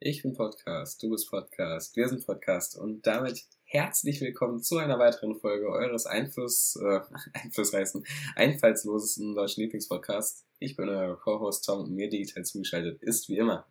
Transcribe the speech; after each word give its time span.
Ich 0.00 0.22
bin 0.22 0.32
Podcast, 0.32 1.02
du 1.02 1.10
bist 1.10 1.28
Podcast, 1.28 1.96
wir 1.96 2.08
sind 2.08 2.24
Podcast 2.24 2.78
und 2.78 3.04
damit 3.04 3.46
herzlich 3.64 4.20
willkommen 4.20 4.62
zu 4.62 4.76
einer 4.76 4.96
weiteren 5.00 5.34
Folge 5.34 5.68
eures 5.68 6.06
Einfluss, 6.06 6.76
äh, 6.76 7.00
einflussreichsten, 7.32 8.06
einfallslosesten 8.36 9.34
deutschen 9.34 9.64
Lieblingspodcasts. 9.64 10.46
Ich 10.60 10.76
bin 10.76 10.88
euer 10.88 11.18
Co-Host 11.18 11.64
Tom 11.64 11.80
und 11.80 11.90
mir 11.90 12.08
digital 12.08 12.44
zugeschaltet 12.44 13.02
ist 13.02 13.28
wie 13.28 13.38
immer. 13.38 13.66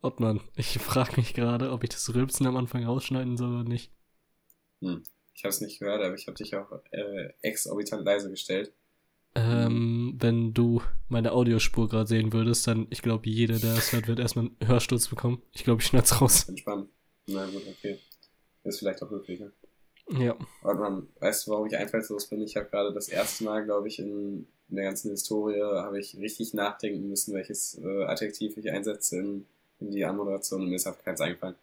Ottmann, 0.00 0.40
ich 0.56 0.78
frage 0.78 1.16
mich 1.16 1.34
gerade, 1.34 1.72
ob 1.72 1.84
ich 1.84 1.90
das 1.90 2.14
Rülpsen 2.14 2.46
am 2.46 2.56
Anfang 2.56 2.86
rausschneiden 2.86 3.36
soll 3.36 3.52
oder 3.52 3.68
nicht. 3.68 3.92
Hm, 4.80 5.02
ich 5.34 5.44
habe 5.44 5.50
es 5.50 5.60
nicht 5.60 5.78
gehört, 5.78 6.02
aber 6.02 6.14
ich 6.14 6.26
habe 6.26 6.38
dich 6.38 6.56
auch 6.56 6.72
äh, 6.90 7.34
exorbitant 7.42 8.02
leise 8.02 8.30
gestellt. 8.30 8.72
Ähm, 9.38 10.16
wenn 10.18 10.54
du 10.54 10.82
meine 11.08 11.32
Audiospur 11.32 11.88
gerade 11.88 12.08
sehen 12.08 12.32
würdest, 12.32 12.66
dann, 12.66 12.86
ich 12.90 13.02
glaube, 13.02 13.28
jeder, 13.28 13.58
der 13.58 13.74
es 13.74 13.92
hört, 13.92 14.08
wird 14.08 14.18
erstmal 14.18 14.46
einen 14.46 14.68
Hörsturz 14.68 15.08
bekommen. 15.08 15.42
Ich 15.52 15.64
glaube, 15.64 15.80
ich 15.80 15.86
schneid's 15.86 16.20
raus. 16.20 16.48
Entspannt. 16.48 16.88
Na 17.26 17.44
gut, 17.46 17.62
okay. 17.68 17.98
Ist 18.64 18.78
vielleicht 18.80 19.02
auch 19.02 19.10
möglich, 19.10 19.40
ne? 19.40 19.52
Ja. 20.10 20.34
Und 20.62 20.78
man, 20.78 21.08
weißt 21.20 21.46
du, 21.46 21.50
warum 21.50 21.66
ich 21.66 21.76
einfallslos 21.76 22.26
bin? 22.26 22.40
Ich 22.42 22.56
habe 22.56 22.68
gerade 22.70 22.92
das 22.92 23.08
erste 23.08 23.44
Mal, 23.44 23.64
glaube 23.64 23.88
ich, 23.88 23.98
in, 23.98 24.46
in 24.68 24.76
der 24.76 24.84
ganzen 24.84 25.10
Historie, 25.10 25.60
habe 25.60 26.00
ich 26.00 26.16
richtig 26.16 26.54
nachdenken 26.54 27.08
müssen, 27.08 27.34
welches 27.34 27.78
äh, 27.78 28.04
Adjektiv 28.04 28.56
ich 28.56 28.70
einsetze 28.70 29.18
in, 29.18 29.46
in 29.80 29.90
die 29.90 30.04
Anmoderation 30.04 30.62
und 30.62 30.70
mir 30.70 30.76
ist 30.76 30.86
einfach 30.86 31.04
keins 31.04 31.20
eingefallen. 31.20 31.56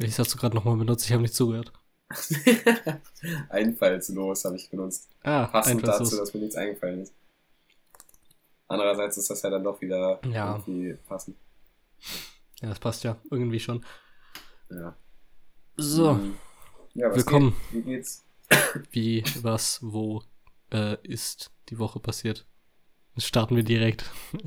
Ich 0.00 0.18
hast 0.18 0.34
du 0.34 0.38
gerade 0.38 0.54
nochmal 0.54 0.76
benutzt, 0.76 1.06
ich 1.06 1.12
habe 1.12 1.22
nicht 1.22 1.34
zugehört. 1.34 1.72
Einfallslos 3.48 4.44
habe 4.44 4.56
ich 4.56 4.68
benutzt. 4.70 5.08
Ah, 5.22 5.46
Passend 5.46 5.86
dazu, 5.86 6.16
dass 6.16 6.34
mir 6.34 6.40
nichts 6.40 6.56
eingefallen 6.56 7.02
ist. 7.02 7.14
Andererseits 8.68 9.16
ist 9.16 9.30
das 9.30 9.42
ja 9.42 9.50
dann 9.50 9.64
doch 9.64 9.80
wieder 9.80 10.20
Ja. 10.26 10.56
irgendwie 10.56 10.94
passend. 11.08 11.36
Ja, 12.60 12.68
das 12.68 12.78
passt 12.78 13.04
ja 13.04 13.16
irgendwie 13.30 13.60
schon. 13.60 13.84
Ja. 14.70 14.94
So, 15.76 16.14
Hm. 16.16 16.36
Ja, 16.94 17.08
was 17.10 17.16
willkommen. 17.18 17.54
Geht? 17.72 17.72
Wie 17.72 17.82
geht's? 17.90 18.24
wie, 18.90 19.24
was, 19.42 19.78
wo 19.82 20.22
äh, 20.72 20.96
ist 21.06 21.50
die 21.68 21.78
Woche 21.78 22.00
passiert? 22.00 22.46
Starten 23.16 23.56
wir 23.56 23.64
direkt. 23.64 24.04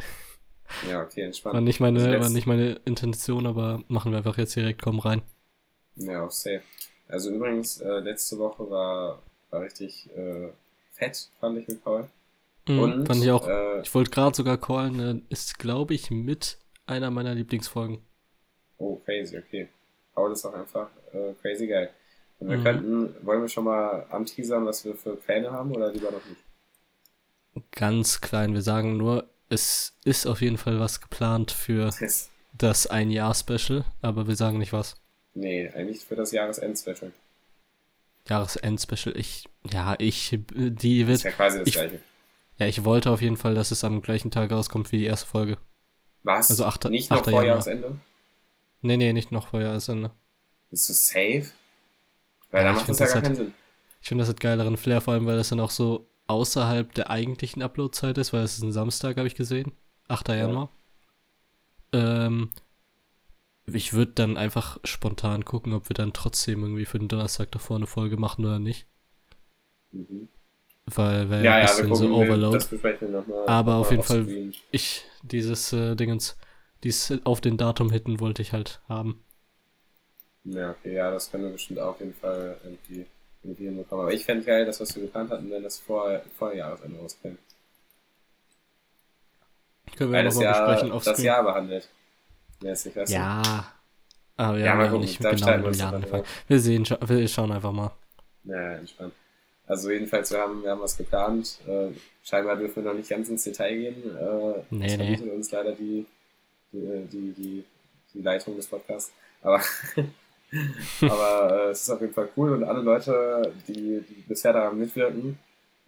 Ja, 0.90 1.04
okay, 1.04 1.22
entspannt. 1.22 1.54
War 1.54 1.62
nicht 1.62 1.82
Also 1.82 1.94
meine, 1.94 2.12
jetzt- 2.14 2.24
war 2.24 2.30
nicht 2.32 2.48
meine 2.48 2.72
Intention, 2.86 3.46
aber 3.46 3.84
machen 3.90 4.12
wir 4.12 4.18
einfach 4.18 4.40
jetzt 4.40 4.56
direkt, 4.56 4.82
komm 4.82 4.98
rein. 5.00 5.22
Ja, 5.96 6.28
safe. 6.32 6.64
Also 7.14 7.30
übrigens, 7.32 7.80
äh, 7.82 8.00
letzte 8.00 8.38
Woche 8.40 8.70
war, 8.70 9.22
war 9.52 9.62
richtig 9.62 10.10
äh, 10.16 10.50
fett, 10.92 11.30
fand 11.40 11.58
ich 11.60 11.68
mit 11.68 11.84
Paul. 11.84 12.10
Mhm, 12.68 12.80
Und, 12.80 13.06
fand 13.08 13.24
ich 13.24 13.32
auch. 13.32 13.48
Äh, 13.48 13.82
Ich 13.82 13.94
wollte 13.94 14.12
gerade 14.12 14.36
sogar 14.36 14.58
callen, 14.58 15.00
äh, 15.00 15.22
ist, 15.30 15.60
glaube 15.60 15.94
ich, 15.94 16.12
mit 16.12 16.58
einer 16.86 17.12
meiner 17.12 17.36
Lieblingsfolgen. 17.36 18.00
oh, 18.78 18.98
crazy, 19.06 19.38
okay. 19.38 19.70
Paul 20.16 20.32
ist 20.34 20.46
auch 20.46 20.54
einfach 20.54 20.90
äh, 21.14 21.34
crazy 21.42 21.68
geil. 21.68 21.90
Und 22.40 22.50
wir 22.50 22.58
Mhm. 22.58 22.64
könnten, 22.64 23.16
wollen 23.26 23.42
wir 23.42 23.50
schon 23.50 23.64
mal 23.66 24.06
anteasern, 24.10 24.66
was 24.66 24.84
wir 24.86 24.96
für 24.96 25.16
Pläne 25.16 25.52
haben 25.52 25.72
oder 25.76 25.92
lieber 25.92 26.12
noch 26.12 26.26
nicht? 26.26 26.42
Ganz 27.72 28.22
klein, 28.22 28.54
wir 28.54 28.62
sagen 28.62 28.98
nur, 28.98 29.30
es 29.50 29.96
ist 30.06 30.26
auf 30.26 30.42
jeden 30.42 30.58
Fall 30.58 30.80
was 30.80 31.02
geplant 31.02 31.52
für 31.52 31.86
Das, 32.00 32.30
das 32.54 32.88
Ein-Jahr-Special, 32.88 33.86
aber 34.02 34.28
wir 34.28 34.36
sagen 34.36 34.58
nicht 34.58 34.74
was. 34.74 34.96
Nee, 35.34 35.70
eigentlich 35.70 36.04
für 36.06 36.16
das 36.16 36.32
Jahresend-Special. 36.32 37.12
Jahresend-Special, 38.28 39.18
ich, 39.18 39.46
ja, 39.72 39.96
ich, 40.00 40.38
die 40.50 41.02
Ist 41.02 41.08
wird, 41.08 41.24
ja 41.24 41.32
quasi 41.32 41.60
das 41.60 41.68
ich- 41.68 41.74
gleiche. 41.74 42.00
ja, 42.58 42.68
ich 42.68 42.84
wollte 42.86 43.12
auf 43.12 43.22
jeden 43.22 43.38
Fall, 43.38 43.54
dass 43.56 43.72
es 43.72 43.84
am 43.84 44.02
gleichen 44.02 44.32
Tag 44.32 44.52
rauskommt 44.52 44.92
wie 44.92 44.98
die 45.00 45.06
erste 45.06 45.28
Folge. 45.28 45.58
Was? 46.24 46.50
also 46.50 46.66
achter- 46.66 46.90
nicht 46.90 47.10
noch 47.10 47.18
achter 47.18 47.32
vor 47.32 47.42
Januar. 47.42 47.58
Jahresende? 47.58 48.00
Nee, 48.82 48.98
nee, 48.98 49.12
nicht 49.14 49.32
noch 49.32 49.48
vor 49.48 49.62
Jahresende. 49.62 50.12
Bist 50.70 50.88
du 50.90 50.94
safe? 50.94 51.48
Weil 52.52 52.62
Ja, 52.62 52.64
dann 52.64 52.74
ich 52.74 52.80
macht 52.82 52.90
das 52.90 53.00
ja 53.00 53.06
das 53.06 53.14
gar 53.14 53.18
hat- 53.22 53.24
keinen 53.26 53.36
Sinn. 53.36 53.54
Ich 54.02 54.08
finde, 54.08 54.22
das 54.22 54.30
hat 54.30 54.40
geileren 54.40 54.78
Flair, 54.78 55.02
vor 55.02 55.14
allem, 55.14 55.26
weil 55.26 55.38
das 55.38 55.50
dann 55.50 55.60
auch 55.60 55.72
so 55.72 56.08
außerhalb 56.28 56.94
der 56.94 57.10
eigentlichen 57.10 57.62
Upload-Zeit 57.62 58.18
ist, 58.18 58.32
weil 58.34 58.44
es 58.44 58.58
ist 58.58 58.64
ein 58.64 58.72
Samstag, 58.72 59.18
habe 59.18 59.28
ich 59.28 59.36
gesehen. 59.36 59.72
8. 60.08 60.30
Ja. 60.30 60.36
Januar. 60.36 60.70
Ähm, 61.94 62.50
ich 63.68 63.94
würde 63.94 64.14
dann 64.14 64.38
einfach 64.38 64.80
spontan 64.86 65.46
gucken, 65.46 65.74
ob 65.74 65.90
wir 65.90 65.94
dann 65.96 66.14
trotzdem 66.14 66.62
irgendwie 66.64 66.86
für 66.86 67.00
den 67.00 67.08
Donnerstag 67.10 67.52
davor 67.52 67.78
eine 67.78 67.88
Folge 67.88 68.18
machen 68.18 68.46
oder 68.46 68.60
nicht. 68.60 68.88
Mhm. 69.92 70.28
Weil 70.86 71.30
wäre 71.30 71.44
Ja, 71.44 71.52
ein 71.52 71.60
ja, 71.60 71.62
bisschen 71.62 71.90
gucken, 71.90 71.96
so 71.96 72.14
Overload. 72.14 72.66
nochmal. 73.12 73.46
Aber 73.46 73.76
auf 73.76 73.92
jeden 73.92 74.04
Fall-. 74.04 74.54
Ich, 74.72 75.06
dieses 75.22 75.74
äh, 75.74 75.96
Dingens, 75.96 76.38
dieses 76.84 77.26
auf 77.26 77.42
den 77.42 77.58
Datum 77.58 77.92
hitten 77.92 78.20
wollte 78.20 78.42
ich 78.42 78.54
halt 78.54 78.82
haben. 78.88 79.24
Ja, 80.46 80.72
okay, 80.72 80.94
ja, 80.94 81.12
das 81.12 81.30
können 81.32 81.44
wir 81.46 81.52
bestimmt 81.52 81.80
auch 81.80 81.92
auf 81.92 82.00
jeden 82.00 82.14
Fall 82.14 82.58
irgendwie, 82.64 83.06
irgendwie 83.44 83.66
hinbekommen. 83.66 84.06
Aber 84.06 84.14
ich 84.14 84.26
fände 84.26 84.44
geil, 84.46 84.66
das, 84.66 84.80
was 84.80 84.96
wir 84.96 85.04
geplant 85.04 85.32
hatten, 85.32 85.50
wenn 85.52 85.64
das 85.64 85.80
vor, 85.80 86.22
vor 86.38 86.54
Jahresende 86.54 87.00
rauskäme. 87.00 87.38
Können 89.96 90.12
wir 90.12 90.18
ja 90.18 90.24
nochmal 90.24 90.46
besprechen 90.46 90.92
auf 90.92 91.04
das. 91.06 91.22
Jahr 91.24 91.44
behandelt. 91.44 91.90
Mäßig? 92.64 92.96
Ja. 93.08 93.66
Aber 94.36 94.58
wir 94.58 94.66
Ja, 94.66 94.72
haben 94.74 94.86
ja 94.86 94.98
nicht 94.98 95.20
genau 95.20 95.58
mit 95.58 95.80
dann 95.80 95.94
angefangen. 95.96 96.24
Wir 96.48 96.60
sehen, 96.60 96.88
wir 97.06 97.28
schauen 97.28 97.52
einfach 97.52 97.72
mal. 97.72 97.92
Ja, 98.46 98.74
entspannt. 98.76 99.14
Also 99.68 99.92
jedenfalls, 99.92 100.32
wir 100.32 100.40
haben, 100.40 100.64
wir 100.64 100.72
haben 100.72 100.82
was 100.82 100.98
geplant. 100.98 101.60
Äh, 101.68 101.90
scheinbar 102.24 102.58
dürfen 102.58 102.84
wir 102.84 102.92
noch 102.92 102.98
nicht 102.98 103.10
ganz 103.10 103.30
ins 103.30 103.44
Detail 103.44 103.76
gehen. 103.76 104.18
Äh, 104.18 104.64
Nee, 104.72 104.98
das 104.98 105.22
nee. 105.22 105.30
uns 105.32 105.52
leider 105.52 105.72
die, 105.74 106.06
die, 106.72 107.08
die, 107.12 107.32
die, 107.34 107.64
die 108.14 108.22
Leitung 108.22 108.56
des 108.58 108.68
Podcasts. 108.68 109.14
Aber, 109.42 109.62
aber 111.02 111.68
äh, 111.68 111.70
es 111.72 111.82
ist 111.84 111.90
auf 111.90 112.02
jeden 112.02 112.14
Fall 112.14 112.30
cool 112.36 112.54
und 112.54 112.64
alle 112.64 112.82
Leute, 112.82 113.54
die, 113.68 114.02
die 114.02 114.24
bisher 114.28 114.54
daran 114.54 114.78
mitwirken, 114.78 115.38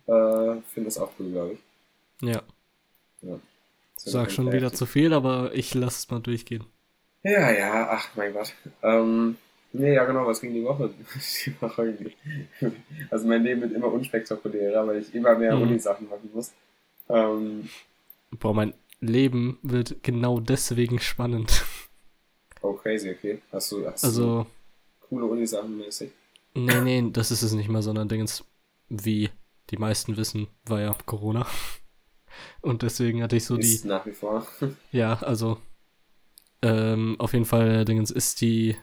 äh, 0.07 0.55
finden 0.73 0.87
es 0.87 0.97
auch 0.97 1.11
cool, 1.19 1.31
glaube 1.31 1.53
ich. 1.53 1.59
Ja. 2.29 2.41
Ja. 3.21 3.39
Sag 3.97 4.31
schon 4.31 4.51
wieder 4.51 4.71
zu 4.73 4.85
viel, 4.85 5.13
aber 5.13 5.53
ich 5.53 5.73
lasse 5.73 5.99
es 5.99 6.09
mal 6.11 6.19
durchgehen. 6.19 6.63
Ja, 7.23 7.51
ja, 7.51 7.89
ach 7.89 8.09
mein 8.15 8.33
Gott. 8.33 8.53
Ähm, 8.83 9.37
nee, 9.73 9.93
ja 9.95 10.05
genau, 10.05 10.27
was 10.27 10.41
ging 10.41 10.53
die 10.53 10.63
Woche? 10.63 10.93
Die 11.45 11.61
Woche 11.61 11.85
irgendwie. 11.85 12.15
Also 13.09 13.27
mein 13.27 13.43
Leben 13.43 13.61
wird 13.61 13.73
immer 13.73 13.91
unspektakulärer, 13.91 14.85
weil 14.85 15.01
ich 15.01 15.13
immer 15.15 15.35
mehr 15.35 15.55
Mhm. 15.55 15.61
Uni-Sachen 15.63 16.07
machen 16.09 16.29
muss. 16.33 16.51
Ähm, 17.09 17.69
Boah, 18.31 18.53
mein 18.53 18.73
Leben 18.99 19.57
wird 19.63 20.03
genau 20.03 20.39
deswegen 20.39 20.99
spannend. 20.99 21.63
oh, 22.61 22.73
crazy, 22.73 23.11
okay. 23.11 23.41
Hast 23.51 23.71
du, 23.71 23.85
hast 23.87 24.03
du 24.03 24.07
Also, 24.07 24.45
coole 25.09 25.25
Uni-Sachen 25.25 25.77
mäßig? 25.77 26.11
nee, 26.53 26.81
nee, 26.81 27.09
das 27.11 27.31
ist 27.31 27.41
es 27.41 27.53
nicht 27.53 27.69
mal, 27.69 27.81
sondern 27.81 28.07
Dingens, 28.07 28.43
wie 28.89 29.29
die 29.71 29.77
meisten 29.77 30.15
wissen, 30.17 30.47
war 30.65 30.79
ja 30.81 30.95
Corona. 31.05 31.47
Und 32.61 32.81
deswegen 32.81 33.21
hatte 33.23 33.35
ich 33.35 33.45
so 33.45 33.57
die, 33.57 33.73
Ist 33.73 33.85
nach 33.85 34.05
wie 34.05 34.11
vor. 34.11 34.45
ja, 34.91 35.13
also, 35.21 35.57
ähm, 36.61 37.15
auf 37.19 37.33
jeden 37.33 37.45
Fall, 37.45 37.85
Dingens, 37.85 38.11
ist 38.11 38.41
die, 38.41 38.75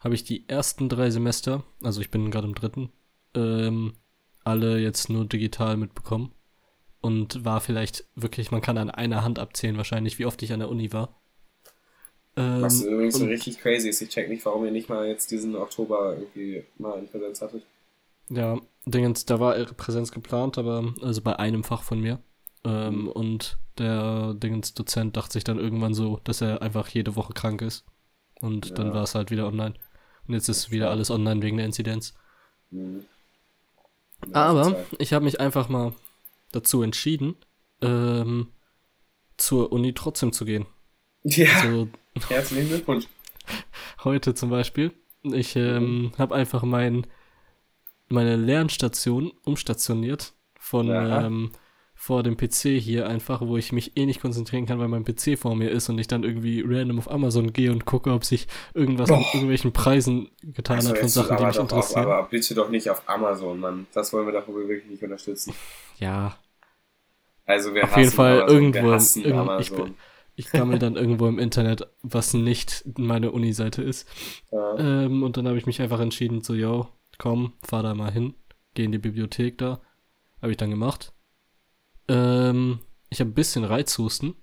habe 0.00 0.14
ich 0.14 0.24
die 0.24 0.48
ersten 0.48 0.88
drei 0.88 1.10
Semester, 1.10 1.64
also 1.82 2.00
ich 2.00 2.10
bin 2.10 2.30
gerade 2.30 2.46
im 2.46 2.54
dritten, 2.54 2.92
ähm, 3.34 3.94
alle 4.44 4.78
jetzt 4.78 5.10
nur 5.10 5.24
digital 5.24 5.76
mitbekommen. 5.76 6.32
Und 7.00 7.44
war 7.44 7.60
vielleicht 7.60 8.04
wirklich, 8.16 8.50
man 8.50 8.60
kann 8.60 8.76
an 8.76 8.90
einer 8.90 9.22
Hand 9.22 9.38
abzählen 9.38 9.76
wahrscheinlich, 9.76 10.18
wie 10.18 10.26
oft 10.26 10.42
ich 10.42 10.52
an 10.52 10.58
der 10.58 10.68
Uni 10.68 10.92
war. 10.92 11.20
Ähm, 12.36 12.62
Was 12.62 12.82
übrigens 12.82 13.18
so 13.18 13.24
richtig 13.24 13.60
crazy 13.60 13.88
ist. 13.88 14.00
Ich 14.00 14.08
check 14.08 14.28
nicht, 14.28 14.44
warum 14.44 14.64
ihr 14.64 14.70
nicht 14.70 14.88
mal 14.88 15.06
jetzt 15.06 15.30
diesen 15.30 15.54
Oktober 15.56 16.16
irgendwie 16.16 16.64
mal 16.76 16.98
in 16.98 17.08
Präsenz 17.08 17.40
hattet. 17.40 17.64
Ja, 18.30 18.60
Dingens, 18.84 19.24
da 19.24 19.40
war 19.40 19.58
ihre 19.58 19.74
Präsenz 19.74 20.12
geplant, 20.12 20.58
aber 20.58 20.94
also 21.02 21.20
bei 21.20 21.38
einem 21.38 21.64
Fach 21.64 21.82
von 21.82 22.00
mir. 22.00 22.20
Ähm, 22.64 23.02
Mhm. 23.02 23.08
Und 23.08 23.58
der 23.78 24.34
Dingens 24.34 24.74
Dozent 24.74 25.16
dachte 25.16 25.34
sich 25.34 25.44
dann 25.44 25.58
irgendwann 25.58 25.94
so, 25.94 26.20
dass 26.24 26.40
er 26.40 26.62
einfach 26.62 26.88
jede 26.88 27.14
Woche 27.16 27.32
krank 27.32 27.62
ist. 27.62 27.84
Und 28.40 28.78
dann 28.78 28.88
Ja. 28.88 28.94
war 28.94 29.02
es 29.04 29.14
halt 29.14 29.30
wieder 29.30 29.46
online. 29.46 29.74
Und 30.26 30.34
jetzt 30.34 30.48
ist 30.48 30.70
wieder 30.70 30.90
alles 30.90 31.10
online 31.10 31.42
wegen 31.42 31.56
der 31.56 31.66
Inzidenz. 31.66 32.14
Mhm. 32.70 33.04
Aber 34.32 34.64
Zeit. 34.64 34.86
ich 34.98 35.12
habe 35.12 35.24
mich 35.24 35.40
einfach 35.40 35.68
mal 35.68 35.92
dazu 36.52 36.82
entschieden, 36.82 37.36
ähm, 37.80 38.48
zur 39.36 39.72
Uni 39.72 39.92
trotzdem 39.94 40.32
zu 40.32 40.44
gehen. 40.44 40.66
Ja, 41.22 41.62
So 41.62 41.88
herzlichen 42.28 42.68
Glückwunsch. 42.68 43.06
heute 44.04 44.34
zum 44.34 44.50
Beispiel. 44.50 44.92
Ich 45.22 45.56
ähm, 45.56 46.12
habe 46.18 46.34
einfach 46.34 46.62
mein, 46.62 47.06
meine 48.08 48.36
Lernstation 48.36 49.32
umstationiert 49.44 50.32
von 50.58 50.88
ähm, 50.90 51.52
vor 52.00 52.22
dem 52.22 52.36
PC 52.36 52.78
hier 52.80 53.08
einfach, 53.08 53.40
wo 53.40 53.56
ich 53.56 53.72
mich 53.72 53.96
eh 53.96 54.06
nicht 54.06 54.20
konzentrieren 54.20 54.66
kann, 54.66 54.78
weil 54.78 54.86
mein 54.86 55.04
PC 55.04 55.36
vor 55.36 55.56
mir 55.56 55.68
ist 55.70 55.88
und 55.88 55.98
ich 55.98 56.06
dann 56.06 56.22
irgendwie 56.22 56.62
random 56.64 56.98
auf 57.00 57.10
Amazon 57.10 57.52
gehe 57.52 57.72
und 57.72 57.86
gucke, 57.86 58.12
ob 58.12 58.24
sich 58.24 58.46
irgendwas 58.72 59.12
mit 59.16 59.26
Boah. 59.26 59.34
irgendwelchen 59.34 59.72
Preisen 59.72 60.30
getan 60.42 60.76
Also 60.76 60.90
hat 60.90 60.98
von 60.98 61.08
Sachen, 61.08 61.36
die 61.36 61.44
mich 61.44 61.58
doch 61.58 61.62
interessieren. 61.64 62.06
Auf, 62.06 62.12
aber 62.12 62.28
bitte 62.28 62.54
doch 62.54 62.70
nicht 62.70 62.88
auf 62.88 63.02
Amazon, 63.08 63.58
Mann. 63.58 63.88
Das 63.92 64.12
wollen 64.12 64.26
wir 64.26 64.32
doch 64.32 64.46
wirklich 64.46 64.86
nicht 64.86 65.02
unterstützen. 65.02 65.54
ja, 65.98 66.38
Also 67.46 67.74
wir 67.74 67.84
Auf 67.84 67.96
jeden 67.96 68.12
Fall 68.12 68.42
Amazon, 68.42 68.54
irgendwo 68.54 68.90
Amazon. 68.90 69.58
ich 69.58 69.72
ich 70.36 70.52
gammel 70.52 70.78
dann 70.78 70.94
irgendwo 70.94 71.26
im 71.26 71.38
Internet, 71.40 71.88
was 72.02 72.32
nicht 72.32 72.84
meine 72.96 73.32
Uni-Seite 73.32 73.82
ist. 73.82 74.08
Ja. 74.52 74.78
Ähm, 74.78 75.24
und 75.24 75.36
dann 75.36 75.48
habe 75.48 75.58
ich 75.58 75.66
mich 75.66 75.82
einfach 75.82 75.98
entschieden, 76.00 76.42
so, 76.42 76.54
yo, 76.54 76.88
komm, 77.18 77.54
fahr 77.66 77.82
da 77.82 77.94
mal 77.94 78.12
hin, 78.12 78.34
geh 78.74 78.84
in 78.84 78.92
die 78.92 78.98
Bibliothek 78.98 79.58
da. 79.58 79.80
Habe 80.40 80.52
ich 80.52 80.56
dann 80.56 80.70
gemacht. 80.70 81.12
Ähm, 82.08 82.80
ich 83.10 83.20
habe 83.20 83.30
ein 83.30 83.34
bisschen 83.34 83.64
Reizhusten, 83.64 84.34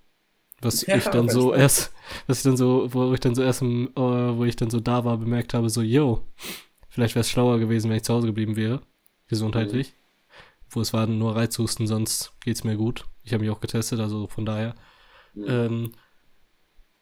was 0.62 0.88
Ja, 0.88 0.94
ich 0.94 1.10
dann 1.10 1.30
so 1.30 1.54
spannend. 1.54 1.56
erst, 1.56 1.94
was 2.28 2.40
ich 2.40 2.44
dann 2.44 2.58
so, 2.58 2.94
wo 2.94 3.14
ich 3.14 3.20
dann 3.22 3.36
so 3.36 3.44
erst, 3.44 3.62
im, 3.64 3.90
äh, 3.96 4.38
wo 4.38 4.46
ich 4.46 4.56
dann 4.58 4.70
so 4.72 4.80
da 4.80 5.06
war, 5.06 5.18
bemerkt 5.18 5.54
habe, 5.54 5.70
so, 5.70 5.82
yo, 5.82 6.24
vielleicht 6.90 7.16
wäre 7.16 7.22
es 7.22 7.30
schlauer 7.30 7.60
gewesen, 7.60 7.90
wenn 7.90 7.98
ich 7.98 8.04
zu 8.04 8.14
Hause 8.14 8.28
geblieben 8.28 8.56
wäre, 8.56 8.82
gesundheitlich. 9.28 9.94
Wo 10.70 10.82
es 10.82 10.94
war 10.94 11.08
nur 11.08 11.36
Reizhusten, 11.36 11.88
sonst 11.88 12.34
geht's 12.44 12.64
mir 12.64 12.78
gut. 12.78 13.06
Ich 13.24 13.34
habe 13.34 13.44
mich 13.44 13.52
auch 13.52 13.62
getestet, 13.62 14.00
also 14.00 14.28
von 14.28 14.46
daher. 14.46 14.76
Mhm. 15.36 15.46
Ähm, 15.48 15.92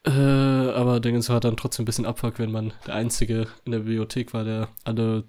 äh, 0.06 0.10
aber 0.10 1.00
Dingens 1.00 1.28
war 1.30 1.40
dann 1.40 1.56
trotzdem 1.56 1.82
ein 1.84 1.86
bisschen 1.86 2.06
Abfuck, 2.06 2.38
wenn 2.38 2.52
man 2.52 2.72
der 2.86 2.94
Einzige 2.94 3.48
in 3.64 3.72
der 3.72 3.80
Bibliothek 3.80 4.32
war, 4.34 4.44
der 4.44 4.68
alle 4.84 5.24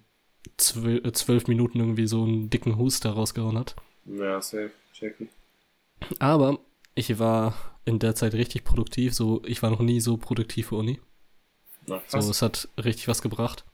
zwölf, 0.57 1.05
äh, 1.05 1.11
zwölf 1.13 1.47
Minuten 1.47 1.79
irgendwie 1.79 2.07
so 2.07 2.23
einen 2.23 2.49
dicken 2.49 2.77
Huster 2.77 3.11
rausgehauen 3.11 3.57
hat. 3.59 3.75
Ja, 4.05 4.41
safe. 4.41 4.71
Checken. 4.97 5.29
Aber 6.19 6.59
ich 6.95 7.19
war 7.19 7.53
in 7.85 7.99
der 7.99 8.15
Zeit 8.15 8.33
richtig 8.33 8.63
produktiv. 8.63 9.13
So, 9.13 9.41
ich 9.45 9.61
war 9.61 9.69
noch 9.69 9.79
nie 9.81 9.99
so 9.99 10.17
produktiv 10.17 10.67
für 10.67 10.75
Uni. 10.75 10.99
Na, 11.87 12.01
So, 12.07 12.17
es 12.17 12.41
hat 12.41 12.67
richtig 12.83 13.07
was 13.07 13.21
gebracht. 13.21 13.65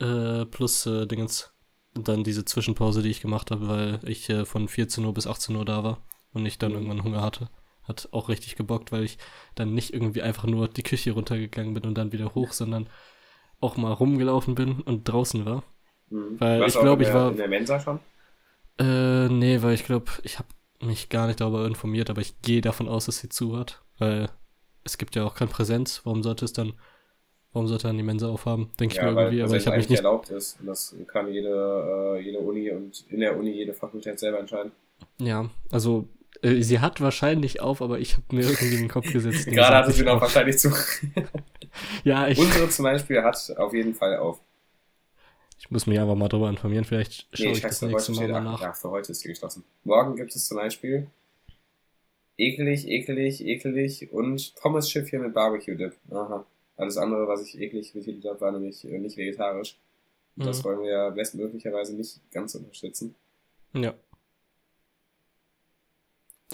Äh, 0.00 0.46
plus 0.46 0.86
äh, 0.86 1.06
Dingens. 1.06 1.52
dann 1.94 2.22
diese 2.22 2.44
Zwischenpause, 2.44 3.02
die 3.02 3.10
ich 3.10 3.20
gemacht 3.20 3.50
habe, 3.50 3.66
weil 3.68 4.00
ich 4.08 4.30
äh, 4.30 4.44
von 4.44 4.68
14 4.68 5.04
Uhr 5.04 5.12
bis 5.12 5.26
18 5.26 5.56
Uhr 5.56 5.64
da 5.64 5.82
war 5.82 5.98
und 6.32 6.46
ich 6.46 6.56
dann 6.56 6.70
Mhm. 6.70 6.76
irgendwann 6.78 7.02
Hunger 7.04 7.20
hatte. 7.22 7.50
Hat 7.82 8.08
auch 8.12 8.28
richtig 8.28 8.54
gebockt, 8.54 8.92
weil 8.92 9.02
ich 9.02 9.18
dann 9.56 9.74
nicht 9.74 9.92
irgendwie 9.92 10.22
einfach 10.22 10.44
nur 10.44 10.68
die 10.68 10.84
Küche 10.84 11.10
runtergegangen 11.12 11.74
bin 11.74 11.82
und 11.84 11.96
dann 11.98 12.12
wieder 12.12 12.34
hoch, 12.36 12.52
sondern 12.52 12.88
auch 13.60 13.76
mal 13.76 13.92
rumgelaufen 13.92 14.54
bin 14.54 14.80
und 14.82 15.04
draußen 15.04 15.44
war. 15.44 15.64
Mhm. 16.10 16.38
weil 16.40 16.60
Warst 16.60 16.68
ich 16.68 16.74
du 16.74 16.78
auch 16.78 16.84
glaub, 16.84 17.00
in 17.00 17.06
ich 17.08 17.12
war- 17.14 17.30
In 17.32 17.36
der 17.36 17.48
Mensa 17.48 17.80
schon? 17.80 17.98
Äh, 18.80 19.28
nee, 19.28 19.62
weil 19.62 19.74
ich 19.74 19.84
glaube, 19.84 20.10
ich 20.24 20.38
habe 20.40 20.48
mich 20.82 21.10
gar 21.10 21.28
nicht 21.28 21.40
darüber 21.40 21.66
informiert, 21.66 22.10
aber 22.10 22.22
ich 22.22 22.40
gehe 22.42 22.62
davon 22.62 22.88
aus, 22.88 23.06
dass 23.06 23.18
sie 23.18 23.28
zu 23.30 23.58
hat, 23.58 23.82
weil 23.98 24.30
es 24.84 24.98
gibt 24.98 25.16
ja 25.16 25.24
auch 25.24 25.34
kein 25.36 25.48
Präsenz. 25.50 26.02
Warum 26.04 26.22
sollte 26.24 26.46
es 26.46 26.54
dann, 26.54 26.74
warum 27.52 27.68
sollte 27.68 27.88
dann 27.88 27.98
die 27.98 28.04
Mensa 28.04 28.28
aufhaben? 28.28 28.70
Denke 28.80 28.94
ich 28.94 28.98
Ja, 28.98 29.06
mir 29.06 29.16
weil 29.16 29.24
irgendwie, 29.26 29.42
aber 29.42 29.56
ich 29.56 29.66
habe 29.66 29.76
mich 29.78 29.88
nicht. 29.90 29.98
erlaubt 29.98 30.30
ist. 30.30 30.60
Und 30.60 30.66
das 30.66 30.94
kann 31.08 31.32
jede, 31.32 32.16
äh, 32.18 32.20
jede 32.22 32.38
Uni 32.40 32.70
und 32.70 33.04
in 33.10 33.20
der 33.20 33.36
Uni 33.38 33.50
jede 33.52 33.74
Fakultät 33.74 34.18
selber 34.18 34.40
entscheiden. 34.40 34.72
Ja, 35.18 35.50
also 35.70 36.08
äh, 36.42 36.62
sie 36.62 36.80
hat 36.80 37.00
wahrscheinlich 37.00 37.60
auf, 37.60 37.82
aber 37.82 37.98
ich 38.00 38.14
habe 38.14 38.24
mir 38.34 38.42
irgendwie 38.48 38.74
in 38.74 38.82
den 38.82 38.88
Kopf 38.88 39.12
gesetzt. 39.12 39.46
Gerade 39.50 39.76
hat 39.76 39.84
hatte 39.84 39.92
sie 39.92 40.04
noch 40.04 40.20
wahrscheinlich 40.20 40.58
zu. 40.58 40.70
Ja, 42.04 42.28
ich, 42.28 42.38
Unsere 42.38 42.68
zum 42.68 42.84
Beispiel 42.84 43.22
hat 43.22 43.52
auf 43.56 43.72
jeden 43.74 43.94
Fall 43.94 44.16
auf. 44.16 44.40
Ich 45.60 45.70
muss 45.70 45.86
mich 45.86 46.00
einfach 46.00 46.14
mal 46.16 46.28
drüber 46.28 46.48
informieren. 46.48 46.84
Vielleicht 46.84 47.28
schaue 47.36 47.46
Nee, 47.46 47.52
ich 47.52 47.60
scheiße, 47.60 47.86
das 47.86 47.92
nächste 48.08 48.12
heute 48.16 48.32
Mal 48.32 48.40
mal 48.42 48.48
ach, 48.48 48.52
nach. 48.54 48.60
Ja, 48.62 48.72
für 48.72 48.90
heute 48.90 49.12
ist 49.12 49.22
die 49.22 49.28
geschlossen. 49.28 49.62
Morgen 49.84 50.16
gibt 50.16 50.34
es 50.34 50.46
zum 50.46 50.56
Beispiel 50.56 51.06
ekelig, 52.38 52.88
ekelig, 52.88 53.44
ekelig 53.44 54.10
und 54.12 54.54
Pommes-Schiffchen 54.56 55.20
mit 55.22 55.34
Barbecue-Dip. 55.34 55.94
Aha. 56.10 56.46
Alles 56.76 56.96
andere, 56.96 57.28
was 57.28 57.42
ich 57.42 57.60
eklig 57.60 57.92
betitelt 57.92 58.24
habe, 58.24 58.40
war 58.40 58.52
nämlich 58.52 58.84
äh, 58.84 58.98
nicht 58.98 59.16
vegetarisch. 59.18 59.76
Und 60.36 60.46
Das 60.46 60.60
Mhm. 60.60 60.64
wollen 60.64 60.80
wir 60.82 60.90
ja 60.90 61.10
bestmöglicherweise 61.10 61.94
nicht 61.94 62.18
ganz 62.32 62.54
unterstützen. 62.54 63.14
Ja. 63.74 63.94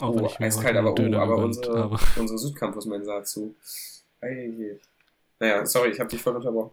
Auch 0.00 0.14
Oh, 0.20 0.26
ich 0.26 0.40
eiskalt, 0.40 0.76
aber, 0.76 0.92
oh, 0.92 1.16
aber 1.16 1.36
unsere, 1.36 1.78
habe. 1.78 1.98
unsere 2.16 2.38
Südcampus-Mensa 2.38 3.22
zu. 3.24 3.54
Ei, 4.20 4.78
Naja, 5.38 5.64
sorry, 5.64 5.90
ich 5.90 6.00
habe 6.00 6.10
dich 6.10 6.20
voll 6.20 6.34
unterbrochen. 6.36 6.72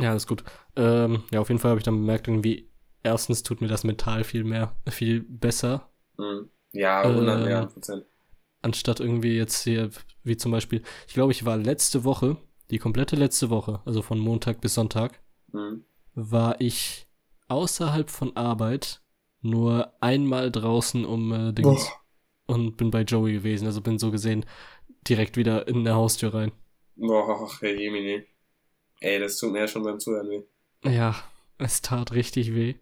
Ja, 0.00 0.14
ist 0.14 0.26
gut. 0.26 0.44
Ähm, 0.76 1.22
ja, 1.30 1.40
auf 1.40 1.48
jeden 1.48 1.60
Fall 1.60 1.70
habe 1.70 1.78
ich 1.80 1.84
dann 1.84 1.96
bemerkt, 1.96 2.26
irgendwie, 2.28 2.70
erstens 3.02 3.42
tut 3.42 3.60
mir 3.60 3.68
das 3.68 3.84
mental 3.84 4.24
viel 4.24 4.44
mehr, 4.44 4.74
viel 4.88 5.20
besser, 5.20 5.90
Mhm. 6.18 6.50
Ja, 6.72 7.12
100 7.12 7.40
Ähm, 7.42 7.42
Milliarden 7.42 7.72
Prozent. 7.72 8.06
anstatt 8.62 9.00
irgendwie 9.00 9.36
jetzt 9.36 9.64
hier, 9.64 9.90
wie 10.24 10.36
zum 10.36 10.52
Beispiel, 10.52 10.82
ich 11.08 11.14
glaube, 11.14 11.32
ich 11.32 11.44
war 11.44 11.56
letzte 11.56 12.04
Woche, 12.04 12.36
die 12.70 12.78
komplette 12.78 13.16
letzte 13.16 13.50
Woche, 13.50 13.80
also 13.86 14.02
von 14.02 14.18
Montag 14.18 14.60
bis 14.60 14.74
Sonntag, 14.74 15.20
Mhm. 15.52 15.84
war 16.14 16.60
ich 16.60 17.06
außerhalb 17.48 18.10
von 18.10 18.36
Arbeit 18.36 19.02
nur 19.42 19.94
einmal 20.02 20.50
draußen 20.52 21.04
um 21.04 21.32
äh, 21.32 21.52
Dings 21.52 21.98
und 22.46 22.76
bin 22.76 22.90
bei 22.90 23.02
Joey 23.02 23.34
gewesen. 23.34 23.66
Also 23.66 23.80
bin 23.82 23.98
so 23.98 24.10
gesehen 24.10 24.44
direkt 25.08 25.36
wieder 25.36 25.68
in 25.68 25.84
der 25.84 25.94
Haustür 25.96 26.34
rein. 26.34 26.52
Boah, 26.96 27.48
Herr 27.60 27.74
Jemini. 27.74 28.26
Ey, 29.00 29.18
das 29.18 29.38
tut 29.38 29.52
mir 29.52 29.60
ja 29.60 29.68
schon 29.68 29.82
beim 29.82 29.98
Zuhören 29.98 30.28
weh. 30.30 30.42
Ja, 30.84 31.14
es 31.58 31.82
tat 31.82 32.12
richtig 32.12 32.54
weh. 32.54 32.74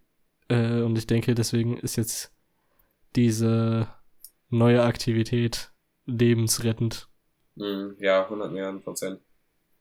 Äh, 0.48 0.82
und 0.82 0.96
ich 0.98 1.06
denke, 1.06 1.34
deswegen 1.34 1.76
ist 1.78 1.96
jetzt 1.96 2.32
diese 3.16 3.88
neue 4.50 4.82
Aktivität 4.82 5.70
lebensrettend. 6.06 7.08
Mhm. 7.56 7.96
Ja, 7.98 8.28
100 8.28 8.50
Milliarden 8.52 8.82
Prozent. 8.82 9.20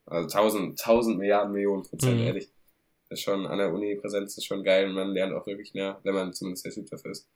Also 0.06 0.28
1000, 0.28 0.78
1000 0.78 1.18
Milliarden 1.18 1.52
Millionen 1.52 1.82
Prozent, 1.82 2.20
Mhm. 2.20 2.26
ehrlich. 2.26 2.48
Das 3.08 3.18
ist 3.18 3.24
schon, 3.24 3.46
an 3.46 3.58
der 3.58 3.72
Uni 3.72 3.96
Präsenz 3.96 4.36
ist 4.36 4.44
schon 4.44 4.64
geil 4.64 4.86
und 4.88 4.94
man 4.94 5.12
lernt 5.12 5.32
auch 5.34 5.46
wirklich 5.46 5.74
mehr, 5.74 5.98
wenn 6.02 6.14
man 6.14 6.32
zumindest 6.34 6.66
der 6.66 6.72
Typ 6.72 6.90
dafür 6.90 7.12
ist. 7.12 7.28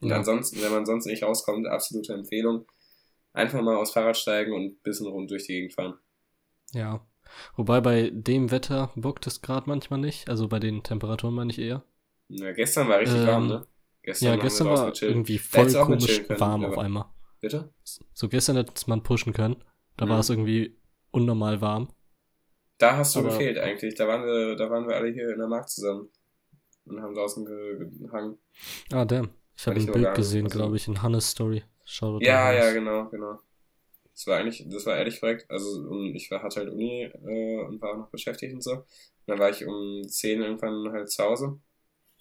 Und 0.00 0.10
Ja. 0.10 0.16
ansonsten, 0.16 0.62
wenn 0.62 0.72
man 0.72 0.86
sonst 0.86 1.06
nicht 1.06 1.22
rauskommt, 1.22 1.66
absolute 1.66 2.14
Empfehlung. 2.14 2.66
Einfach 3.32 3.60
mal 3.62 3.76
aufs 3.76 3.92
Fahrrad 3.92 4.16
steigen 4.16 4.52
und 4.52 4.62
ein 4.64 4.76
bisschen 4.82 5.06
rund 5.06 5.30
durch 5.30 5.46
die 5.46 5.52
Gegend 5.52 5.74
fahren. 5.74 5.98
Ja. 6.72 7.06
Wobei 7.56 7.80
bei 7.80 8.10
dem 8.12 8.50
Wetter 8.50 8.90
bockt 8.96 9.26
es 9.26 9.40
gerade 9.42 9.68
manchmal 9.68 10.00
nicht. 10.00 10.28
Also 10.28 10.48
bei 10.48 10.58
den 10.58 10.82
Temperaturen 10.82 11.34
meine 11.34 11.50
ich 11.50 11.58
eher. 11.58 11.82
Ja, 12.28 12.52
gestern 12.52 12.88
war 12.88 12.98
richtig 13.00 13.20
Ähm, 13.20 13.26
warm, 13.26 13.46
ne? 13.48 13.66
Gestern 14.02 14.28
ja, 14.28 14.36
gestern 14.36 14.68
war 14.68 14.92
irgendwie 15.02 15.38
voll 15.38 15.72
komisch 15.72 16.22
können, 16.26 16.40
warm 16.40 16.64
auf 16.64 16.78
einmal. 16.78 17.06
Bitte? 17.40 17.72
So 18.14 18.28
gestern 18.28 18.56
hätte 18.56 18.72
man 18.88 19.02
pushen 19.02 19.32
können. 19.32 19.56
Da 19.96 20.06
Mhm. 20.06 20.10
war 20.10 20.18
es 20.20 20.30
irgendwie 20.30 20.76
unnormal 21.10 21.60
warm. 21.60 21.88
Da 22.78 22.96
hast 22.96 23.14
du 23.14 23.20
Aber- 23.20 23.28
gefehlt 23.28 23.58
eigentlich. 23.58 23.94
Da 23.94 24.08
waren 24.08 24.24
wir, 24.24 24.56
da 24.56 24.70
waren 24.70 24.88
wir 24.88 24.96
alle 24.96 25.10
hier 25.12 25.30
in 25.32 25.38
der 25.38 25.48
Markt 25.48 25.70
zusammen. 25.70 26.08
Und 26.86 27.00
haben 27.02 27.14
draußen 27.14 27.44
ge 27.44 27.88
gehangen. 28.00 28.38
Ah, 28.92 29.04
damn. 29.04 29.28
Ich 29.56 29.66
habe 29.66 29.78
ein 29.78 29.86
Bild 29.86 30.14
gesehen, 30.14 30.48
glaube 30.48 30.76
ich, 30.76 30.88
in 30.88 31.02
Hannes 31.02 31.30
Story. 31.30 31.62
Shoutout 31.84 32.24
Ja, 32.24 32.52
ja, 32.52 32.72
genau, 32.72 33.08
genau. 33.10 33.38
Das 34.20 34.26
war 34.26 34.38
eigentlich, 34.38 34.66
das 34.68 34.84
war 34.84 34.98
ehrlich 34.98 35.18
korrekt. 35.20 35.46
Also 35.48 35.80
und 35.88 36.14
ich 36.14 36.30
war, 36.30 36.42
hatte 36.42 36.60
halt 36.60 36.68
Uni 36.68 37.04
äh, 37.04 37.64
und 37.64 37.80
war 37.80 37.92
auch 37.92 37.96
noch 37.96 38.10
beschäftigt 38.10 38.52
und 38.52 38.62
so. 38.62 38.72
Und 38.72 38.84
dann 39.26 39.38
war 39.38 39.48
ich 39.48 39.66
um 39.66 40.02
10 40.06 40.42
irgendwann 40.42 40.92
halt 40.92 41.10
zu 41.10 41.24
Hause 41.24 41.58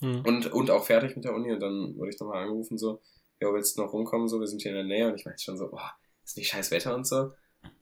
Hm. 0.01 0.23
und, 0.25 0.49
und 0.53 0.71
auch 0.71 0.85
fertig 0.85 1.17
mit 1.17 1.25
der 1.25 1.33
Uni 1.35 1.51
und 1.51 1.59
dann 1.59 1.93
wurde 1.97 2.11
ich 2.11 2.19
nochmal 2.21 2.43
angerufen 2.43 2.77
so, 2.77 3.01
ja, 3.41 3.53
willst 3.53 3.77
du 3.77 3.81
noch 3.81 3.91
rumkommen 3.91 4.29
so, 4.29 4.39
wir 4.39 4.47
sind 4.47 4.61
hier 4.61 4.71
in 4.71 4.77
der 4.77 4.85
Nähe 4.85 5.09
und 5.09 5.15
ich 5.15 5.25
meinte 5.25 5.43
schon 5.43 5.57
so, 5.57 5.69
boah, 5.69 5.91
ist 6.23 6.37
nicht 6.37 6.47
scheiß 6.47 6.71
Wetter 6.71 6.95
und 6.95 7.05
so. 7.05 7.31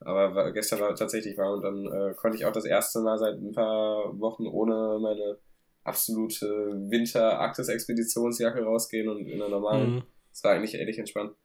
Aber 0.00 0.34
war, 0.34 0.50
gestern 0.52 0.80
war 0.80 0.96
tatsächlich 0.96 1.38
warm 1.38 1.54
und 1.54 1.62
dann 1.62 1.86
äh, 1.86 2.14
konnte 2.14 2.36
ich 2.36 2.44
auch 2.44 2.50
das 2.52 2.64
erste 2.64 2.98
Mal 3.02 3.18
seit 3.18 3.36
ein 3.38 3.52
paar 3.52 4.18
Wochen 4.18 4.48
ohne 4.48 4.98
meine 5.00 5.38
absolute 5.84 6.46
Winter-Arktis-Expeditionsjacke 6.90 8.64
rausgehen 8.64 9.08
und 9.08 9.26
in 9.28 9.40
einer 9.40 9.48
normalen 9.50 9.94
Mhm. 9.94 10.02
es 10.32 10.42
war 10.42 10.52
eigentlich 10.54 10.74
ehrlich 10.74 10.98
entspannt. 10.98 11.36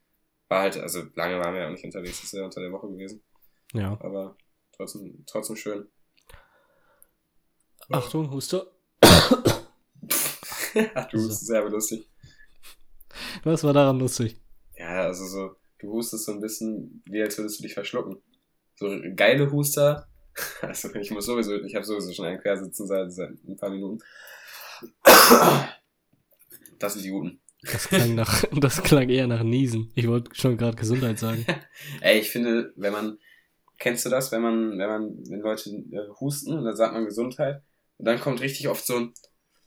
War 0.50 0.62
halt, 0.62 0.78
also 0.78 1.04
lange 1.16 1.40
waren 1.40 1.54
wir 1.54 1.62
ja 1.62 1.68
auch 1.68 1.72
nicht 1.72 1.84
unterwegs, 1.86 2.18
das 2.22 2.26
ist 2.26 2.34
ja 2.34 2.46
unter 2.46 2.62
der 2.62 2.72
Woche 2.72 2.88
gewesen. 2.90 3.22
Ja. 3.74 3.98
Aber 4.02 4.36
trotzdem, 4.76 5.24
trotzdem 5.26 5.56
schön. 5.56 5.88
Achtung, 7.90 8.32
Huster. 8.32 8.68
du 9.04 9.10
So. 11.20 11.28
bist 11.28 11.46
sehr 11.46 11.68
lustig. 11.70 12.08
Was 13.44 13.64
war 13.64 13.74
daran 13.74 14.00
lustig? 14.00 14.40
Ja, 14.76 15.04
also 15.04 15.26
so, 15.26 15.56
du 15.80 15.92
hustest 15.92 16.26
so 16.26 16.34
ein 16.34 16.42
bisschen, 16.42 17.04
wie 17.06 17.22
als 17.22 17.38
würdest 17.38 17.60
du 17.60 17.64
dich 17.64 17.74
verschlucken. 17.74 18.22
So 18.76 18.90
geile 19.16 19.52
Huster. 19.52 20.08
Also 20.64 20.92
ich 20.96 21.12
muss 21.12 21.28
sowieso, 21.28 21.62
ich 21.62 21.76
habe 21.76 21.86
sowieso 21.86 22.12
schon 22.12 22.26
einen 22.26 22.42
Quersitzen 22.42 22.88
seit, 22.88 23.12
seit 23.12 23.30
ein 23.48 23.56
paar 23.56 23.70
Minuten. 23.70 24.00
Das 26.80 26.94
sind 26.94 27.06
die 27.06 27.12
guten. 27.12 27.40
Das 27.72 27.88
klang, 27.88 28.16
nach, 28.16 28.44
das 28.52 28.84
klang 28.84 29.10
eher 29.10 29.28
nach 29.28 29.44
Niesen. 29.44 29.92
Ich 29.96 30.08
wollte 30.08 30.34
schon 30.36 30.58
gerade 30.58 30.76
Gesundheit 30.78 31.20
sagen. 31.20 31.46
Ey, 32.02 32.20
ich 32.20 32.30
finde, 32.30 32.74
wenn 32.76 32.94
man, 32.94 33.18
kennst 33.80 34.06
du 34.06 34.10
das, 34.10 34.32
wenn 34.32 34.42
man, 34.42 34.78
wenn 34.78 34.88
man, 34.90 35.18
wenn 35.30 35.42
Leute 35.42 35.70
äh, 35.70 36.10
husten 36.20 36.54
und 36.58 36.66
dann 36.66 36.76
sagt 36.76 36.94
man 36.94 37.06
Gesundheit 37.06 37.64
und 37.98 38.06
dann 38.06 38.20
kommt 38.20 38.42
richtig 38.42 38.68
oft 38.68 38.86
so 38.86 38.98
ein, 38.98 39.14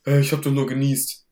äh, 0.07 0.21
ich 0.21 0.33
hab 0.33 0.43
doch 0.43 0.51
nur 0.53 0.67
genießt. 0.67 1.27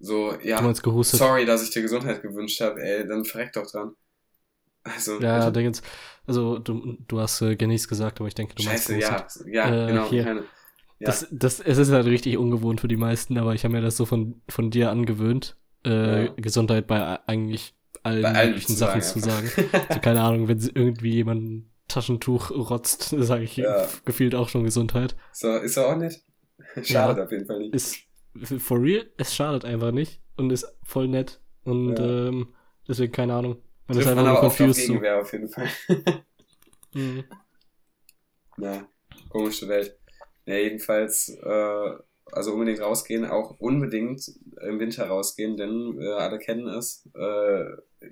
So, 0.00 0.32
Du 0.34 0.48
ja, 0.48 0.60
meinst 0.64 0.82
gehustet? 0.82 1.18
sorry, 1.18 1.44
dass 1.46 1.62
ich 1.62 1.70
dir 1.70 1.82
Gesundheit 1.82 2.22
gewünscht 2.22 2.60
habe, 2.60 2.80
ey, 2.82 3.06
dann 3.06 3.24
verreck 3.24 3.52
doch 3.52 3.70
dran. 3.70 3.94
Also, 4.84 5.18
Ja, 5.22 5.50
denk 5.50 5.66
jetzt, 5.66 5.84
also 6.26 6.58
du, 6.58 6.96
du 7.06 7.20
hast 7.20 7.40
äh, 7.42 7.56
genießt 7.56 7.88
gesagt, 7.88 8.20
aber 8.20 8.28
ich 8.28 8.34
denke, 8.34 8.54
du 8.54 8.62
meinst 8.62 8.88
scheiße, 8.88 8.98
ja, 9.00 9.26
ja, 9.46 9.70
Äh, 9.70 9.86
genau, 9.88 10.08
hier. 10.08 10.20
ich 10.20 10.26
meine, 10.26 10.44
ja. 11.00 11.08
Das, 11.08 11.26
das, 11.30 11.60
es 11.60 11.78
ist 11.78 11.90
halt 11.90 12.06
richtig 12.06 12.36
ungewohnt 12.38 12.80
für 12.80 12.88
die 12.88 12.96
meisten, 12.96 13.38
aber 13.38 13.54
ich 13.54 13.64
habe 13.64 13.74
mir 13.74 13.80
das 13.80 13.96
so 13.96 14.06
von, 14.06 14.42
von 14.48 14.70
dir 14.70 14.90
angewöhnt. 14.90 15.56
Äh, 15.84 16.26
Ja. 16.26 16.32
Gesundheit 16.36 16.86
bei 16.86 17.18
eigentlich 17.26 17.74
allen, 18.02 18.24
allen 18.24 18.48
möglichen 18.50 18.72
zu 18.72 18.78
Sachen 18.78 19.00
sagen 19.00 19.20
zu 19.22 19.28
sagen. 19.28 19.50
so, 19.92 20.00
keine 20.00 20.20
Ahnung, 20.22 20.48
wenn 20.48 20.58
sie 20.60 20.70
irgendwie 20.74 21.12
jemand 21.14 21.42
ein 21.42 21.70
Taschentuch 21.88 22.50
rotzt, 22.50 23.02
sage 23.18 23.44
ich 23.44 23.56
Ja. 23.56 23.86
gefühlt 24.04 24.34
auch 24.34 24.48
schon 24.48 24.64
Gesundheit. 24.64 25.16
So, 25.32 25.56
ist 25.56 25.76
er 25.76 25.88
auch 25.88 25.96
nicht? 25.96 26.22
Schadet 26.82 27.18
Ja. 27.18 27.24
auf 27.24 27.30
jeden 27.32 27.46
Fall 27.46 27.58
nicht. 27.60 27.74
Ist 27.74 27.96
for 28.58 28.80
real, 28.80 29.06
es 29.16 29.34
schadet 29.34 29.64
einfach 29.64 29.90
nicht 29.92 30.20
und 30.36 30.50
ist 30.52 30.66
voll 30.84 31.08
nett. 31.08 31.40
Und 31.64 31.98
Ja. 31.98 32.28
ähm, 32.28 32.54
deswegen, 32.86 33.12
keine 33.12 33.34
Ahnung. 33.34 33.56
Man 33.86 33.96
Trifft 33.96 34.08
ist 34.10 34.14
man 34.14 34.18
einfach 34.26 34.30
aber 34.38 34.40
nur 34.42 34.46
auf 34.48 34.56
confused. 34.58 34.86
So. 34.86 34.92
Gegenwehr 34.92 35.20
auf 35.20 35.32
jeden 35.32 35.48
Fall. 35.48 35.68
Mhm. 36.94 37.24
Ja, 38.58 38.88
komische 39.28 39.68
Welt. 39.68 39.98
Ja, 40.46 40.54
jedenfalls, 40.56 41.28
äh, 41.28 41.90
also 42.32 42.52
unbedingt 42.52 42.80
rausgehen, 42.80 43.24
auch 43.24 43.58
unbedingt 43.58 44.26
im 44.62 44.78
Winter 44.80 45.06
rausgehen, 45.08 45.56
denn 45.56 45.98
äh, 46.00 46.12
alle 46.12 46.38
kennen 46.38 46.66
es, 46.68 47.08
äh, 47.14 47.64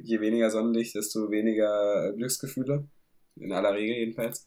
je 0.03 0.21
weniger 0.21 0.51
Sonnenlicht, 0.51 0.95
desto 0.95 1.31
weniger 1.31 2.13
Glücksgefühle. 2.15 2.89
In 3.37 3.53
aller 3.53 3.75
Regel 3.75 3.97
jedenfalls. 3.97 4.47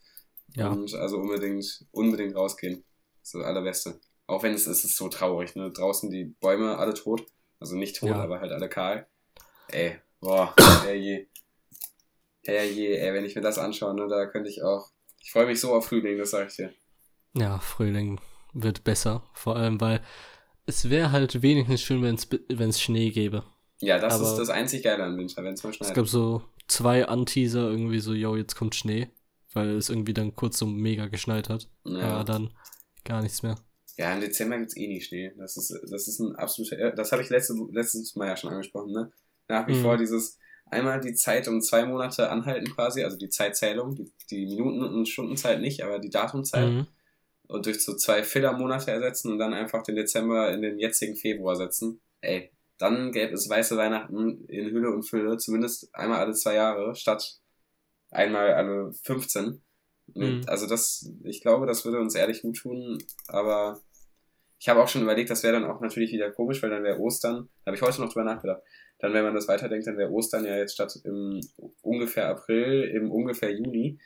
Ja. 0.56 0.70
Und 0.70 0.94
also 0.96 1.18
unbedingt, 1.18 1.86
unbedingt 1.92 2.36
rausgehen. 2.36 2.84
Das 3.22 3.28
ist 3.30 3.36
das 3.36 3.44
Allerbeste. 3.46 4.00
Auch 4.26 4.42
wenn 4.44 4.54
es, 4.54 4.66
es 4.68 4.84
ist 4.84 4.96
so 4.98 5.10
traurig, 5.10 5.56
ne? 5.56 5.72
Draußen 5.72 6.10
die 6.10 6.26
Bäume 6.26 6.78
alle 6.78 6.94
tot. 6.96 7.26
Also 7.60 7.76
nicht 7.76 7.98
tot, 7.98 8.10
Ja. 8.10 8.16
aber 8.24 8.40
halt 8.40 8.52
alle 8.52 8.70
kahl. 8.70 9.08
Ey, 9.68 10.00
boah, 10.20 10.56
herrje. 10.84 11.28
Herrje, 12.44 12.98
ey, 13.00 13.14
wenn 13.14 13.26
ich 13.26 13.36
mir 13.36 13.42
das 13.42 13.58
anschaue, 13.60 13.94
ne, 13.96 14.08
da 14.08 14.26
könnte 14.26 14.50
ich 14.50 14.64
auch. 14.64 14.90
Ich 15.22 15.32
freue 15.32 15.46
mich 15.46 15.60
so 15.60 15.74
auf 15.74 15.86
Frühling, 15.88 16.18
das 16.18 16.32
sag 16.32 16.48
ich 16.50 16.56
dir. 16.56 16.74
ja, 17.34 17.60
Frühling 17.60 18.20
wird 18.54 18.84
besser. 18.84 19.24
Vor 19.34 19.56
allem, 19.56 19.80
weil 19.82 20.02
es 20.66 20.90
wäre 20.90 21.12
halt 21.12 21.42
wenigstens 21.42 21.82
schön, 21.82 22.02
wenn 22.04 22.70
es 22.70 22.82
Schnee 22.82 23.10
gäbe. 23.12 23.44
Ja, 23.82 23.98
das 24.00 24.16
Aber- 24.16 24.24
ist 24.32 24.38
das 24.38 24.50
einzig 24.50 24.84
Geile 24.84 25.04
am 25.04 25.18
Winter, 25.18 25.44
wenn 25.44 25.54
es 25.54 25.64
mal 25.64 25.70
Es 25.72 25.78
schneit. 25.78 25.94
gab 25.96 26.08
so 26.08 26.44
zwei 26.68 27.08
Anteaser 27.08 27.70
irgendwie 27.70 28.00
so, 28.00 28.14
yo, 28.14 28.36
jetzt 28.36 28.56
kommt 28.56 28.76
Schnee. 28.76 29.10
Weil 29.54 29.70
es 29.78 29.90
irgendwie 29.90 30.14
dann 30.14 30.36
kurz 30.36 30.60
so 30.60 30.68
mega 30.68 31.08
geschneit 31.08 31.50
hat. 31.50 31.70
Ja. 31.84 32.02
Aber 32.02 32.24
dann 32.24 32.52
gar 33.04 33.24
nichts 33.24 33.42
mehr. 33.42 33.56
Ja, 33.98 34.14
im 34.14 34.22
Dezember 34.22 34.60
gibt's 34.60 34.78
eh 34.78 34.88
nie 34.88 35.02
Schnee. 35.02 35.32
Das 35.40 35.58
ist, 35.58 35.72
das 35.90 36.08
ist 36.08 36.20
ein 36.20 36.36
absoluter, 36.36 36.78
äh, 36.78 36.96
das 36.96 37.12
habe 37.12 37.24
ich 37.24 37.30
letzte, 37.32 37.56
letztens 37.72 38.16
mal 38.16 38.28
ja 38.28 38.38
schon 38.38 38.52
angesprochen, 38.52 38.92
ne? 38.92 39.12
Nach 39.48 39.68
wie 39.68 39.74
Mhm. 39.74 39.82
vor 39.82 39.98
dieses, 39.98 40.38
einmal 40.68 41.02
die 41.02 41.16
Zeit 41.16 41.48
um 41.48 41.62
zwei 41.62 41.84
Monate 41.84 42.30
anhalten 42.30 42.70
quasi, 42.76 43.04
also 43.04 43.18
die 43.18 43.30
Zeitzählung, 43.30 43.96
die, 43.96 44.12
die 44.30 44.46
Minuten- 44.46 44.84
und 44.84 45.10
Stundenzeit 45.10 45.62
nicht, 45.62 45.82
aber 45.84 45.98
die 45.98 46.12
Datumzeit 46.12 46.70
Mhm. 46.70 46.88
Und 47.50 47.66
durch 47.66 47.84
so 47.84 47.96
zwei 47.96 48.24
Filler-Monate 48.24 48.92
ersetzen 48.92 49.32
und 49.32 49.40
dann 49.40 49.54
einfach 49.54 49.82
den 49.82 49.96
Dezember 49.96 50.54
in 50.54 50.62
den 50.62 50.78
jetzigen 50.78 51.16
Februar 51.16 51.56
setzen. 51.56 52.00
Ey, 52.22 52.52
dann 52.78 53.12
gäbe 53.12 53.34
es 53.34 53.50
weiße 53.50 53.76
Weihnachten 53.76 54.46
in 54.46 54.70
Hülle 54.70 54.92
und 54.92 55.04
Fülle, 55.04 55.36
zumindest 55.38 55.94
einmal 55.94 56.20
alle 56.20 56.34
zwei 56.34 56.54
Jahre, 56.54 56.96
statt 56.96 57.40
einmal 58.12 58.54
alle 58.54 58.94
15. 59.04 59.62
Mhm. 60.14 60.42
Also 60.46 60.68
das, 60.68 61.12
ich 61.24 61.42
glaube, 61.42 61.66
das 61.66 61.84
würde 61.86 62.00
uns 62.00 62.14
ehrlich 62.14 62.44
gut 62.44 62.58
tun, 62.58 63.04
aber 63.28 63.82
ich 64.60 64.70
habe 64.70 64.84
auch 64.84 64.88
schon 64.88 65.02
überlegt, 65.02 65.32
das 65.32 65.42
wäre 65.44 65.54
dann 65.54 65.66
auch 65.66 65.82
natürlich 65.82 66.12
wieder 66.12 66.32
komisch, 66.32 66.62
weil 66.62 66.70
dann 66.70 66.84
wäre 66.84 67.00
Ostern, 67.00 67.50
da 67.64 67.72
habe 67.72 67.78
ich 67.78 67.82
heute 67.82 68.00
noch 68.00 68.14
drüber 68.14 68.26
nachgedacht, 68.26 68.62
dann 69.00 69.14
wenn 69.14 69.24
man 69.24 69.34
das 69.34 69.48
weiterdenkt, 69.48 69.88
dann 69.88 69.98
wäre 69.98 70.12
Ostern 70.12 70.46
ja 70.46 70.56
jetzt 70.56 70.74
statt 70.74 71.00
im 71.04 71.40
ungefähr 71.82 72.28
April, 72.28 72.84
im 72.84 73.12
ungefähr 73.12 73.52
Juni. 73.52 73.98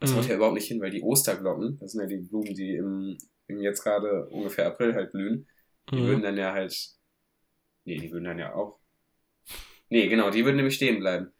Das 0.00 0.12
Mhm. 0.12 0.16
haut 0.16 0.26
ja 0.28 0.34
überhaupt 0.36 0.54
nicht 0.54 0.66
hin, 0.68 0.80
weil 0.80 0.90
die 0.90 1.02
Osterglocken, 1.02 1.78
das 1.78 1.92
sind 1.92 2.00
ja 2.00 2.06
die 2.06 2.16
Blumen, 2.26 2.54
die 2.54 2.74
im, 2.76 3.18
im 3.46 3.60
jetzt 3.60 3.82
gerade 3.82 4.26
ungefähr 4.30 4.66
April 4.66 4.94
halt 4.94 5.12
blühen, 5.12 5.46
die 5.90 5.96
Mhm. 5.96 6.06
würden 6.06 6.22
dann 6.22 6.36
ja 6.36 6.52
halt, 6.52 6.74
nee, 7.84 7.98
die 7.98 8.10
würden 8.10 8.24
dann 8.24 8.38
ja 8.38 8.54
auch, 8.54 8.78
nee, 9.90 10.08
genau, 10.08 10.30
die 10.30 10.44
würden 10.44 10.56
nämlich 10.56 10.74
stehen 10.76 11.00
bleiben. 11.00 11.32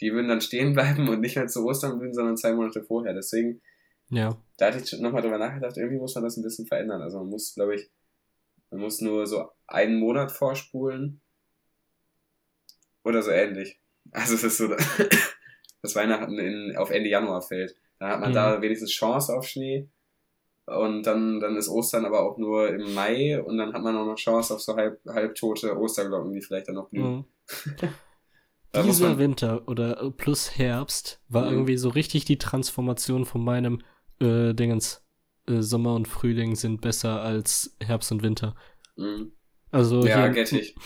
Die 0.00 0.12
würden 0.12 0.28
dann 0.28 0.40
stehen 0.40 0.72
bleiben 0.74 1.08
und 1.08 1.20
nicht 1.20 1.36
mehr 1.36 1.46
zu 1.48 1.64
Ostern 1.66 1.98
blühen, 1.98 2.14
sondern 2.14 2.36
zwei 2.36 2.52
Monate 2.54 2.82
vorher. 2.82 3.12
Deswegen, 3.14 3.60
Ja. 4.10 4.36
da 4.56 4.66
hatte 4.72 4.78
ich 4.82 5.00
nochmal 5.00 5.22
drüber 5.22 5.38
nachgedacht, 5.38 5.76
irgendwie 5.76 5.98
muss 5.98 6.14
man 6.14 6.24
das 6.24 6.36
ein 6.36 6.42
bisschen 6.42 6.66
verändern. 6.66 7.02
Also 7.02 7.18
man 7.18 7.28
muss, 7.28 7.54
glaube 7.54 7.74
ich, 7.74 7.90
man 8.70 8.80
muss 8.80 9.00
nur 9.02 9.26
so 9.26 9.50
einen 9.66 9.96
Monat 9.98 10.32
vorspulen 10.32 11.20
oder 13.04 13.22
so 13.22 13.30
ähnlich. 13.30 13.80
Also 14.12 14.34
es 14.34 14.44
ist 14.44 14.56
so, 14.58 14.68
dass 15.82 15.94
Weihnachten 15.94 16.38
in, 16.38 16.76
auf 16.76 16.90
Ende 16.90 17.10
Januar 17.10 17.42
fällt. 17.42 17.76
Dann 18.02 18.10
hat 18.10 18.20
man 18.20 18.30
Mhm. 18.30 18.34
da 18.34 18.60
wenigstens 18.60 18.90
Chance 18.90 19.32
auf 19.32 19.46
Schnee. 19.46 19.88
Und 20.66 21.04
dann, 21.04 21.38
dann 21.40 21.56
ist 21.56 21.68
Ostern 21.68 22.04
aber 22.04 22.20
auch 22.22 22.36
nur 22.38 22.68
im 22.68 22.94
Mai 22.94 23.40
und 23.42 23.58
dann 23.58 23.72
hat 23.72 23.82
man 23.82 23.96
auch 23.96 24.06
noch 24.06 24.16
Chance 24.16 24.54
auf 24.54 24.60
so 24.60 24.74
halb, 24.76 25.00
halbtote 25.06 25.76
Osterglocken, 25.78 26.32
die 26.32 26.40
vielleicht 26.40 26.66
dann 26.68 26.74
noch 26.76 26.88
blühen. 26.90 27.18
Mhm. 27.18 27.24
Dieser 28.84 29.08
man- 29.10 29.18
Winter 29.18 29.68
oder 29.68 30.02
äh, 30.02 30.10
plus 30.10 30.56
Herbst 30.58 31.20
war 31.28 31.46
Mhm. 31.46 31.52
irgendwie 31.52 31.76
so 31.76 31.90
richtig 31.90 32.24
die 32.24 32.38
Transformation 32.38 33.24
von 33.24 33.44
meinem 33.44 33.82
äh, 34.20 34.54
Dingens. 34.54 35.04
Äh, 35.48 35.60
Sommer 35.62 35.94
und 35.96 36.06
Frühling 36.06 36.54
sind 36.54 36.80
besser 36.80 37.20
als 37.22 37.76
Herbst 37.82 38.12
und 38.12 38.22
Winter. 38.22 38.54
Mhm. 38.96 39.32
Also 39.72 40.06
Ja, 40.06 40.24
hier 40.24 40.30
get 40.30 40.52
ich. 40.52 40.76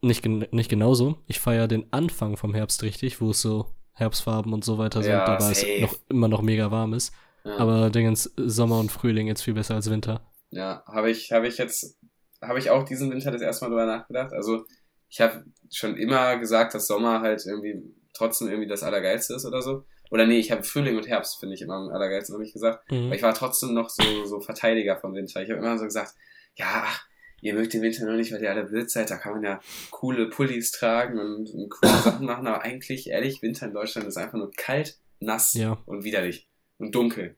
nicht, 0.00 0.24
nicht 0.26 0.68
genauso. 0.70 1.18
Ich 1.26 1.38
feiere 1.40 1.68
den 1.68 1.92
Anfang 1.92 2.36
vom 2.36 2.54
Herbst 2.54 2.82
richtig, 2.82 3.20
wo 3.20 3.30
es 3.30 3.40
so 3.42 3.66
Herbstfarben 3.94 4.52
und 4.52 4.64
so 4.64 4.78
weiter 4.78 5.02
sind, 5.02 5.12
Ja, 5.12 5.24
dabei 5.24 5.50
es 5.50 5.64
noch 5.80 5.96
immer 6.08 6.28
noch 6.28 6.42
mega 6.42 6.70
warm 6.70 6.94
ist. 6.94 7.12
Ja. 7.44 7.56
Aber 7.58 7.90
Dingens 7.90 8.32
Sommer 8.36 8.78
und 8.78 8.92
Frühling 8.92 9.26
jetzt 9.26 9.42
viel 9.42 9.54
besser 9.54 9.74
als 9.74 9.90
Winter. 9.90 10.20
Ja, 10.50 10.84
habe 10.86 11.10
ich, 11.10 11.32
habe 11.32 11.48
ich 11.48 11.58
jetzt, 11.58 11.98
habe 12.40 12.58
ich 12.58 12.70
auch 12.70 12.84
diesen 12.84 13.10
Winter 13.10 13.30
das 13.30 13.42
erste 13.42 13.64
Mal 13.64 13.70
drüber 13.70 13.86
nachgedacht. 13.86 14.32
Also 14.32 14.64
ich 15.08 15.20
habe 15.20 15.44
schon 15.70 15.96
immer 15.96 16.36
gesagt, 16.38 16.74
dass 16.74 16.86
Sommer 16.86 17.20
halt 17.20 17.44
irgendwie 17.46 17.82
trotzdem 18.14 18.48
irgendwie 18.48 18.68
das 18.68 18.82
Allergeilste 18.82 19.34
ist 19.34 19.44
oder 19.44 19.62
so. 19.62 19.84
Oder 20.10 20.26
nee, 20.26 20.38
ich 20.38 20.52
habe 20.52 20.62
Frühling 20.62 20.96
und 20.96 21.08
Herbst, 21.08 21.40
finde 21.40 21.54
ich 21.54 21.62
immer 21.62 21.74
am 21.74 21.88
allergeilsten, 21.88 22.34
habe 22.34 22.44
ich 22.44 22.52
gesagt. 22.52 22.90
Mhm. 22.90 23.06
Aber 23.06 23.14
ich 23.14 23.22
war 23.22 23.34
trotzdem 23.34 23.72
noch 23.72 23.88
so, 23.88 24.02
so 24.26 24.40
Verteidiger 24.40 24.98
vom 24.98 25.14
Winter. 25.14 25.42
Ich 25.42 25.50
habe 25.50 25.58
immer 25.58 25.78
so 25.78 25.84
gesagt, 25.84 26.14
ja, 26.54 26.84
ach, 26.84 27.06
ihr 27.42 27.52
mögt 27.52 27.74
den 27.74 27.82
Winter 27.82 28.06
nur 28.06 28.14
nicht, 28.14 28.32
weil 28.32 28.42
ihr 28.42 28.50
alle 28.50 28.64
blöd 28.64 28.90
seid. 28.90 29.10
Da 29.10 29.18
kann 29.18 29.34
man 29.34 29.42
ja 29.42 29.60
coole 29.90 30.30
Pullis 30.30 30.72
tragen 30.72 31.18
und, 31.18 31.50
und 31.50 31.68
coole 31.68 31.92
Sachen 32.02 32.24
machen. 32.24 32.46
Aber 32.46 32.62
eigentlich, 32.62 33.10
ehrlich, 33.10 33.42
Winter 33.42 33.66
in 33.66 33.74
Deutschland 33.74 34.08
ist 34.08 34.16
einfach 34.16 34.38
nur 34.38 34.50
kalt, 34.56 34.98
nass 35.20 35.52
Ja. 35.52 35.76
und 35.84 36.04
widerlich. 36.04 36.48
Und 36.78 36.94
dunkel. 36.94 37.36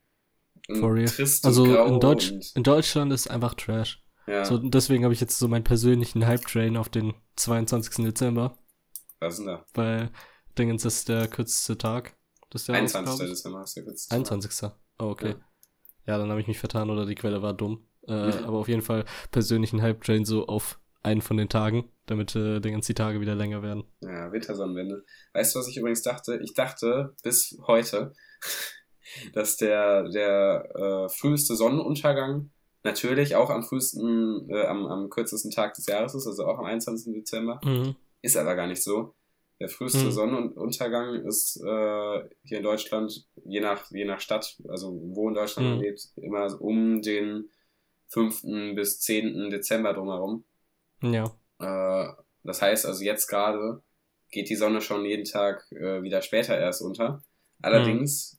Und 0.68 0.76
For 0.78 0.94
real. 0.94 1.06
trist 1.06 1.44
Also 1.44 1.64
und 1.64 1.72
grau 1.72 1.86
in, 1.86 2.00
Deutsch, 2.00 2.30
und, 2.30 2.52
in 2.54 2.62
Deutschland 2.62 3.12
ist 3.12 3.28
einfach 3.28 3.54
Trash. 3.54 4.02
ja. 4.26 4.44
So, 4.44 4.56
deswegen 4.58 5.04
habe 5.04 5.12
ich 5.12 5.20
jetzt 5.20 5.38
so 5.38 5.48
meinen 5.48 5.64
persönlichen 5.64 6.26
Hype-Train 6.26 6.76
auf 6.76 6.88
den 6.88 7.12
22. 7.36 8.04
Dezember, 8.06 8.56
Was 9.20 9.34
ist 9.34 9.38
denn 9.40 9.46
da? 9.48 9.66
weil 9.74 10.10
Dingens 10.56 10.84
ist 10.84 11.08
der 11.08 11.26
kürzeste 11.28 11.76
Tag 11.76 12.16
des 12.52 12.66
Jahres, 12.68 12.94
21. 12.94 13.04
glaub 13.18 13.20
ich. 13.28 13.34
Dezember 13.34 13.58
hast 13.58 13.76
du 13.76 13.84
kurz. 13.84 14.10
21. 14.10 14.70
Oh, 14.98 15.04
okay. 15.06 15.28
Ja. 15.30 15.34
Ja, 16.06 16.18
dann 16.18 16.30
habe 16.30 16.40
ich 16.40 16.46
mich 16.46 16.58
vertan 16.58 16.88
oder 16.90 17.04
die 17.06 17.14
Quelle 17.14 17.42
war 17.42 17.52
dumm. 17.54 17.86
Äh. 18.06 18.12
Aber 18.12 18.58
auf 18.58 18.68
jeden 18.68 18.82
Fall 18.82 19.04
persönlichen 19.30 19.82
Hype-Train 19.82 20.24
so 20.24 20.46
auf 20.46 20.78
einen 21.02 21.20
von 21.20 21.36
den 21.36 21.48
Tagen, 21.48 21.90
damit 22.06 22.34
äh, 22.34 22.60
die 22.60 22.94
Tage 22.94 23.20
wieder 23.20 23.34
länger 23.34 23.62
werden. 23.62 23.84
Ja, 24.00 24.32
Wintersonnenwende. 24.32 25.04
Weißt 25.34 25.54
du, 25.54 25.58
was 25.58 25.68
ich 25.68 25.76
übrigens 25.76 26.02
dachte? 26.02 26.40
Ich 26.42 26.54
dachte 26.54 27.14
bis 27.22 27.58
heute, 27.66 28.14
dass 29.34 29.56
der, 29.56 30.08
der 30.08 30.68
äh, 30.74 31.08
früheste 31.08 31.56
Sonnenuntergang 31.56 32.50
natürlich 32.82 33.36
auch 33.36 33.50
am 33.50 33.62
frühesten, 33.62 34.48
äh, 34.50 34.66
am, 34.66 34.86
am 34.86 35.10
kürzesten 35.10 35.50
Tag 35.50 35.74
des 35.74 35.86
Jahres 35.86 36.14
ist, 36.14 36.26
also 36.26 36.46
auch 36.46 36.58
am 36.58 36.64
21. 36.64 37.12
Dezember. 37.14 37.60
Mhm. 37.64 37.96
Ist 38.22 38.36
aber 38.36 38.54
gar 38.54 38.66
nicht 38.66 38.82
so. 38.82 39.14
Der 39.60 39.68
früheste 39.68 40.06
Mhm. 40.06 40.10
Sonnenuntergang 40.10 41.14
ist 41.26 41.56
äh, 41.62 42.28
hier 42.42 42.58
in 42.58 42.62
Deutschland, 42.64 43.26
je 43.44 43.60
nach, 43.60 43.90
je 43.90 44.04
nach 44.04 44.20
Stadt, 44.20 44.58
also 44.68 44.98
wo 45.14 45.28
in 45.28 45.34
Deutschland 45.34 45.68
man 45.68 45.78
Mhm. 45.78 45.84
lebt, 45.84 46.08
immer 46.16 46.60
um 46.60 47.02
den 47.02 47.50
5. 48.08 48.74
bis 48.74 49.00
10. 49.00 49.50
Dezember 49.50 49.92
drumherum. 49.94 50.44
Ja. 51.02 51.24
Äh, 51.58 52.12
das 52.42 52.60
heißt 52.62 52.86
also 52.86 53.02
jetzt 53.02 53.26
gerade 53.26 53.82
geht 54.30 54.48
die 54.50 54.56
Sonne 54.56 54.80
schon 54.80 55.04
jeden 55.04 55.24
Tag 55.24 55.70
äh, 55.72 56.02
wieder 56.02 56.20
später 56.20 56.58
erst 56.58 56.82
unter. 56.82 57.22
Allerdings 57.62 58.38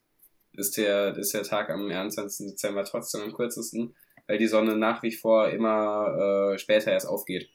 ist, 0.51 0.77
der, 0.77 1.15
ist 1.17 1.33
der 1.33 1.43
Tag 1.43 1.69
am 1.69 1.87
21. 1.89 2.47
Dezember 2.51 2.83
trotzdem 2.83 3.21
am 3.21 3.33
kürzesten, 3.33 3.95
weil 4.27 4.37
die 4.37 4.47
Sonne 4.47 4.75
nach 4.75 5.03
wie 5.03 5.11
vor 5.13 5.49
immer 5.49 6.51
äh, 6.53 6.57
später 6.57 6.91
erst 6.91 7.07
aufgeht. 7.07 7.49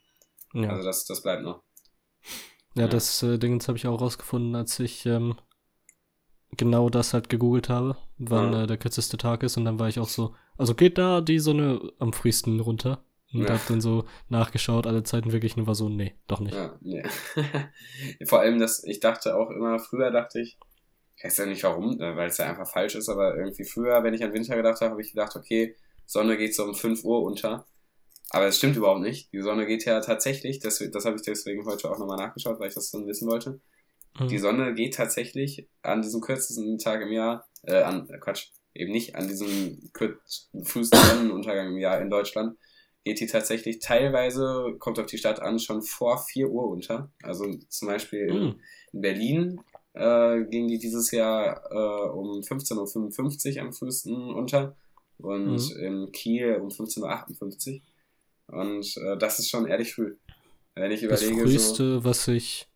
Ja. 0.55 0.71
Also 0.71 0.85
das, 0.85 1.05
das 1.05 1.23
bleibt 1.23 1.43
noch. 1.43 1.63
Ja, 2.75 2.83
Ja. 2.83 2.89
das 2.89 3.23
äh, 3.23 3.39
Dingens 3.39 3.69
habe 3.69 3.79
ich 3.79 3.87
auch 3.87 4.01
rausgefunden, 4.01 4.55
als 4.57 4.79
ich 4.81 5.05
ähm, 5.07 5.37
genau 6.57 6.89
das 6.89 7.13
halt 7.15 7.29
gegoogelt 7.29 7.69
habe, 7.69 7.97
wann 8.21 8.53
Ja. 8.53 8.63
äh, 8.65 8.67
der 8.67 8.77
kürzeste 8.77 9.17
Tag 9.17 9.43
ist. 9.43 9.57
Und 9.57 9.65
dann 9.65 9.79
war 9.79 9.89
ich 9.89 9.99
auch 9.99 10.09
so, 10.09 10.35
also 10.57 10.75
geht 10.75 10.99
da 10.99 11.21
die 11.21 11.39
Sonne 11.39 11.81
am 11.99 12.13
frühesten 12.13 12.61
runter? 12.61 13.05
Und 13.33 13.43
Ja. 13.49 13.55
hab 13.55 13.67
dann 13.69 13.81
so 13.81 14.05
nachgeschaut, 14.29 14.87
alle 14.89 15.05
Zeiten 15.05 15.31
wirklich 15.33 15.57
und 15.57 15.67
war 15.67 15.75
so, 15.77 15.89
nee, 15.89 16.15
doch 16.27 16.41
nicht. 16.41 16.55
Ja, 16.55 16.77
nee. 16.81 17.03
Vor 18.27 18.41
allem, 18.41 18.59
dass 18.59 18.83
ich 18.85 19.01
dachte 19.01 19.37
auch 19.37 19.51
immer, 19.51 19.79
früher 19.79 20.11
dachte 20.11 20.41
ich, 20.41 20.59
ich 21.17 21.25
weiß 21.25 21.37
ja 21.39 21.47
nicht 21.47 21.63
warum, 21.63 22.01
äh, 22.01 22.17
weil 22.17 22.29
es 22.29 22.39
ja 22.39 22.47
einfach 22.47 22.69
falsch 22.69 22.95
ist, 22.97 23.09
aber 23.09 23.37
irgendwie 23.37 23.65
früher, 23.65 24.03
wenn 24.03 24.15
ich 24.15 24.25
an 24.25 24.33
Winter 24.33 24.57
gedacht 24.57 24.81
habe, 24.81 24.93
habe 24.93 25.03
ich 25.03 25.11
gedacht, 25.11 25.37
okay, 25.37 25.77
Sonne 26.07 26.37
geht 26.37 26.55
so 26.57 26.65
um 26.65 26.75
5 26.75 27.05
Uhr 27.05 27.23
unter. 27.23 27.67
Aber 28.31 28.47
es 28.47 28.59
stimmt 28.59 28.77
überhaupt 28.77 29.01
nicht. 29.03 29.33
Die 29.33 29.41
Sonne 29.43 29.67
geht 29.67 29.85
ja 29.85 30.01
tatsächlich, 30.01 30.61
das, 30.61 30.79
das 30.93 31.05
habe 31.05 31.17
ich 31.17 31.23
deswegen 31.23 31.65
heute 31.67 31.91
auch 31.91 31.99
nochmal 31.99 32.17
nachgeschaut, 32.17 32.59
weil 32.59 32.69
ich 32.69 32.75
das 32.75 32.91
dann 32.91 33.07
wissen 33.07 33.29
wollte. 33.29 33.61
Mhm. 34.19 34.29
Die 34.29 34.39
Sonne 34.39 34.75
geht 34.75 34.95
tatsächlich 34.95 35.69
an 35.83 36.03
diesem 36.03 36.21
kürzesten 36.21 36.79
Tag 36.79 37.03
im 37.03 37.13
Jahr, 37.13 37.47
äh, 37.63 37.83
an, 37.83 38.09
Quatsch, 38.21 38.49
eben 38.75 38.93
nicht 38.93 39.17
an 39.17 39.29
diesem 39.29 39.91
frühesten 39.93 40.99
Sonnenuntergang 40.99 41.69
im 41.69 41.79
Jahr 41.79 42.01
in 42.01 42.11
Deutschland, 42.11 42.57
geht 43.05 43.21
die 43.21 43.27
tatsächlich 43.27 43.79
teilweise, 43.79 44.75
kommt 44.79 44.99
auf 44.99 45.07
die 45.07 45.19
Stadt 45.19 45.41
an, 45.41 45.59
schon 45.59 45.83
vor 45.83 46.19
4 46.19 46.51
Uhr 46.51 46.69
unter. 46.69 47.11
Also 47.23 47.47
zum 47.69 47.89
Beispiel 47.89 48.33
mhm. 48.33 48.61
in 48.93 49.01
Berlin 49.01 49.61
äh, 49.95 50.45
ging 50.45 50.69
die 50.69 50.79
dieses 50.79 51.11
Jahr 51.11 51.63
äh, 51.71 52.11
um 52.11 52.41
15.55 52.41 53.57
Uhr 53.57 53.63
am 53.63 53.73
frühesten 53.73 54.15
unter 54.35 54.77
und 55.19 55.57
mhm. 55.57 55.81
in 55.81 56.13
Kiel 56.13 56.57
um 56.57 56.69
15.58 56.69 57.75
Uhr. 57.75 57.81
Und 58.61 58.97
äh, 58.97 59.17
das 59.17 59.39
ist 59.39 59.49
schon 59.49 59.67
ehrlich 59.67 59.95
früh. 59.95 60.17
Wenn 60.75 60.93
ich 60.93 61.03
überlege. 61.03 61.35
Das 61.35 61.43
früheste, 61.43 61.95
so, 61.95 62.05
was 62.05 62.29
ich 62.29 62.70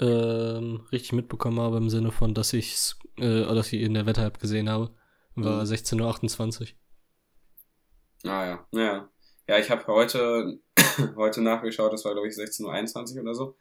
ähm, 0.00 0.86
richtig 0.92 1.12
mitbekommen 1.12 1.60
habe, 1.60 1.76
im 1.76 1.90
Sinne 1.90 2.10
von, 2.10 2.34
dass 2.34 2.52
ich 2.52 2.94
äh, 3.18 3.42
dass 3.42 3.72
ich 3.72 3.80
in 3.80 3.94
der 3.94 4.06
Wetter-App 4.06 4.40
gesehen 4.40 4.68
habe, 4.68 4.90
war 5.34 5.64
mhm. 5.64 5.70
16.28 5.70 6.60
Uhr. 6.60 8.30
Ah 8.30 8.46
ja, 8.46 8.66
ja. 8.72 9.08
Ja, 9.46 9.58
ich 9.58 9.70
habe 9.70 9.86
heute, 9.86 10.58
heute 11.16 11.42
nachgeschaut, 11.42 11.92
das 11.92 12.04
war 12.04 12.12
glaube 12.12 12.28
ich 12.28 12.34
16.21 12.34 13.16
Uhr 13.16 13.22
oder 13.22 13.34
so. 13.34 13.56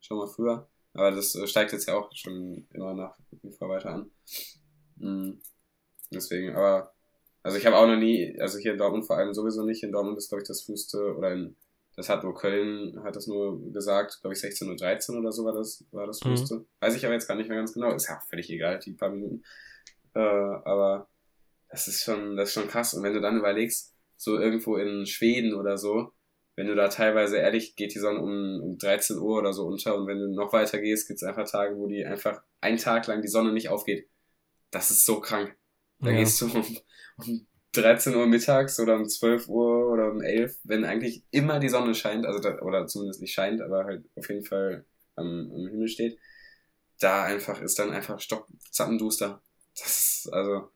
Schon 0.00 0.18
mal 0.18 0.28
früher. 0.28 0.68
Aber 0.94 1.10
das 1.10 1.34
äh, 1.34 1.46
steigt 1.46 1.72
jetzt 1.72 1.86
ja 1.86 1.94
auch 1.94 2.10
schon 2.14 2.66
immer 2.72 2.94
nach 2.94 3.16
wie 3.42 3.52
vor 3.52 3.68
weiter 3.68 3.90
an. 3.90 4.10
Mhm. 4.96 5.40
Deswegen, 6.10 6.54
aber, 6.54 6.94
also 7.42 7.58
ich 7.58 7.66
habe 7.66 7.76
auch 7.76 7.86
noch 7.86 7.96
nie, 7.96 8.38
also 8.40 8.58
hier 8.58 8.72
in 8.72 8.78
Dortmund 8.78 9.06
vor 9.06 9.16
allem 9.16 9.34
sowieso 9.34 9.62
nicht. 9.64 9.82
In 9.82 9.92
Dortmund 9.92 10.16
ist, 10.16 10.28
glaube 10.28 10.42
ich, 10.42 10.48
das 10.48 10.62
früheste, 10.62 11.16
oder 11.16 11.32
in, 11.32 11.56
das 11.96 12.10
hat 12.10 12.22
nur 12.22 12.34
Köln, 12.34 13.02
hat 13.02 13.16
das 13.16 13.26
nur 13.26 13.72
gesagt, 13.72 14.18
glaube 14.20 14.34
ich, 14.34 14.40
16.13 14.40 15.12
Uhr 15.12 15.20
oder 15.20 15.32
so 15.32 15.44
war 15.44 15.54
das, 15.54 15.84
war 15.90 16.06
das 16.06 16.20
früheste. 16.20 16.56
Mhm. 16.56 16.66
Weiß 16.80 16.94
ich 16.94 17.04
aber 17.04 17.14
jetzt 17.14 17.26
gar 17.26 17.36
nicht 17.36 17.48
mehr 17.48 17.58
ganz 17.58 17.72
genau. 17.72 17.94
Ist 17.94 18.08
ja 18.08 18.20
völlig 18.28 18.50
egal, 18.50 18.78
die 18.78 18.92
paar 18.92 19.10
Minuten. 19.10 19.42
Äh, 20.14 20.20
aber 20.20 21.08
das 21.70 21.88
ist 21.88 22.04
schon, 22.04 22.36
das 22.36 22.50
ist 22.50 22.54
schon 22.54 22.68
krass. 22.68 22.92
Und 22.92 23.02
wenn 23.02 23.14
du 23.14 23.20
dann 23.20 23.38
überlegst, 23.38 23.94
so 24.16 24.38
irgendwo 24.38 24.76
in 24.76 25.06
Schweden 25.06 25.54
oder 25.54 25.78
so, 25.78 26.12
wenn 26.54 26.66
du 26.66 26.74
da 26.74 26.88
teilweise, 26.88 27.38
ehrlich, 27.38 27.76
geht 27.76 27.94
die 27.94 27.98
Sonne 27.98 28.20
um, 28.20 28.60
um 28.62 28.78
13 28.78 29.18
Uhr 29.18 29.38
oder 29.38 29.52
so 29.52 29.66
unter 29.66 29.94
und 29.96 30.06
wenn 30.06 30.18
du 30.18 30.28
noch 30.34 30.52
weiter 30.52 30.78
gehst, 30.78 31.06
gibt 31.08 31.18
es 31.18 31.22
einfach 31.22 31.48
Tage, 31.50 31.76
wo 31.76 31.86
die 31.86 32.04
einfach 32.04 32.42
einen 32.60 32.78
Tag 32.78 33.06
lang 33.06 33.22
die 33.22 33.28
Sonne 33.28 33.52
nicht 33.52 33.68
aufgeht. 33.68 34.08
Das 34.70 34.90
ist 34.90 35.04
so 35.04 35.20
krank. 35.20 35.54
Da 35.98 36.10
ja. 36.10 36.18
gehst 36.18 36.40
du 36.40 36.46
um, 36.46 36.64
um 37.26 37.46
13 37.76 38.14
Uhr 38.14 38.26
mittags 38.26 38.80
oder 38.80 38.96
um 38.96 39.08
12 39.08 39.48
Uhr 39.48 39.92
oder 39.92 40.10
um 40.10 40.22
11, 40.22 40.58
wenn 40.64 40.84
eigentlich 40.84 41.24
immer 41.30 41.58
die 41.58 41.68
Sonne 41.68 41.94
scheint, 41.94 42.26
also 42.26 42.38
da, 42.40 42.60
oder 42.60 42.86
zumindest 42.86 43.20
nicht 43.20 43.32
scheint, 43.32 43.60
aber 43.60 43.84
halt 43.84 44.04
auf 44.16 44.28
jeden 44.28 44.44
Fall 44.44 44.84
am, 45.14 45.50
am 45.54 45.68
Himmel 45.68 45.88
steht, 45.88 46.18
da 47.00 47.24
einfach 47.24 47.60
ist 47.60 47.78
dann 47.78 47.90
einfach 47.90 48.20
stock 48.20 48.46
zappenduster. 48.70 49.42
Das 49.78 49.98
ist, 49.98 50.32
also, 50.32 50.70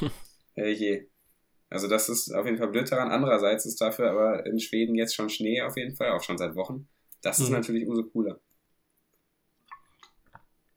je. 0.56 1.06
Also 1.68 1.88
das 1.88 2.08
ist 2.10 2.30
auf 2.34 2.44
jeden 2.44 2.58
Fall 2.58 2.68
blöd 2.68 2.90
daran. 2.92 3.10
Andererseits 3.10 3.64
ist 3.64 3.80
dafür 3.80 4.10
aber 4.10 4.44
in 4.44 4.58
Schweden 4.60 4.94
jetzt 4.94 5.14
schon 5.14 5.30
Schnee 5.30 5.62
auf 5.62 5.76
jeden 5.76 5.96
Fall, 5.96 6.10
auch 6.10 6.22
schon 6.22 6.36
seit 6.36 6.54
Wochen. 6.54 6.86
Das 7.22 7.38
ist 7.38 7.48
mhm. 7.48 7.54
natürlich 7.54 7.86
umso 7.86 8.04
cooler. 8.04 8.40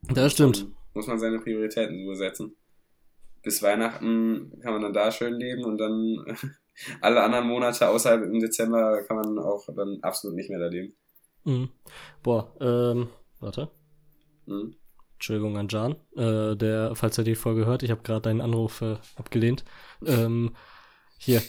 Das 0.03 0.31
stimmt. 0.31 0.67
muss 0.93 1.07
man 1.07 1.19
seine 1.19 1.39
Prioritäten 1.39 2.05
so 2.05 2.13
setzen. 2.13 2.55
Bis 3.45 3.61
Weihnachten 3.61 4.59
kann 4.61 4.73
man 4.73 4.81
dann 4.81 4.93
da 4.93 5.11
schön 5.11 5.35
leben 5.35 5.63
und 5.63 5.77
dann 5.77 6.25
alle 7.01 7.21
anderen 7.21 7.47
Monate 7.47 7.87
außerhalb 7.87 8.23
im 8.23 8.39
Dezember 8.39 9.03
kann 9.03 9.17
man 9.17 9.37
auch 9.39 9.67
dann 9.75 9.99
absolut 10.01 10.35
nicht 10.35 10.49
mehr 10.49 10.59
da 10.59 10.67
leben. 10.67 10.95
Mhm. 11.43 11.69
Boah, 12.23 12.51
ähm, 12.59 13.09
warte. 13.39 13.69
Mhm. 14.47 14.75
Entschuldigung 15.13 15.57
an 15.57 15.67
Jan, 15.69 15.95
äh, 16.15 16.57
der, 16.57 16.95
falls 16.95 17.19
er 17.19 17.23
die 17.23 17.35
Folge 17.35 17.67
hört, 17.67 17.83
ich 17.83 17.91
habe 17.91 18.01
gerade 18.01 18.21
deinen 18.21 18.41
Anruf 18.41 18.81
äh, 18.81 18.97
abgelehnt. 19.15 19.63
Ähm, 20.05 20.55
hier. 21.19 21.41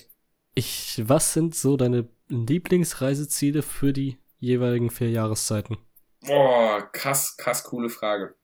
Ich, 0.54 1.02
was 1.04 1.32
sind 1.32 1.54
so 1.54 1.76
deine 1.76 2.08
Lieblingsreiseziele 2.28 3.62
für 3.62 3.92
die 3.92 4.18
jeweiligen 4.38 4.90
vier 4.90 5.10
Jahreszeiten? 5.10 5.78
Boah, 6.26 6.88
krass, 6.92 7.36
krass 7.36 7.64
coole 7.64 7.88
Frage. 7.88 8.34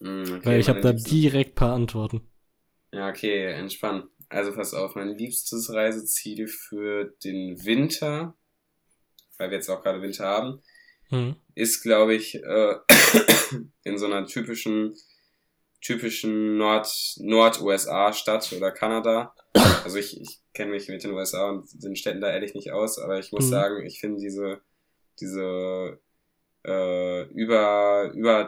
Hm, 0.00 0.22
okay, 0.22 0.40
Weil 0.44 0.60
ich 0.60 0.68
habe 0.68 0.80
da 0.80 0.92
direkt 0.92 1.54
paar 1.54 1.74
Antworten. 1.74 2.29
Ja, 2.92 3.08
okay, 3.08 3.52
entspannt. 3.52 4.08
Also 4.28 4.52
pass 4.52 4.74
auf, 4.74 4.94
mein 4.94 5.16
liebstes 5.16 5.72
Reiseziel 5.72 6.46
für 6.46 7.14
den 7.24 7.64
Winter, 7.64 8.34
weil 9.38 9.50
wir 9.50 9.56
jetzt 9.56 9.68
auch 9.68 9.82
gerade 9.82 10.02
Winter 10.02 10.24
haben, 10.24 10.62
mhm. 11.10 11.36
ist, 11.54 11.82
glaube 11.82 12.14
ich, 12.14 12.36
äh, 12.36 12.74
in 13.84 13.98
so 13.98 14.06
einer 14.06 14.26
typischen, 14.26 14.96
typischen 15.80 16.56
Nord, 16.56 16.88
Nord-USA-Stadt 17.18 18.52
oder 18.52 18.70
Kanada. 18.70 19.34
Also 19.84 19.98
ich, 19.98 20.20
ich 20.20 20.40
kenne 20.52 20.72
mich 20.72 20.88
mit 20.88 21.02
den 21.02 21.12
USA 21.12 21.50
und 21.50 21.68
den 21.82 21.96
Städten 21.96 22.20
da 22.20 22.30
ehrlich 22.30 22.54
nicht 22.54 22.70
aus, 22.70 22.98
aber 22.98 23.18
ich 23.18 23.32
muss 23.32 23.46
mhm. 23.46 23.50
sagen, 23.50 23.86
ich 23.86 24.00
finde 24.00 24.20
diese, 24.20 24.60
diese 25.20 26.00
äh, 26.64 27.22
über, 27.32 28.12
über, 28.14 28.46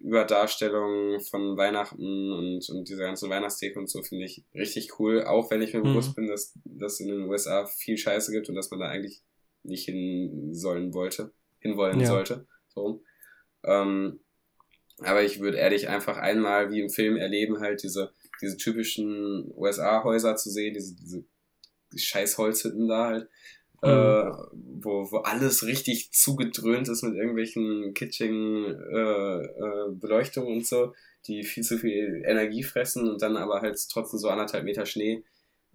Überdarstellung 0.00 1.20
von 1.20 1.56
Weihnachten 1.56 2.32
und, 2.32 2.68
und 2.70 2.88
diese 2.88 3.02
ganzen 3.02 3.28
Weihnachtstheke 3.30 3.78
und 3.78 3.88
so 3.88 4.02
finde 4.02 4.24
ich 4.24 4.44
richtig 4.54 4.98
cool, 4.98 5.24
auch 5.24 5.50
wenn 5.50 5.62
ich 5.62 5.74
mir 5.74 5.80
mhm. 5.80 5.92
bewusst 5.92 6.16
bin, 6.16 6.26
dass 6.26 6.58
dass 6.64 7.00
in 7.00 7.08
den 7.08 7.28
USA 7.28 7.66
viel 7.66 7.98
Scheiße 7.98 8.32
gibt 8.32 8.48
und 8.48 8.54
dass 8.54 8.70
man 8.70 8.80
da 8.80 8.88
eigentlich 8.88 9.22
nicht 9.62 9.84
hin 9.84 10.54
sollen 10.54 10.94
wollte, 10.94 11.32
hinwollen 11.58 12.00
ja. 12.00 12.06
sollte. 12.06 12.46
So. 12.68 13.02
Ähm, 13.64 14.20
aber 15.02 15.22
ich 15.22 15.40
würde 15.40 15.58
ehrlich 15.58 15.88
einfach 15.88 16.16
einmal 16.16 16.70
wie 16.70 16.80
im 16.80 16.90
Film 16.90 17.16
erleben, 17.16 17.60
halt 17.60 17.82
diese 17.82 18.12
diese 18.40 18.56
typischen 18.56 19.52
USA-Häuser 19.56 20.36
zu 20.36 20.50
sehen, 20.50 20.74
diese, 20.74 20.94
diese 20.94 21.24
scheiß 21.94 22.38
Holzhütten 22.38 22.88
da 22.88 23.06
halt, 23.06 23.28
mhm. 23.82 23.88
äh, 23.88 24.32
wo, 24.82 25.10
wo 25.10 25.18
alles 25.18 25.64
richtig 25.64 26.12
zugedröhnt 26.12 26.88
ist 26.88 27.02
mit 27.02 27.14
irgendwelchen 27.14 27.94
kitschigen 27.94 28.64
äh, 28.64 29.42
äh, 29.42 29.90
Beleuchtungen 29.92 30.56
und 30.56 30.66
so, 30.66 30.94
die 31.26 31.42
viel 31.42 31.62
zu 31.62 31.78
viel 31.78 32.22
Energie 32.24 32.62
fressen 32.62 33.08
und 33.08 33.22
dann 33.22 33.36
aber 33.36 33.60
halt 33.60 33.78
trotzdem 33.90 34.18
so 34.18 34.28
anderthalb 34.28 34.64
Meter 34.64 34.86
Schnee 34.86 35.24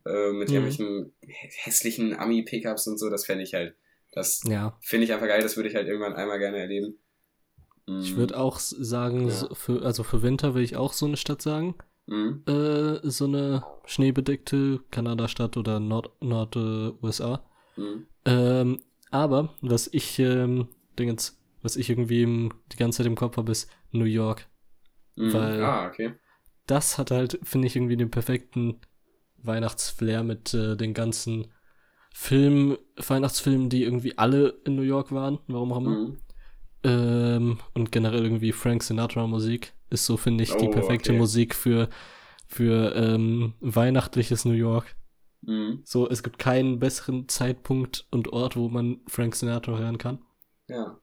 äh, 0.06 0.32
mit 0.32 0.50
mhm. 0.50 0.56
irgendwelchen 0.56 1.14
hässlichen 1.64 2.16
Ami-Pickups 2.16 2.88
und 2.88 3.00
so, 3.00 3.10
das 3.10 3.26
fände 3.26 3.44
ich 3.44 3.54
halt, 3.54 3.76
das 4.12 4.42
ja. 4.48 4.78
finde 4.82 5.06
ich 5.06 5.14
einfach 5.14 5.28
geil, 5.28 5.42
das 5.42 5.56
würde 5.56 5.70
ich 5.70 5.76
halt 5.76 5.88
irgendwann 5.88 6.16
einmal 6.16 6.40
gerne 6.40 6.58
erleben. 6.58 6.98
Ich 7.88 8.14
mhm. 8.14 8.18
würde 8.18 8.38
auch 8.38 8.58
sagen, 8.58 9.28
ja. 9.28 9.34
so 9.34 9.54
für, 9.54 9.84
also 9.84 10.04
für 10.04 10.24
Winter 10.24 10.56
will 10.56 10.64
ich 10.64 10.76
auch 10.76 10.94
so 10.94 11.06
eine 11.06 11.18
Stadt 11.18 11.42
sagen. 11.42 11.76
Mhm. 12.08 12.44
Äh, 12.48 13.00
so 13.10 13.26
eine 13.26 13.64
schneebedeckte 13.86 14.80
Kanada-Stadt 14.92 15.58
oder 15.58 15.80
Nord-USA. 15.80 17.30
Nord, 17.30 17.44
mhm. 17.78 18.08
ähm, 18.26 18.80
aber 19.12 19.54
was 19.62 19.88
ich, 19.92 20.20
ähm, 20.20 20.68
Dingens, 21.00 21.42
was 21.62 21.76
ich 21.76 21.90
irgendwie 21.90 22.24
im, 22.24 22.54
die 22.72 22.78
ganze 22.78 22.98
Zeit 22.98 23.08
im 23.08 23.16
Kopf 23.16 23.38
habe, 23.38 23.52
ist 23.52 23.70
New 23.92 24.06
York. 24.06 24.48
Mhm. 25.16 25.34
Weil 25.34 25.64
ah, 25.64 25.88
okay. 25.88 26.14
das 26.68 26.98
hat 26.98 27.12
halt, 27.12 27.40
finde 27.44 27.68
ich, 27.68 27.76
irgendwie 27.76 27.98
den 27.98 28.12
perfekten 28.12 28.82
Weihnachtsflair 29.38 30.24
mit 30.24 30.54
äh, 30.54 30.76
den 30.76 30.94
ganzen 30.94 31.48
Film, 32.14 32.78
Weihnachtsfilmen, 32.96 33.70
die 33.70 33.84
irgendwie 33.84 34.18
alle 34.18 34.60
in 34.66 34.76
New 34.76 34.82
York 34.82 35.12
waren, 35.12 35.40
warum 35.48 35.74
auch 35.74 35.78
immer. 35.78 35.92
Mhm. 35.92 36.18
Ähm, 36.84 37.58
und 37.74 37.92
generell 37.92 38.24
irgendwie 38.24 38.52
Frank 38.52 38.84
Sinatra 38.84 39.26
Musik 39.28 39.74
ist 39.90 40.06
so, 40.06 40.18
finde 40.18 40.44
ich, 40.44 40.54
oh, 40.54 40.58
die 40.60 40.68
perfekte 40.68 41.12
okay. 41.12 41.20
Musik 41.20 41.56
für, 41.56 41.90
für 42.48 42.96
ähm, 42.96 43.54
weihnachtliches 43.60 44.46
New 44.46 44.54
York. 44.54 44.96
Mhm. 45.46 45.82
So, 45.84 46.10
es 46.10 46.24
gibt 46.24 46.40
keinen 46.40 46.80
besseren 46.80 47.28
Zeitpunkt 47.28 48.08
und 48.12 48.30
Ort, 48.30 48.56
wo 48.56 48.68
man 48.68 49.02
Frank 49.08 49.36
Sinatra 49.36 49.78
hören 49.78 49.98
kann. 49.98 50.24
Ja. 50.68 51.00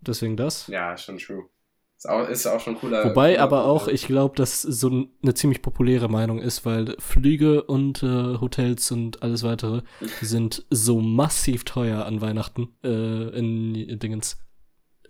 Deswegen 0.00 0.36
das. 0.36 0.66
Ja, 0.68 0.96
schon 0.96 1.18
true. 1.18 1.48
Ist 1.96 2.08
auch, 2.08 2.28
ist 2.28 2.46
auch 2.46 2.60
schon 2.60 2.76
cooler. 2.76 3.04
Wobei 3.04 3.32
cooler 3.32 3.42
aber 3.42 3.64
auch, 3.66 3.86
ich 3.86 4.06
glaube, 4.06 4.34
dass 4.34 4.62
so 4.62 5.06
eine 5.22 5.34
ziemlich 5.34 5.60
populäre 5.60 6.08
Meinung 6.08 6.38
ist, 6.38 6.64
weil 6.64 6.96
Flüge 6.98 7.64
und 7.64 8.02
äh, 8.02 8.38
Hotels 8.40 8.90
und 8.90 9.22
alles 9.22 9.42
weitere 9.42 9.82
sind 10.22 10.64
so 10.70 11.00
massiv 11.00 11.64
teuer 11.64 12.06
an 12.06 12.22
Weihnachten 12.22 12.74
äh, 12.82 13.38
in 13.38 13.98
Dingens 13.98 14.38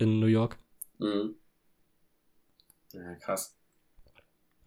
in 0.00 0.18
New 0.18 0.26
York. 0.26 0.58
Mhm. 0.98 1.36
Ja, 2.92 3.14
krass. 3.16 3.56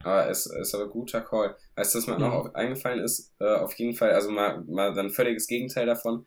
Aber 0.03 0.29
es 0.29 0.45
ist 0.45 0.75
aber 0.75 0.87
guter 0.89 1.21
Call. 1.21 1.55
Weißt 1.75 1.93
du, 1.93 1.99
was 1.99 2.07
mir 2.07 2.15
mhm. 2.15 2.21
noch 2.21 2.53
eingefallen 2.53 3.03
ist? 3.03 3.33
Äh, 3.39 3.55
auf 3.55 3.73
jeden 3.75 3.95
Fall, 3.95 4.11
also 4.11 4.31
mal, 4.31 4.63
mal 4.67 4.93
dann 4.93 5.09
völliges 5.09 5.47
Gegenteil 5.47 5.85
davon. 5.85 6.25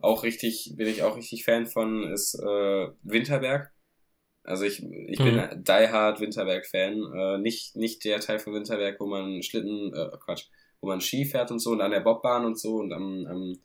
Auch 0.00 0.22
richtig, 0.22 0.74
bin 0.76 0.88
ich 0.88 1.02
auch 1.02 1.16
richtig 1.16 1.44
Fan 1.44 1.66
von, 1.66 2.10
ist 2.12 2.34
äh, 2.34 2.88
Winterberg. 3.02 3.72
Also 4.44 4.64
ich, 4.64 4.82
ich 4.82 5.18
mhm. 5.18 5.24
bin 5.24 5.64
die 5.64 5.88
Hard 5.88 6.20
Winterberg-Fan. 6.20 7.12
Äh, 7.14 7.38
nicht, 7.38 7.76
nicht 7.76 8.04
der 8.04 8.20
Teil 8.20 8.38
von 8.38 8.54
Winterberg, 8.54 8.98
wo 9.00 9.06
man 9.06 9.42
Schlitten, 9.42 9.92
äh, 9.94 10.16
Quatsch, 10.24 10.46
wo 10.80 10.88
man 10.88 11.00
Ski 11.00 11.24
fährt 11.24 11.50
und 11.50 11.58
so 11.58 11.70
und 11.72 11.80
an 11.80 11.90
der 11.90 12.00
Bobbahn 12.00 12.46
und 12.46 12.58
so 12.58 12.76
und 12.76 12.92
am, 12.92 13.26
am, 13.26 13.58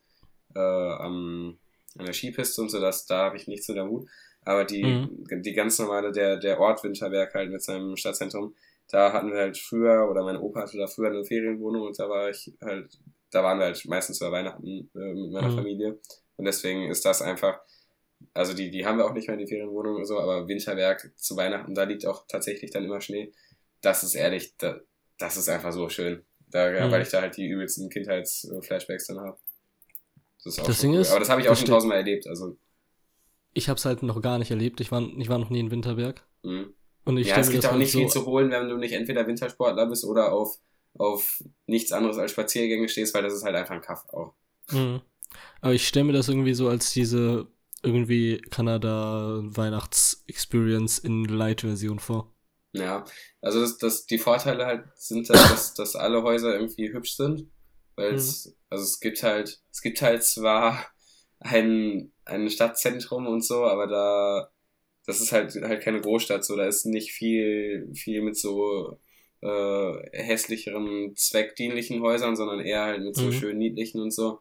äh, 0.55 0.59
am 0.59 1.57
an 1.97 2.05
der 2.05 2.13
Skipiste 2.13 2.61
und 2.61 2.69
so, 2.69 2.79
das, 2.79 3.05
da 3.05 3.25
habe 3.25 3.37
ich 3.37 3.47
nichts 3.47 3.65
zu 3.65 3.73
der 3.73 3.87
Hut. 3.87 4.07
Aber 4.45 4.65
die, 4.65 4.83
mhm. 4.83 5.25
die 5.41 5.53
ganz 5.53 5.79
normale, 5.79 6.11
der, 6.11 6.37
der 6.37 6.59
Ort 6.59 6.83
Winterberg 6.83 7.33
halt 7.33 7.49
mit 7.49 7.61
seinem 7.61 7.95
Stadtzentrum, 7.95 8.55
da 8.89 9.13
hatten 9.13 9.31
wir 9.31 9.39
halt 9.39 9.57
früher, 9.57 10.09
oder 10.09 10.23
mein 10.23 10.37
Opa 10.37 10.61
hatte 10.61 10.77
da 10.77 10.87
früher 10.87 11.09
eine 11.09 11.23
Ferienwohnung 11.23 11.87
und 11.87 11.97
da 11.97 12.09
war 12.09 12.29
ich 12.29 12.53
halt, 12.61 12.99
da 13.31 13.43
waren 13.43 13.57
wir 13.59 13.65
halt 13.65 13.83
meistens 13.85 14.21
über 14.21 14.31
Weihnachten 14.31 14.89
äh, 14.95 15.13
mit 15.13 15.31
meiner 15.31 15.49
mhm. 15.49 15.55
Familie. 15.55 15.99
Und 16.35 16.45
deswegen 16.45 16.89
ist 16.89 17.05
das 17.05 17.21
einfach, 17.21 17.59
also 18.33 18.53
die, 18.53 18.69
die 18.69 18.85
haben 18.85 18.97
wir 18.97 19.05
auch 19.05 19.13
nicht 19.13 19.27
mehr 19.27 19.37
in 19.37 19.45
die 19.45 19.49
Ferienwohnung 19.49 19.95
und 19.95 20.05
so, 20.05 20.19
aber 20.19 20.47
Winterberg 20.47 21.11
zu 21.15 21.35
Weihnachten, 21.35 21.73
da 21.73 21.83
liegt 21.83 22.05
auch 22.05 22.25
tatsächlich 22.27 22.71
dann 22.71 22.85
immer 22.85 23.01
Schnee. 23.01 23.31
Das 23.81 24.03
ist 24.03 24.15
ehrlich, 24.15 24.55
da, 24.57 24.79
das 25.17 25.37
ist 25.37 25.49
einfach 25.49 25.71
so 25.71 25.89
schön. 25.89 26.23
Da, 26.47 26.69
mhm. 26.69 26.91
Weil 26.91 27.01
ich 27.01 27.09
da 27.09 27.21
halt 27.21 27.35
die 27.35 27.47
übelsten 27.47 27.89
Kindheitsflashbacks 27.89 29.07
dann 29.07 29.19
habe. 29.19 29.37
Das, 30.43 30.53
ist 30.53 30.59
auch 30.59 30.67
das 30.67 30.81
Ding 30.81 30.93
cool. 30.93 30.99
ist, 30.99 31.09
aber 31.09 31.19
das 31.19 31.29
habe 31.29 31.41
ich 31.41 31.49
auch 31.49 31.55
schon 31.55 31.67
tausendmal 31.67 31.97
erlebt. 31.97 32.27
Also. 32.27 32.57
Ich 33.53 33.69
habe 33.69 33.77
es 33.77 33.85
halt 33.85 34.03
noch 34.03 34.21
gar 34.21 34.37
nicht 34.37 34.51
erlebt. 34.51 34.79
Ich 34.81 34.91
war, 34.91 35.01
ich 35.01 35.29
war 35.29 35.39
noch 35.39 35.49
nie 35.49 35.59
in 35.59 35.71
Winterberg. 35.71 36.23
Mhm. 36.43 36.73
Und 37.05 37.17
ich 37.17 37.27
ja, 37.27 37.37
es 37.37 37.49
gibt 37.49 37.65
auch 37.65 37.71
halt 37.71 37.79
nicht 37.79 37.91
so 37.91 37.99
viel 37.99 38.07
zu 38.07 38.25
holen, 38.25 38.51
wenn 38.51 38.69
du 38.69 38.77
nicht 38.77 38.93
entweder 38.93 39.27
Wintersportler 39.27 39.85
bist 39.87 40.05
oder 40.05 40.31
auf, 40.31 40.57
auf 40.97 41.43
nichts 41.65 41.91
anderes 41.91 42.17
als 42.17 42.31
Spaziergänge 42.31 42.87
stehst, 42.87 43.13
weil 43.13 43.23
das 43.23 43.33
ist 43.33 43.43
halt 43.43 43.55
einfach 43.55 43.75
ein 43.75 43.81
Kaff 43.81 44.05
auch. 44.09 44.33
Mhm. 44.71 45.01
Aber 45.61 45.73
ich 45.73 45.87
stelle 45.87 46.05
mir 46.05 46.13
das 46.13 46.29
irgendwie 46.29 46.53
so 46.53 46.69
als 46.69 46.93
diese 46.93 47.47
irgendwie 47.81 48.41
Kanada 48.49 49.41
Weihnachts-Experience 49.43 50.99
in 50.99 51.25
Light-Version 51.25 51.99
vor. 51.99 52.33
Ja, 52.71 53.05
also 53.41 53.61
das, 53.61 53.77
das, 53.77 54.05
die 54.05 54.17
Vorteile 54.17 54.65
halt 54.65 54.85
sind 54.95 55.29
halt, 55.29 55.51
dass, 55.51 55.73
dass 55.73 55.95
alle 55.95 56.23
Häuser 56.23 56.55
irgendwie 56.55 56.91
hübsch 56.91 57.15
sind. 57.15 57.49
Weil 57.95 58.15
es, 58.15 58.45
mhm. 58.45 58.53
also 58.69 58.83
es 58.83 58.99
gibt 58.99 59.21
halt, 59.21 59.61
es 59.71 59.81
gibt 59.81 60.01
halt 60.01 60.23
zwar 60.23 60.85
ein, 61.39 62.11
ein 62.25 62.49
Stadtzentrum 62.49 63.27
und 63.27 63.43
so, 63.43 63.65
aber 63.65 63.87
da, 63.87 64.49
das 65.05 65.21
ist 65.21 65.31
halt 65.31 65.53
halt 65.55 65.81
keine 65.81 66.01
Großstadt, 66.01 66.45
so, 66.45 66.55
da 66.55 66.65
ist 66.65 66.85
nicht 66.85 67.11
viel, 67.11 67.89
viel 67.93 68.21
mit 68.21 68.37
so 68.37 68.97
äh, 69.41 69.93
hässlicheren, 70.13 71.15
zweckdienlichen 71.15 72.01
Häusern, 72.01 72.35
sondern 72.35 72.61
eher 72.61 72.83
halt 72.83 73.03
mit 73.03 73.15
so 73.15 73.25
mhm. 73.25 73.31
schön 73.33 73.57
niedlichen 73.57 74.01
und 74.01 74.11
so. 74.11 74.39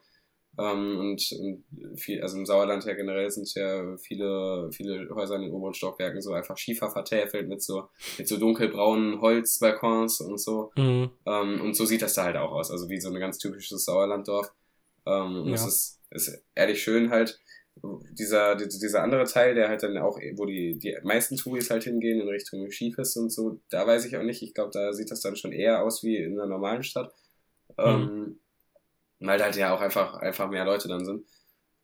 Ähm, 0.59 0.99
und, 1.01 1.33
und 1.33 1.99
viel, 1.99 2.23
also 2.23 2.37
im 2.37 2.45
Sauerland 2.45 2.85
ja 2.85 2.93
generell 2.93 3.31
sind 3.31 3.53
ja 3.55 3.97
viele, 3.97 4.71
viele 4.71 5.09
Häuser 5.15 5.37
in 5.37 5.43
den 5.43 5.53
oberen 5.53 5.73
Stockwerken 5.73 6.21
so 6.21 6.35
einfach 6.35 6.59
Schiefer 6.59 6.91
vertäfelt 6.91 7.49
mit 7.49 7.63
so, 7.63 7.89
mit 8.19 8.29
so 8.29 8.37
dunkelbraunen 8.37 9.21
Holzbalkons 9.23 10.21
und 10.21 10.39
so. 10.39 10.71
Mhm. 10.77 11.11
Ähm, 11.27 11.61
und 11.63 11.75
so 11.75 11.87
sieht 11.87 12.03
das 12.03 12.15
da 12.15 12.25
halt 12.25 12.37
auch 12.37 12.53
aus, 12.53 12.71
also 12.71 12.91
wie 12.91 13.01
so 13.01 13.09
ein 13.09 13.19
ganz 13.19 13.39
typisches 13.39 13.85
Sauerlanddorf. 13.85 14.53
Ähm, 15.07 15.41
und 15.41 15.47
ja. 15.47 15.53
das 15.53 15.67
ist, 15.67 16.01
ist 16.11 16.45
ehrlich 16.55 16.83
schön 16.83 17.11
halt. 17.11 17.41
Dieser, 18.13 18.55
dieser 18.57 19.03
andere 19.03 19.25
Teil, 19.25 19.55
der 19.55 19.69
halt 19.69 19.83
dann 19.83 19.97
auch, 19.99 20.19
wo 20.37 20.45
die, 20.45 20.79
die 20.79 20.97
meisten 21.03 21.37
Touris 21.37 21.71
halt 21.71 21.85
hingehen 21.85 22.21
in 22.21 22.29
Richtung 22.29 22.71
Skifest 22.71 23.17
und 23.17 23.31
so, 23.31 23.61
da 23.71 23.87
weiß 23.87 24.05
ich 24.05 24.17
auch 24.17 24.23
nicht. 24.23 24.43
Ich 24.43 24.55
glaube, 24.55 24.71
da 24.73 24.93
sieht 24.93 25.11
das 25.11 25.21
dann 25.21 25.37
schon 25.37 25.53
eher 25.53 25.83
aus 25.83 26.05
wie 26.05 26.17
in 26.17 26.39
einer 26.39 26.47
normalen 26.47 26.83
Stadt. 26.83 27.13
Mhm. 27.79 27.85
Ähm, 27.85 28.41
weil 29.21 29.43
halt 29.43 29.57
ja 29.57 29.75
auch 29.75 29.81
einfach, 29.81 30.15
einfach 30.15 30.51
mehr 30.51 30.65
Leute 30.65 30.89
dann 30.89 31.05
sind. 31.05 31.27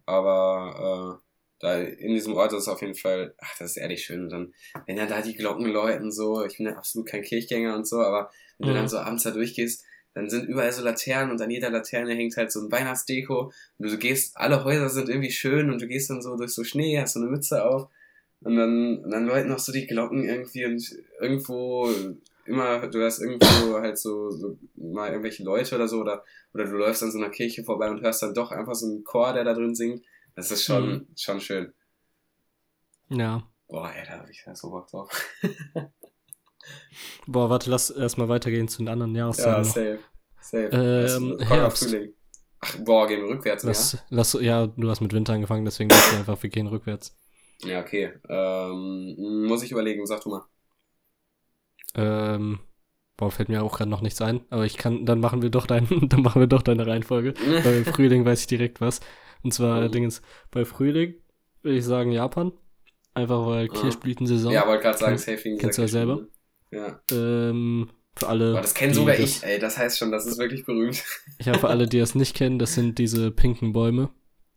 Aber 0.06 1.20
äh, 1.20 1.28
da 1.60 1.80
in 1.80 2.14
diesem 2.14 2.34
Ort 2.34 2.52
ist 2.52 2.62
es 2.62 2.68
auf 2.68 2.80
jeden 2.80 2.94
Fall, 2.94 3.34
ach, 3.38 3.58
das 3.58 3.72
ist 3.72 3.76
ehrlich 3.76 4.04
schön. 4.04 4.22
Und 4.22 4.30
dann, 4.30 4.54
wenn 4.86 4.96
dann 4.96 5.08
da 5.08 5.22
die 5.22 5.34
Glocken 5.34 5.66
läuten, 5.66 6.12
so, 6.12 6.44
ich 6.44 6.56
bin 6.56 6.66
ja 6.66 6.76
absolut 6.76 7.08
kein 7.08 7.22
Kirchgänger 7.22 7.74
und 7.74 7.86
so, 7.86 8.00
aber 8.00 8.30
wenn 8.58 8.68
mhm. 8.68 8.70
du 8.70 8.74
dann 8.74 8.84
mhm. 8.84 8.88
so 8.88 8.98
abends 8.98 9.22
da 9.24 9.30
durchgehst, 9.30 9.84
dann 10.18 10.28
sind 10.28 10.48
überall 10.48 10.72
so 10.72 10.82
Laternen 10.82 11.30
und 11.30 11.40
an 11.40 11.50
jeder 11.50 11.70
Laterne 11.70 12.12
hängt 12.12 12.36
halt 12.36 12.50
so 12.50 12.60
ein 12.60 12.72
Weihnachtsdeko 12.72 13.52
und 13.78 13.90
du 13.90 13.96
gehst, 13.98 14.36
alle 14.36 14.64
Häuser 14.64 14.88
sind 14.88 15.08
irgendwie 15.08 15.30
schön 15.30 15.70
und 15.70 15.80
du 15.80 15.86
gehst 15.86 16.10
dann 16.10 16.20
so 16.20 16.36
durch 16.36 16.50
so 16.50 16.64
Schnee, 16.64 17.00
hast 17.00 17.12
so 17.12 17.20
eine 17.20 17.30
Mütze 17.30 17.64
auf 17.64 17.88
und 18.40 18.56
dann, 18.56 18.98
und 18.98 19.10
dann 19.12 19.26
läuten 19.26 19.48
noch 19.48 19.60
so 19.60 19.70
die 19.70 19.86
Glocken 19.86 20.24
irgendwie 20.24 20.64
und 20.64 20.82
irgendwo 21.20 21.88
immer, 22.46 22.88
du 22.88 23.04
hast 23.04 23.20
irgendwo 23.20 23.78
halt 23.78 23.96
so, 23.96 24.32
so 24.32 24.58
mal 24.74 25.10
irgendwelche 25.10 25.44
Leute 25.44 25.76
oder 25.76 25.86
so, 25.86 26.00
oder, 26.00 26.24
oder 26.52 26.64
du 26.64 26.76
läufst 26.76 27.04
an 27.04 27.12
so 27.12 27.18
einer 27.18 27.30
Kirche 27.30 27.62
vorbei 27.62 27.88
und 27.88 28.00
hörst 28.02 28.22
dann 28.22 28.34
doch 28.34 28.50
einfach 28.50 28.74
so 28.74 28.86
einen 28.86 29.04
Chor, 29.04 29.32
der 29.34 29.44
da 29.44 29.54
drin 29.54 29.76
singt. 29.76 30.04
Das 30.34 30.50
ist 30.50 30.64
schon, 30.64 30.88
mhm. 30.88 31.06
schon 31.16 31.40
schön. 31.40 31.72
Ja. 33.08 33.48
Boah, 33.68 33.92
ey, 33.94 34.04
da 34.04 34.18
hab 34.18 34.28
ich 34.28 34.44
so 34.54 34.70
Bock 34.70 34.88
drauf. 34.88 35.10
Boah, 37.26 37.50
warte, 37.50 37.70
lass 37.70 37.90
erstmal 37.90 38.28
weitergehen 38.28 38.68
zu 38.68 38.78
den 38.78 38.88
anderen 38.88 39.14
Jahreszeiten. 39.14 39.64
Ja, 39.64 39.64
safe. 39.64 39.98
Safe. 40.40 40.68
Ähm, 40.72 41.38
Herbst. 41.40 41.96
Ach, 42.60 42.76
boah, 42.84 43.06
gehen 43.06 43.22
wir 43.22 43.28
rückwärts, 43.28 43.64
lass, 43.64 43.92
ja? 43.92 43.98
Lass, 44.10 44.32
ja, 44.40 44.66
du 44.66 44.90
hast 44.90 45.00
mit 45.00 45.12
Winter 45.12 45.34
angefangen, 45.34 45.64
deswegen 45.64 45.90
lass 45.90 46.14
einfach, 46.14 46.42
wir 46.42 46.50
gehen 46.50 46.66
rückwärts. 46.66 47.16
Ja, 47.64 47.80
okay. 47.80 48.12
Ähm, 48.28 49.46
muss 49.46 49.62
ich 49.62 49.70
überlegen, 49.70 50.06
sag 50.06 50.22
du 50.22 50.30
mal. 50.30 50.42
Ähm, 51.94 52.60
boah, 53.16 53.30
fällt 53.30 53.48
mir 53.48 53.62
auch 53.62 53.76
gerade 53.76 53.90
noch 53.90 54.00
nichts 54.00 54.20
ein, 54.20 54.40
aber 54.50 54.64
ich 54.64 54.76
kann, 54.76 55.06
dann 55.06 55.20
machen 55.20 55.42
wir 55.42 55.50
doch 55.50 55.66
dein, 55.66 55.86
dann 56.08 56.22
machen 56.22 56.40
wir 56.40 56.46
doch 56.46 56.62
deine 56.62 56.86
Reihenfolge. 56.86 57.34
im 57.64 57.84
Frühling 57.84 58.24
weiß 58.24 58.40
ich 58.40 58.46
direkt 58.46 58.80
was. 58.80 59.00
Und 59.42 59.54
zwar 59.54 59.84
oh. 59.84 59.88
Dingens, 59.88 60.22
bei 60.50 60.64
Frühling 60.64 61.14
würde 61.62 61.78
ich 61.78 61.84
sagen 61.84 62.10
Japan. 62.10 62.52
Einfach 63.14 63.46
weil 63.46 63.68
Kirschblütensaison. 63.68 64.52
Ja, 64.52 64.66
wollte 64.66 64.84
gerade 64.84 64.98
sagen, 64.98 65.18
safe 65.18 65.56
Kennst 65.56 65.78
du 65.78 65.82
ja 65.82 65.88
selber? 65.88 66.26
Ja. 66.70 67.00
Ähm, 67.10 67.90
für 68.16 68.28
alle. 68.28 68.52
Boah, 68.52 68.60
das 68.60 68.74
kennen 68.74 68.94
sogar 68.94 69.16
das, 69.16 69.38
ich, 69.38 69.44
ey, 69.44 69.58
das 69.58 69.78
heißt 69.78 69.98
schon, 69.98 70.10
das 70.10 70.26
ist 70.26 70.38
wirklich 70.38 70.64
berühmt. 70.64 71.02
Ja, 71.40 71.56
für 71.56 71.68
alle, 71.68 71.86
die 71.86 71.98
das 71.98 72.14
nicht 72.14 72.34
kennen, 72.34 72.58
das 72.58 72.74
sind 72.74 72.98
diese 72.98 73.30
pinken 73.30 73.72
Bäume, 73.72 74.10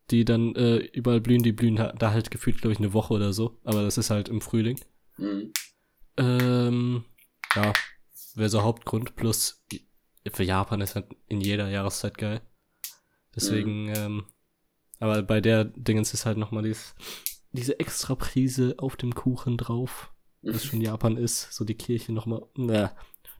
die 0.10 0.26
dann 0.26 0.56
äh, 0.56 0.78
überall 0.78 1.21
blühen. 1.21 1.43
Die 1.43 1.52
blühen 1.52 1.76
da 1.76 2.12
halt 2.12 2.32
gefühlt, 2.32 2.60
glaube 2.60 2.74
ich, 2.74 2.80
eine 2.80 2.93
Woche 2.93 3.13
oder 3.13 3.34
so. 3.34 3.60
Aber 3.63 3.84
das 3.84 3.97
ist 3.97 4.10
halt 4.10 4.30
im 4.30 4.41
Frühling. 4.41 4.80
Mhm. 5.17 5.54
Ähm, 6.17 7.06
ja, 7.56 7.74
wäre 8.36 8.50
so 8.50 8.63
Hauptgrund. 8.63 9.15
Plus 9.15 9.63
für 10.32 10.43
Japan 10.43 10.82
ist 10.82 10.95
halt 10.95 11.06
in 11.28 11.39
jeder 11.39 11.69
Jahreszeit 11.69 12.17
geil. 12.17 12.41
Deswegen, 13.36 13.86
mhm. 13.86 13.93
ähm, 13.95 14.26
aber 15.00 15.21
bei 15.21 15.39
der 15.39 15.65
Dingens 15.65 16.13
ist 16.13 16.26
halt 16.26 16.38
nochmal 16.38 16.63
dieses, 16.63 16.95
diese 17.52 17.80
extra 17.80 18.15
Prise 18.15 18.76
auf 18.78 18.95
dem 18.97 19.15
Kuchen 19.15 19.58
drauf, 19.58 20.12
was 20.41 20.65
schon 20.65 20.82
Japan 20.82 21.17
ist. 21.17 21.51
So 21.51 21.65
die 21.65 21.75
Kirche 21.75 22.13
nochmal, 22.13 22.43
na, 22.56 22.95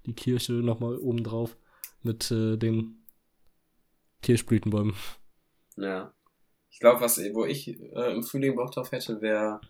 die 0.05 0.13
Kirche 0.13 0.53
nochmal 0.53 0.97
oben 0.97 1.23
drauf 1.23 1.57
mit 2.03 2.31
äh, 2.31 2.57
den 2.57 3.05
Kirschblütenbäumen. 4.21 4.95
Ja. 5.77 6.13
Ich 6.69 6.79
glaube, 6.79 7.01
was, 7.01 7.17
wo 7.33 7.45
ich 7.45 7.67
äh, 7.67 8.13
im 8.13 8.23
Frühling 8.23 8.55
Bock 8.55 8.71
drauf 8.71 8.91
hätte, 8.91 9.21
wäre 9.21 9.61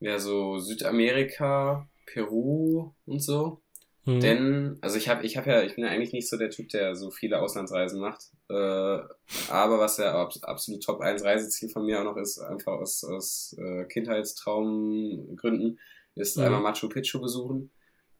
wär 0.00 0.20
so 0.20 0.58
Südamerika, 0.58 1.88
Peru 2.06 2.92
und 3.06 3.20
so. 3.20 3.62
Mhm. 4.06 4.20
Denn, 4.20 4.78
also 4.82 4.98
ich 4.98 5.08
habe 5.08 5.24
ich 5.24 5.36
hab 5.36 5.46
ja, 5.46 5.62
ich 5.62 5.74
bin 5.74 5.84
ja 5.84 5.90
eigentlich 5.90 6.12
nicht 6.12 6.28
so 6.28 6.36
der 6.36 6.50
Typ, 6.50 6.68
der 6.68 6.94
so 6.94 7.10
viele 7.10 7.40
Auslandsreisen 7.40 8.00
macht. 8.00 8.30
Äh, 8.50 8.54
aber 8.54 9.78
was 9.78 9.96
ja 9.96 10.12
ab, 10.14 10.32
absolut 10.42 10.82
Top 10.82 11.00
1 11.00 11.24
Reiseziel 11.24 11.70
von 11.70 11.86
mir 11.86 12.00
auch 12.00 12.04
noch 12.04 12.16
ist, 12.16 12.38
einfach 12.38 12.72
aus, 12.72 13.02
aus 13.02 13.56
äh, 13.58 13.84
Kindheitstraumgründen, 13.86 15.78
ist 16.14 16.36
mhm. 16.36 16.44
einmal 16.44 16.60
Machu 16.60 16.88
Picchu 16.88 17.20
besuchen. 17.20 17.70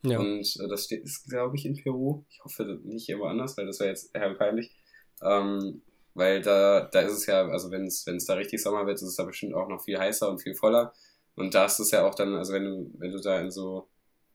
Ja. 0.02 0.18
Und 0.18 0.56
äh, 0.60 0.68
das 0.68 0.84
steht, 0.84 1.04
ist, 1.04 1.28
glaube 1.28 1.56
ich, 1.56 1.64
in 1.64 1.76
Peru. 1.76 2.24
Ich 2.28 2.44
hoffe 2.44 2.80
nicht 2.84 3.08
irgendwo 3.08 3.26
anders, 3.26 3.56
weil 3.56 3.66
das 3.66 3.80
wäre 3.80 3.90
jetzt 3.90 4.14
eher 4.14 4.34
peinlich. 4.34 4.74
Ähm, 5.22 5.82
weil 6.14 6.42
da, 6.42 6.88
da 6.92 7.00
ist 7.00 7.12
es 7.12 7.26
ja, 7.26 7.46
also 7.48 7.70
wenn 7.70 7.86
es 7.86 8.04
da 8.26 8.34
richtig 8.34 8.62
Sommer 8.62 8.86
wird, 8.86 8.96
ist 8.96 9.02
es 9.02 9.16
da 9.16 9.24
bestimmt 9.24 9.54
auch 9.54 9.68
noch 9.68 9.82
viel 9.82 9.98
heißer 9.98 10.28
und 10.28 10.42
viel 10.42 10.54
voller. 10.54 10.92
Und 11.34 11.54
da 11.54 11.64
ist 11.64 11.80
es 11.80 11.90
ja 11.90 12.06
auch 12.06 12.14
dann, 12.14 12.34
also 12.34 12.52
wenn 12.52 12.64
du, 12.64 12.90
wenn 12.98 13.10
du 13.10 13.20
da 13.20 13.40
in 13.40 13.50
so, 13.50 13.88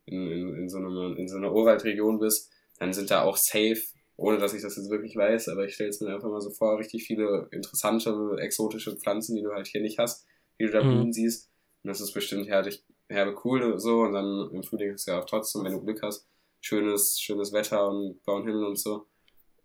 in, 0.05 0.27
in, 0.27 0.55
in 0.55 0.69
so 0.69 0.77
einer, 0.77 1.17
in 1.17 1.27
so 1.27 1.37
einer 1.37 1.53
Urwaldregion 1.53 2.19
bist, 2.19 2.51
dann 2.79 2.91
sind 2.91 3.11
da 3.11 3.23
auch 3.23 3.37
safe, 3.37 3.81
ohne 4.17 4.37
dass 4.37 4.53
ich 4.53 4.61
das 4.61 4.75
jetzt 4.75 4.89
wirklich 4.89 5.15
weiß, 5.15 5.47
aber 5.49 5.65
ich 5.65 5.75
stelle 5.75 5.89
es 5.89 6.01
mir 6.01 6.13
einfach 6.13 6.29
mal 6.29 6.41
so 6.41 6.49
vor, 6.49 6.77
richtig 6.77 7.05
viele 7.05 7.47
interessante, 7.51 8.35
exotische 8.39 8.97
Pflanzen, 8.97 9.35
die 9.35 9.43
du 9.43 9.51
halt 9.51 9.67
hier 9.67 9.81
nicht 9.81 9.97
hast, 9.97 10.25
die 10.59 10.65
du 10.65 10.71
da 10.71 10.81
blühen 10.81 11.07
mhm. 11.07 11.13
siehst. 11.13 11.49
Und 11.83 11.89
das 11.89 12.01
ist 12.01 12.13
bestimmt 12.13 12.47
herrlich, 12.49 12.83
herbe 13.09 13.35
cool 13.43 13.79
so. 13.79 14.01
Und 14.01 14.13
dann 14.13 14.49
im 14.51 14.63
Frühling 14.63 14.93
ist 14.93 15.07
ja 15.07 15.19
auch 15.19 15.25
trotzdem, 15.25 15.63
wenn 15.63 15.73
du 15.73 15.83
Glück 15.83 16.01
hast, 16.01 16.27
schönes, 16.61 17.19
schönes 17.19 17.51
Wetter 17.53 17.89
und 17.89 18.21
blauen 18.23 18.45
Himmel 18.45 18.65
und 18.65 18.77
so. 18.77 19.07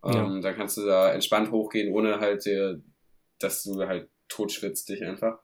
Ja. 0.05 0.25
Ähm, 0.25 0.43
dann 0.43 0.57
kannst 0.57 0.77
du 0.77 0.85
da 0.85 1.13
entspannt 1.13 1.51
hochgehen, 1.51 1.93
ohne 1.95 2.21
halt 2.21 2.45
dir, 2.45 2.83
dass 3.39 3.63
du 3.63 3.79
halt 3.87 4.11
totschwitzt 4.29 4.89
dich 4.89 5.03
einfach. 5.03 5.39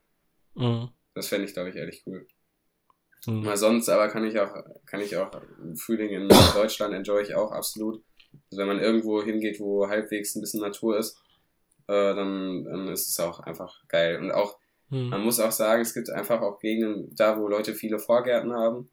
Mhm. 0.54 0.90
Das 1.14 1.28
fände 1.28 1.46
ich, 1.46 1.54
glaube 1.54 1.70
ich, 1.70 1.76
ehrlich 1.76 2.02
cool. 2.06 2.26
Mhm. 3.26 3.42
Mal 3.42 3.56
sonst 3.56 3.88
aber 3.88 4.08
kann 4.08 4.24
ich 4.24 4.38
auch, 4.38 4.54
kann 4.86 5.00
ich 5.00 5.16
auch 5.16 5.30
Frühling 5.76 6.10
in 6.10 6.28
Deutschland 6.54 6.94
enjoy 6.94 7.22
ich 7.22 7.34
auch 7.34 7.52
absolut. 7.52 8.02
Also 8.50 8.60
wenn 8.60 8.68
man 8.68 8.80
irgendwo 8.80 9.22
hingeht, 9.22 9.60
wo 9.60 9.88
halbwegs 9.88 10.34
ein 10.34 10.40
bisschen 10.40 10.60
Natur 10.60 10.98
ist, 10.98 11.18
äh, 11.88 12.14
dann, 12.14 12.64
dann 12.64 12.88
ist 12.88 13.08
es 13.08 13.20
auch 13.20 13.40
einfach 13.40 13.86
geil. 13.88 14.18
Und 14.20 14.30
auch, 14.30 14.58
mhm. 14.90 15.08
man 15.08 15.22
muss 15.22 15.40
auch 15.40 15.52
sagen, 15.52 15.82
es 15.82 15.94
gibt 15.94 16.10
einfach 16.10 16.40
auch 16.42 16.58
Gegenden, 16.60 17.14
da 17.16 17.38
wo 17.38 17.48
Leute 17.48 17.74
viele 17.74 17.98
Vorgärten 17.98 18.52
haben 18.52 18.90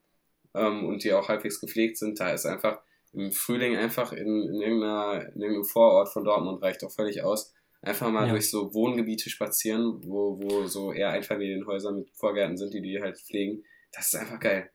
ähm, 0.56 0.86
und 0.86 1.04
die 1.04 1.14
auch 1.14 1.28
halbwegs 1.28 1.60
gepflegt 1.60 1.98
sind, 1.98 2.20
da 2.20 2.30
ist 2.32 2.46
einfach 2.46 2.80
im 3.14 3.32
Frühling 3.32 3.76
einfach 3.78 4.12
in, 4.14 4.28
in, 4.44 4.62
irgendeiner, 4.62 5.26
in 5.34 5.42
irgendeinem 5.42 5.66
Vorort 5.66 6.10
von 6.10 6.24
Dortmund 6.24 6.62
reicht 6.62 6.84
auch 6.84 6.92
völlig 6.92 7.24
aus, 7.24 7.54
Einfach 7.82 8.10
mal 8.10 8.26
Ja. 8.26 8.32
durch 8.34 8.50
so 8.50 8.74
Wohngebiete 8.74 9.30
spazieren, 9.30 10.02
wo, 10.04 10.40
wo 10.42 10.66
so 10.66 10.92
eher 10.92 11.10
Einfamilienhäuser 11.12 11.92
mit 11.92 12.10
Vorgärten 12.16 12.58
sind, 12.58 12.74
die 12.74 12.82
die 12.82 13.00
halt 13.00 13.20
pflegen. 13.20 13.64
Das 13.94 14.08
ist 14.08 14.16
einfach 14.16 14.40
geil. 14.40 14.72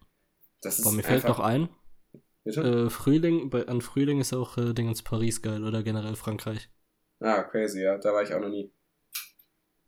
Das 0.63 0.79
ist 0.79 0.85
Boah, 0.85 0.93
mir 0.93 1.03
fällt 1.03 1.25
noch 1.25 1.41
ein, 1.41 1.69
Bitte? 2.45 2.61
äh, 2.87 2.91
Frühling, 2.91 3.51
bei, 3.51 3.67
an 3.67 3.81
Frühling 3.81 4.21
ist 4.21 4.33
auch 4.33 4.57
äh, 4.57 4.73
Dingens 4.73 5.03
Paris 5.03 5.43
geil 5.43 5.65
oder 5.65 5.83
generell 5.83 6.15
Frankreich. 6.15 6.71
ah, 7.19 7.43
crazy, 7.43 7.83
ja. 7.83 7.99
Da 7.99 8.13
war 8.13 8.23
ich 8.23 8.33
auch 8.33 8.41
noch 8.41 8.49
nie. 8.49 8.73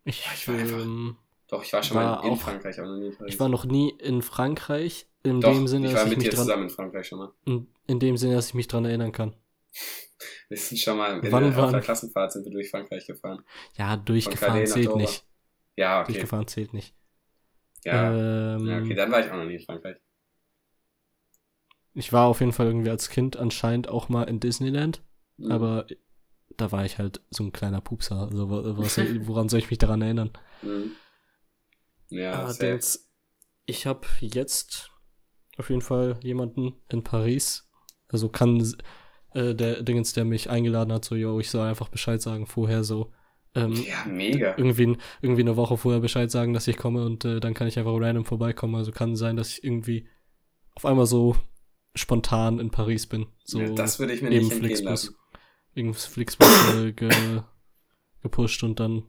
Ich, 0.04 0.26
ich 0.34 0.48
war 0.48 0.56
einfach- 0.56 0.82
ähm, 0.82 1.16
Doch, 1.54 1.62
ich 1.62 1.72
war 1.72 1.82
schon 1.84 1.96
War 1.96 2.16
mal 2.20 2.26
in 2.26 2.32
auch- 2.32 2.40
Frankreich, 2.40 2.78
aber 2.80 2.88
noch 2.88 2.96
nie 2.98 3.06
in 3.06 3.16
Paris. 3.16 3.34
ich 3.34 3.38
war 3.40 3.48
noch 3.48 3.64
nie 3.64 3.90
in 4.00 4.22
Frankreich, 4.22 5.06
in 5.22 5.40
Doch, 5.40 5.52
dem 5.52 5.68
Sinne, 5.68 5.86
ich 5.86 5.92
war 5.94 6.00
dass 6.00 6.04
ich 6.06 6.10
mit 6.10 6.18
mich 6.18 6.28
dir 6.30 6.34
dran, 6.34 6.44
zusammen 6.46 6.62
in 6.64 6.70
Frankreich 6.70 7.06
schon 7.06 7.18
mal. 7.20 7.32
in, 7.44 7.68
in 7.86 8.00
dem 8.00 8.16
Sinne, 8.16 8.34
dass 8.34 8.48
ich 8.48 8.54
mich 8.54 8.66
dran 8.66 8.84
erinnern 8.84 9.12
kann. 9.12 9.36
Wir 10.48 10.56
sind 10.58 10.78
schon 10.78 10.96
mal 10.98 11.18
in, 11.24 11.32
Wann 11.32 11.54
auf 11.54 11.70
der 11.70 11.80
Klassenfahrt 11.80 12.32
sind 12.32 12.44
wir 12.44 12.52
durch 12.52 12.70
Frankreich 12.70 13.06
gefahren. 13.06 13.44
Ja, 13.76 13.96
durchgefahren 13.96 14.66
zählt 14.66 14.94
nicht. 14.96 15.24
Ja, 15.76 16.00
okay. 16.00 16.12
Durchgefahren 16.12 16.46
zählt 16.48 16.72
nicht. 16.74 16.94
Ja, 17.84 18.56
ähm, 18.56 18.66
ja, 18.66 18.78
okay, 18.78 18.94
dann 18.94 19.12
war 19.12 19.20
ich 19.20 19.30
auch 19.30 19.36
noch 19.36 19.44
nie 19.44 19.54
in 19.54 19.60
Frankreich. 19.60 19.96
Ich 21.94 22.12
war 22.12 22.26
auf 22.26 22.40
jeden 22.40 22.52
Fall 22.52 22.66
irgendwie 22.66 22.90
als 22.90 23.08
Kind 23.10 23.36
anscheinend 23.36 23.88
auch 23.88 24.08
mal 24.08 24.24
in 24.24 24.40
Disneyland, 24.40 25.02
Mhm. 25.36 25.50
aber 25.52 25.86
da 26.56 26.72
war 26.72 26.84
ich 26.84 26.98
halt 26.98 27.20
so 27.30 27.44
ein 27.44 27.52
kleiner 27.52 27.80
Pupser. 27.80 28.28
Also 28.30 28.50
wa- 28.50 28.62
was, 28.78 28.98
woran 29.26 29.48
soll 29.48 29.58
ich 29.60 29.70
mich 29.70 29.78
daran 29.78 30.02
erinnern? 30.02 30.30
Mhm. 30.62 30.92
Ja. 32.14 32.44
Allerdings, 32.44 33.10
ich 33.66 33.86
habe 33.86 34.06
jetzt 34.20 34.90
auf 35.58 35.70
jeden 35.70 35.82
Fall 35.82 36.18
jemanden 36.22 36.74
in 36.90 37.02
Paris. 37.02 37.68
Also 38.08 38.28
kann 38.28 38.60
äh, 39.34 39.54
der 39.54 39.82
Dingens, 39.82 40.12
der 40.12 40.24
mich 40.24 40.50
eingeladen 40.50 40.92
hat, 40.92 41.04
so, 41.04 41.14
yo, 41.14 41.40
ich 41.40 41.50
soll 41.50 41.66
einfach 41.66 41.88
Bescheid 41.88 42.20
sagen 42.22 42.46
vorher 42.46 42.84
so. 42.84 43.12
Ähm, 43.56 43.72
Ja, 43.72 44.04
mega. 44.06 44.56
irgendwie, 44.56 44.96
irgendwie 45.22 45.42
eine 45.42 45.56
Woche 45.56 45.76
vorher 45.76 46.00
Bescheid 46.00 46.30
sagen, 46.30 46.52
dass 46.54 46.66
ich 46.66 46.76
komme 46.76 47.04
und 47.06 47.24
äh, 47.24 47.40
dann 47.40 47.54
kann 47.54 47.68
ich 47.68 47.78
einfach 47.78 47.94
random 47.94 48.24
vorbeikommen. 48.24 48.74
Also 48.74 48.90
kann 48.92 49.16
sein, 49.16 49.36
dass 49.36 49.50
ich 49.50 49.64
irgendwie 49.64 50.08
auf 50.74 50.84
einmal 50.84 51.06
so 51.06 51.36
spontan 51.94 52.58
in 52.58 52.70
Paris 52.70 53.06
bin. 53.06 53.26
So 53.44 53.60
ja, 53.60 53.70
das 53.70 54.00
würde 54.00 54.12
ich 54.12 54.22
mir 54.22 54.30
nicht 54.30 54.42
entgehen 54.42 54.60
Flixbus. 54.60 54.84
lassen. 54.90 55.16
Irgend 55.74 55.96
Flixbus 55.96 56.74
äh, 56.74 56.92
ge, 56.92 57.42
gepusht 58.22 58.62
und 58.64 58.80
dann 58.80 59.04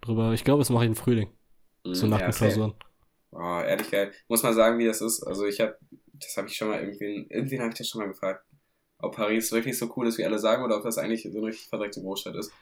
drüber. 0.00 0.32
Ich 0.32 0.44
glaube, 0.44 0.60
das 0.60 0.70
mache 0.70 0.84
ich 0.84 0.88
im 0.88 0.96
Frühling. 0.96 1.28
Mhm, 1.84 1.94
So 1.94 2.06
nach 2.06 2.20
ja, 2.20 2.26
den. 2.26 2.34
Klausuren. 2.34 2.74
Oh, 3.32 3.60
ehrlich 3.64 3.90
geil. 3.90 4.12
Muss 4.28 4.42
mal 4.42 4.54
sagen, 4.54 4.78
wie 4.78 4.86
das 4.86 5.00
ist. 5.00 5.22
Also 5.22 5.46
ich 5.46 5.60
habe, 5.60 5.78
das 6.12 6.36
habe 6.36 6.48
ich 6.48 6.56
schon 6.56 6.68
mal 6.68 6.80
irgendwen, 6.80 7.26
irgendwen 7.30 7.60
habe 7.60 7.70
ich 7.70 7.78
das 7.78 7.88
schon 7.88 8.00
mal 8.00 8.08
gefragt, 8.08 8.44
ob 8.98 9.14
Paris 9.16 9.52
wirklich 9.52 9.78
so 9.78 9.92
cool 9.96 10.06
ist, 10.08 10.18
wie 10.18 10.24
alle 10.24 10.38
sagen, 10.38 10.64
oder 10.64 10.76
ob 10.78 10.82
das 10.84 10.98
eigentlich 10.98 11.22
so 11.22 11.38
eine 11.38 11.46
richtig 11.48 11.68
verdreckte 11.68 12.00
Großstadt 12.02 12.34
ist. 12.36 12.52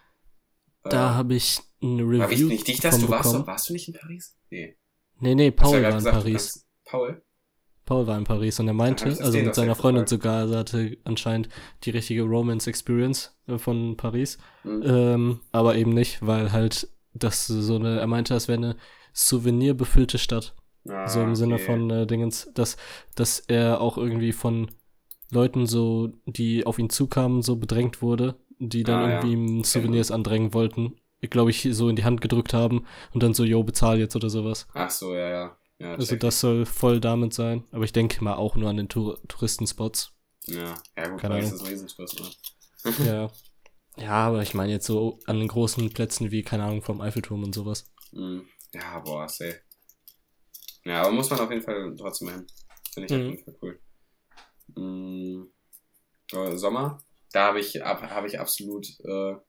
Da 0.85 1.13
Äh, 1.13 1.15
habe 1.15 1.35
ich 1.35 1.61
eine 1.83 2.03
Review 2.03 2.19
War 2.21 2.31
ich 2.33 2.43
nicht 2.45 2.69
dich, 2.69 2.81
dass 2.81 2.99
du 2.99 3.09
warst? 3.09 3.25
bekommen. 3.33 3.47
Warst 3.47 3.69
du 3.69 3.73
nicht 3.73 3.89
in 3.89 3.95
Paris? 3.95 4.37
Nee. 4.51 4.77
Nee, 5.21 5.35
nee, 5.35 5.51
Paul 5.51 5.83
war 5.83 5.89
in 5.91 5.95
gesagt, 5.97 6.17
Paris. 6.17 6.67
Paul? 6.85 7.23
Paul 7.85 8.07
war 8.07 8.19
in 8.19 8.25
Paris 8.25 8.61
und 8.61 8.69
er 8.69 8.75
meinte, 8.75 9.07
also 9.07 9.39
mit 9.39 9.55
seiner 9.55 9.75
Freundin 9.75 10.05
gefragt. 10.05 10.09
sogar, 10.11 10.37
also 10.41 10.55
er 10.55 10.61
hatte 10.61 10.99
anscheinend 11.05 11.49
die 11.85 11.91
richtige 11.91 12.23
Romance 12.23 12.67
Experience 12.69 13.35
äh, 13.47 13.59
von 13.59 13.97
Paris. 13.97 14.39
Hm. 14.63 14.83
Ähm, 14.85 15.41
aber 15.53 15.75
eben 15.77 15.95
nicht, 15.95 16.25
weil 16.25 16.53
halt 16.53 16.89
das 17.15 17.47
so 17.47 17.77
eine, 17.77 17.99
er 17.99 18.07
meinte, 18.07 18.35
das 18.35 18.47
wäre 18.47 18.59
eine 18.59 18.77
souvenirbefüllte 19.19 20.19
Stadt. 20.19 20.55
Ah, 20.89 21.09
so 21.09 21.21
im 21.21 21.35
Sinne 21.35 21.57
okay. 21.57 21.65
von 21.65 21.91
äh, 21.91 22.07
Dingens, 22.07 22.51
dass, 22.55 22.77
dass 23.15 23.41
er 23.41 23.81
auch 23.81 23.99
irgendwie 23.99 24.33
von 24.33 24.71
Leuten 25.31 25.67
so, 25.67 26.13
die 26.25 26.65
auf 26.65 26.79
ihn 26.79 26.89
zukamen, 26.89 27.43
so 27.43 27.57
bedrängt 27.57 28.01
wurde, 28.01 28.37
die 28.59 28.85
dann 28.85 29.05
Ah, 29.05 29.09
irgendwie 29.11 29.33
ihm 29.33 29.65
Souvenirs 29.65 30.11
andrängen 30.11 30.55
wollten, 30.55 30.97
glaube 31.21 31.51
ich, 31.51 31.69
so 31.73 31.89
in 31.89 31.97
die 31.97 32.05
Hand 32.05 32.21
gedrückt 32.21 32.55
haben 32.55 32.87
und 33.13 33.23
dann 33.23 33.35
so, 33.35 33.45
yo, 33.45 33.63
bezahl 33.65 33.99
jetzt 33.99 34.17
oder 34.17 34.31
sowas. 34.31 34.67
Ach 34.73 34.91
so, 34.91 35.15
ja, 35.15 35.29
ja. 35.29 35.57
ja 35.79 35.95
Also 35.95 36.07
check. 36.07 36.21
das 36.21 36.41
soll 36.41 36.65
voll 36.65 37.01
damit 37.01 37.35
sein. 37.35 37.65
Aber 37.73 37.85
ich 37.85 37.93
denke 37.93 38.23
mal 38.25 38.35
auch 38.35 38.57
nur 38.57 38.71
an 38.71 38.77
den 38.77 38.89
Tour 38.89 39.21
Touristenspots. 39.29 40.13
Ja, 40.47 40.75
ja 40.97 41.09
gut, 41.09 41.21
Keine 41.21 41.35
Ahnung. 41.35 41.53
ist 41.53 41.61
ein 41.61 41.67
Riesenschloss, 41.67 42.17
ne? 42.85 42.93
ja. 43.07 43.31
Ja, 44.03 44.13
aber 44.29 44.43
ich 44.43 44.55
meine 44.55 44.71
jetzt 44.73 44.87
so 44.87 45.19
an 45.27 45.41
den 45.41 45.49
großen 45.49 45.91
Plätzen 45.91 46.31
wie, 46.31 46.45
keine 46.45 46.63
Ahnung, 46.63 46.83
vom 46.83 47.01
Eiffelturm 47.01 47.43
und 47.43 47.55
sowas. 47.55 47.91
Mhm. 48.13 48.45
Ja, 48.75 48.99
boah, 49.01 49.29
safe. 49.29 49.61
Ja, 50.85 51.03
aber 51.03 51.13
muss 51.13 51.31
man 51.31 51.41
auf 51.41 51.51
jeden 51.51 51.63
Fall 51.63 51.95
trotzdem 51.99 52.29
hin. 52.31 52.47
Finde 52.93 53.07
ich 53.07 53.13
auf 53.15 53.21
Mhm. 53.21 53.31
jeden 53.31 53.45
Fall 53.45 53.57
cool. 53.63 53.81
Mhm. 54.77 55.53
Äh, 56.33 56.57
Sommer, 56.57 56.99
da 57.33 57.47
habe 57.47 57.61
ich, 57.61 57.83
ab, 57.85 58.03
habe 58.03 58.27
ich 58.27 58.39
absolut, 58.39 58.87
äh, 59.05 59.33
habe 59.35 59.43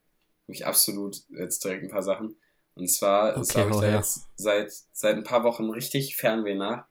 ich 0.48 0.66
absolut 0.66 1.18
jetzt 1.30 1.64
direkt 1.64 1.84
ein 1.84 1.90
paar 1.90 2.04
Sachen. 2.04 2.36
Und 2.76 2.90
zwar 2.90 3.36
Okay, 3.36 3.60
habe 3.62 3.70
ich 3.72 3.78
da 3.78 3.96
jetzt 3.98 4.28
seit, 4.38 4.72
seit 4.94 5.18
ein 5.18 5.24
paar 5.24 5.44
Wochen 5.44 5.70
richtig 5.70 6.16
Fernweh 6.16 6.56
nach, 6.56 6.86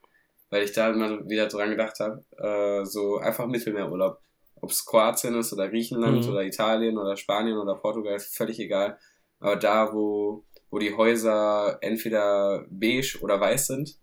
weil 0.51 0.63
ich 0.63 0.71
da 0.73 0.89
immer 0.91 1.27
wieder 1.27 1.47
dran 1.47 1.71
gedacht 1.71 1.99
habe, 1.99 2.23
äh, 2.37 2.85
so 2.85 3.17
einfach 3.17 3.47
Mittelmeerurlaub. 3.47 4.19
Ob 4.61 4.71
es 4.71 4.85
Kroatien 4.85 5.35
ist 5.35 5.53
oder 5.53 5.69
Griechenland 5.69 6.23
Mhm. 6.25 6.29
oder 6.29 6.43
Italien 6.43 6.97
oder 6.97 7.15
Spanien 7.17 7.57
oder 7.57 7.75
Portugal, 7.75 8.19
völlig 8.19 8.59
egal. 8.59 8.99
Aber 9.39 9.55
da, 9.55 9.93
wo, 9.93 10.43
wo 10.71 10.79
die 10.79 10.93
Häuser 10.95 11.77
entweder 11.81 12.65
beige 12.69 13.17
oder 13.21 13.39
weiß 13.39 13.67
sind, 13.67 13.97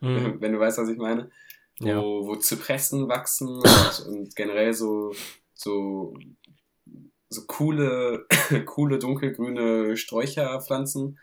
Mhm. 0.00 0.36
wenn 0.40 0.52
du 0.52 0.60
weißt, 0.60 0.78
was 0.78 0.88
ich 0.88 0.96
meine, 0.98 1.30
wo, 1.80 1.86
Ja. 1.88 2.00
wo 2.00 2.36
Zypressen 2.36 3.08
wachsen 3.08 3.48
und, 3.48 4.06
und 4.06 4.36
generell 4.36 4.72
so, 4.74 5.12
so, 5.54 6.14
so 7.28 7.42
coole, 7.46 8.26
coole 8.66 8.98
dunkelgrüne 8.98 9.96
Sträucherpflanzen, 9.96 11.18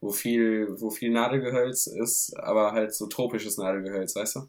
wo 0.00 0.10
viel, 0.10 0.68
wo 0.80 0.90
viel 0.90 1.10
Nadelgehölz 1.10 1.86
ist, 1.88 2.34
aber 2.38 2.72
halt 2.72 2.94
so 2.94 3.06
tropisches 3.06 3.58
Nadelgehölz, 3.58 4.16
weißt 4.16 4.36
du? 4.36 4.40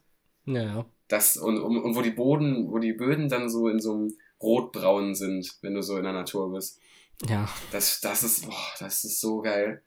Ja, 0.45 0.63
ja. 0.63 0.85
Das, 1.07 1.35
und, 1.37 1.59
und, 1.59 1.77
und 1.77 1.95
wo 1.95 2.01
die 2.01 2.11
Boden, 2.11 2.71
wo 2.71 2.79
die 2.79 2.93
Böden 2.93 3.27
dann 3.29 3.49
so 3.49 3.67
in 3.67 3.79
so 3.79 3.93
einem 3.93 4.13
rotbraun 4.41 5.13
sind, 5.13 5.57
wenn 5.61 5.73
du 5.73 5.81
so 5.83 5.97
in 5.97 6.03
der 6.03 6.13
Natur 6.13 6.51
bist. 6.53 6.79
Ja. 7.27 7.47
Das, 7.71 7.99
das 8.01 8.23
ist, 8.23 8.45
boah, 8.47 8.73
das 8.79 9.03
ist 9.03 9.19
so 9.19 9.41
geil. 9.41 9.83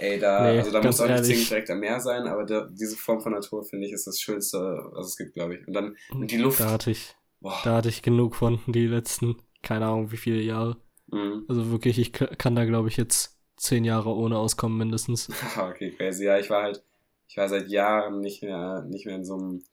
Ey, 0.00 0.18
da, 0.18 0.50
Nee, 0.50 0.58
also 0.58 0.70
da 0.70 0.82
muss 0.82 0.98
auch 0.98 1.08
nicht 1.08 1.26
zwingend 1.26 1.50
direkt 1.50 1.70
am 1.70 1.80
Meer 1.80 2.00
sein, 2.00 2.26
aber 2.26 2.44
da, 2.44 2.66
diese 2.72 2.96
Form 2.96 3.20
von 3.20 3.32
Natur, 3.32 3.62
finde 3.64 3.86
ich, 3.86 3.92
ist 3.92 4.06
das 4.06 4.18
Schönste, 4.18 4.58
was 4.92 5.08
es 5.08 5.16
gibt, 5.16 5.34
glaube 5.34 5.56
ich. 5.56 5.68
Und 5.68 5.74
dann, 5.74 5.94
und 6.10 6.30
die 6.30 6.38
Luft. 6.38 6.58
Da 6.58 6.70
hatte 6.70 6.90
ich, 6.90 7.14
Boah. 7.40 7.60
da 7.64 7.76
hatte 7.76 7.90
ich 7.90 8.00
genug 8.00 8.34
von 8.34 8.60
die 8.66 8.86
letzten, 8.86 9.36
keine 9.62 9.84
Ahnung, 9.84 10.10
wie 10.10 10.16
viele 10.16 10.40
Jahre. 10.40 10.78
Mhm. 11.08 11.44
Also 11.48 11.70
wirklich, 11.70 11.98
ich 11.98 12.12
kann 12.12 12.56
da, 12.56 12.64
glaube 12.64 12.88
ich, 12.88 12.96
jetzt 12.96 13.38
zehn 13.58 13.84
Jahre 13.84 14.14
ohne 14.14 14.38
auskommen 14.38 14.78
mindestens. 14.78 15.28
okay, 15.58 15.90
crazy. 15.90 16.24
Ja, 16.24 16.38
ich 16.38 16.48
war 16.48 16.62
halt, 16.62 16.82
ich 17.28 17.36
war 17.36 17.50
seit 17.50 17.68
Jahren 17.68 18.20
nicht 18.20 18.42
mehr, 18.42 18.82
nicht 18.88 19.04
mehr 19.04 19.16
in 19.16 19.24
so 19.26 19.36
einem 19.36 19.64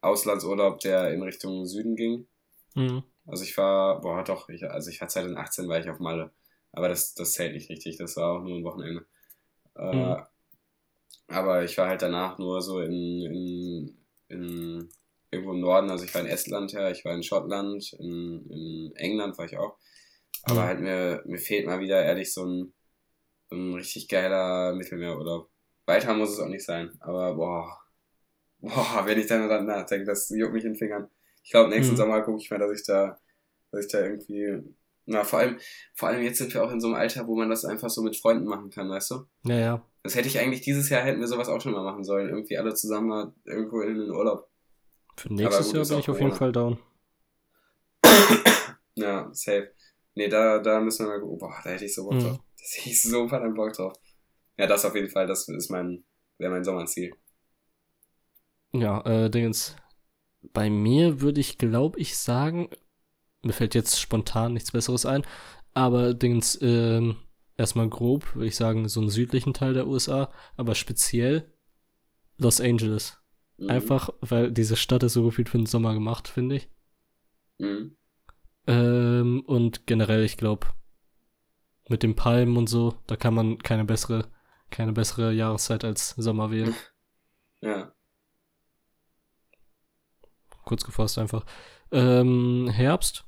Auslandsurlaub, 0.00 0.80
der 0.80 1.12
in 1.12 1.20
Richtung 1.20 1.66
Süden 1.66 1.94
ging. 1.94 2.26
Mhm. 2.74 3.02
Also 3.26 3.44
ich 3.44 3.54
war, 3.58 4.00
boah, 4.00 4.24
doch, 4.24 4.48
ich, 4.48 4.64
also 4.64 4.88
ich 4.88 4.98
war 5.02 5.08
2018 5.08 5.68
war 5.68 5.78
ich 5.78 5.90
auf 5.90 5.98
Malle. 5.98 6.30
Aber 6.72 6.88
das, 6.88 7.14
das 7.14 7.32
zählt 7.32 7.54
nicht 7.54 7.68
richtig, 7.68 7.96
das 7.98 8.16
war 8.16 8.32
auch 8.32 8.42
nur 8.42 8.56
ein 8.56 8.64
Wochenende. 8.64 9.04
Äh, 9.80 9.86
Mhm. 9.92 10.26
Aber 11.28 11.62
ich 11.64 11.78
war 11.78 11.88
halt 11.88 12.02
danach 12.02 12.38
nur 12.38 12.60
so 12.62 12.80
in, 12.80 12.92
in, 12.92 13.98
in 14.28 14.88
irgendwo 15.30 15.52
im 15.52 15.60
Norden, 15.60 15.90
also 15.90 16.04
ich 16.04 16.12
war 16.14 16.22
in 16.22 16.26
Estland, 16.26 16.72
ja, 16.72 16.90
ich 16.90 17.04
war 17.04 17.14
in 17.14 17.22
Schottland, 17.22 17.92
in, 18.00 18.50
in 18.50 18.92
England 18.96 19.38
war 19.38 19.44
ich 19.44 19.56
auch. 19.56 19.78
Aber 20.44 20.64
Mhm. 20.64 20.66
halt 20.66 20.80
mir, 20.80 21.22
mir 21.26 21.38
fehlt 21.38 21.66
mal 21.66 21.80
wieder 21.80 22.02
ehrlich 22.04 22.32
so 22.34 22.44
ein, 22.46 22.74
ein 23.52 23.74
richtig 23.74 24.08
geiler 24.08 24.74
Mittelmeerurlaub. 24.74 25.50
Weiter 25.86 26.14
muss 26.14 26.32
es 26.32 26.40
auch 26.40 26.48
nicht 26.48 26.64
sein, 26.64 26.92
aber 27.00 27.34
boah, 27.36 27.80
boah, 28.60 29.02
wenn 29.06 29.18
ich 29.20 29.26
dann 29.26 29.48
daran 29.48 29.66
nachdenke, 29.66 30.06
das 30.06 30.28
juckt 30.30 30.52
mich 30.54 30.64
in 30.64 30.72
den 30.74 30.78
Fingern. 30.78 31.10
Ich 31.44 31.50
glaube, 31.50 31.70
nächsten 31.70 31.96
Mhm. 31.96 31.96
Sommer 31.96 32.22
gucke 32.22 32.40
ich 32.42 32.50
mal, 32.50 32.58
dass 32.58 32.78
ich 32.80 32.86
da, 32.86 33.18
dass 33.72 33.86
ich 33.86 33.92
da 33.92 34.00
irgendwie, 34.02 34.62
na, 35.10 35.24
vor 35.24 35.40
allem, 35.40 35.58
vor 35.94 36.08
allem 36.08 36.22
jetzt 36.22 36.38
sind 36.38 36.54
wir 36.54 36.64
auch 36.64 36.70
in 36.70 36.80
so 36.80 36.86
einem 36.86 36.96
Alter, 36.96 37.26
wo 37.26 37.36
man 37.36 37.50
das 37.50 37.64
einfach 37.64 37.90
so 37.90 38.02
mit 38.02 38.16
Freunden 38.16 38.44
machen 38.46 38.70
kann, 38.70 38.88
weißt 38.88 39.10
du? 39.10 39.26
Ja, 39.44 39.56
ja. 39.58 39.86
Das 40.02 40.14
hätte 40.14 40.28
ich 40.28 40.38
eigentlich 40.38 40.60
dieses 40.62 40.88
Jahr, 40.88 41.02
hätten 41.02 41.20
wir 41.20 41.26
sowas 41.26 41.48
auch 41.48 41.60
schon 41.60 41.72
mal 41.72 41.82
machen 41.82 42.04
sollen. 42.04 42.28
Irgendwie 42.28 42.56
alle 42.56 42.74
zusammen 42.74 43.08
mal 43.08 43.32
irgendwo 43.44 43.80
in 43.82 43.98
den 43.98 44.10
Urlaub. 44.10 44.48
Für 45.16 45.32
nächstes 45.32 45.66
gut, 45.66 45.76
Jahr 45.76 45.86
bin 45.86 45.98
ich 45.98 46.08
auf 46.10 46.20
jeden. 46.20 46.32
Fall 46.32 46.52
down. 46.52 46.78
Ja, 48.94 49.28
safe. 49.32 49.72
Nee, 50.14 50.28
da, 50.28 50.58
da 50.58 50.80
müssen 50.80 51.06
wir 51.06 51.12
mal 51.12 51.20
gucken. 51.20 51.38
Boah, 51.38 51.54
da 51.64 51.70
hätte 51.70 51.84
ich 51.86 51.94
so 51.94 52.04
Bock 52.04 52.14
Mhm. 52.14 52.20
drauf. 52.20 52.38
Da 52.38 52.64
hätte 52.76 52.88
ich 52.90 53.02
so 53.02 53.28
verdammt 53.28 53.56
Bock 53.56 53.72
drauf. 53.72 53.92
Ja, 54.58 54.66
das 54.66 54.84
auf 54.84 54.94
jeden 54.94 55.08
Fall, 55.08 55.26
das 55.26 55.48
ist 55.48 55.70
mein, 55.70 56.04
wäre 56.38 56.50
mein 56.52 56.64
Sommerziel. 56.64 57.14
Ja, 58.72 59.00
äh, 59.06 59.30
Dingens. 59.30 59.76
Bei 60.52 60.68
mir 60.70 61.20
würde 61.20 61.40
ich, 61.40 61.56
glaube 61.58 61.98
ich, 61.98 62.16
sagen, 62.18 62.68
mir 63.42 63.52
fällt 63.52 63.74
jetzt 63.74 64.00
spontan 64.00 64.52
nichts 64.52 64.72
Besseres 64.72 65.06
ein, 65.06 65.22
aber 65.74 66.14
Dingens, 66.14 66.58
ähm, 66.62 67.16
erstmal 67.56 67.88
grob, 67.88 68.34
würde 68.34 68.48
ich 68.48 68.56
sagen, 68.56 68.88
so 68.88 69.00
einen 69.00 69.10
südlichen 69.10 69.54
Teil 69.54 69.74
der 69.74 69.86
USA, 69.86 70.30
aber 70.56 70.74
speziell 70.74 71.52
Los 72.38 72.60
Angeles. 72.60 73.18
Mhm. 73.58 73.70
Einfach, 73.70 74.10
weil 74.20 74.50
diese 74.50 74.76
Stadt 74.76 75.02
ist 75.02 75.12
so 75.12 75.24
gefühlt 75.24 75.48
für 75.48 75.58
den 75.58 75.66
Sommer 75.66 75.92
gemacht, 75.92 76.26
finde 76.28 76.56
ich. 76.56 76.68
Mhm. 77.58 77.96
Ähm, 78.66 79.42
und 79.46 79.86
generell, 79.86 80.24
ich 80.24 80.36
glaube, 80.36 80.68
mit 81.88 82.02
den 82.02 82.16
Palmen 82.16 82.56
und 82.56 82.68
so, 82.68 82.94
da 83.06 83.16
kann 83.16 83.34
man 83.34 83.58
keine 83.58 83.84
bessere, 83.84 84.30
keine 84.70 84.92
bessere 84.92 85.32
Jahreszeit 85.32 85.84
als 85.84 86.10
Sommer 86.10 86.50
wählen. 86.50 86.74
Ja. 87.62 87.92
Kurz 90.64 90.82
gefasst 90.82 91.18
einfach. 91.18 91.44
Ähm, 91.92 92.70
Herbst? 92.72 93.26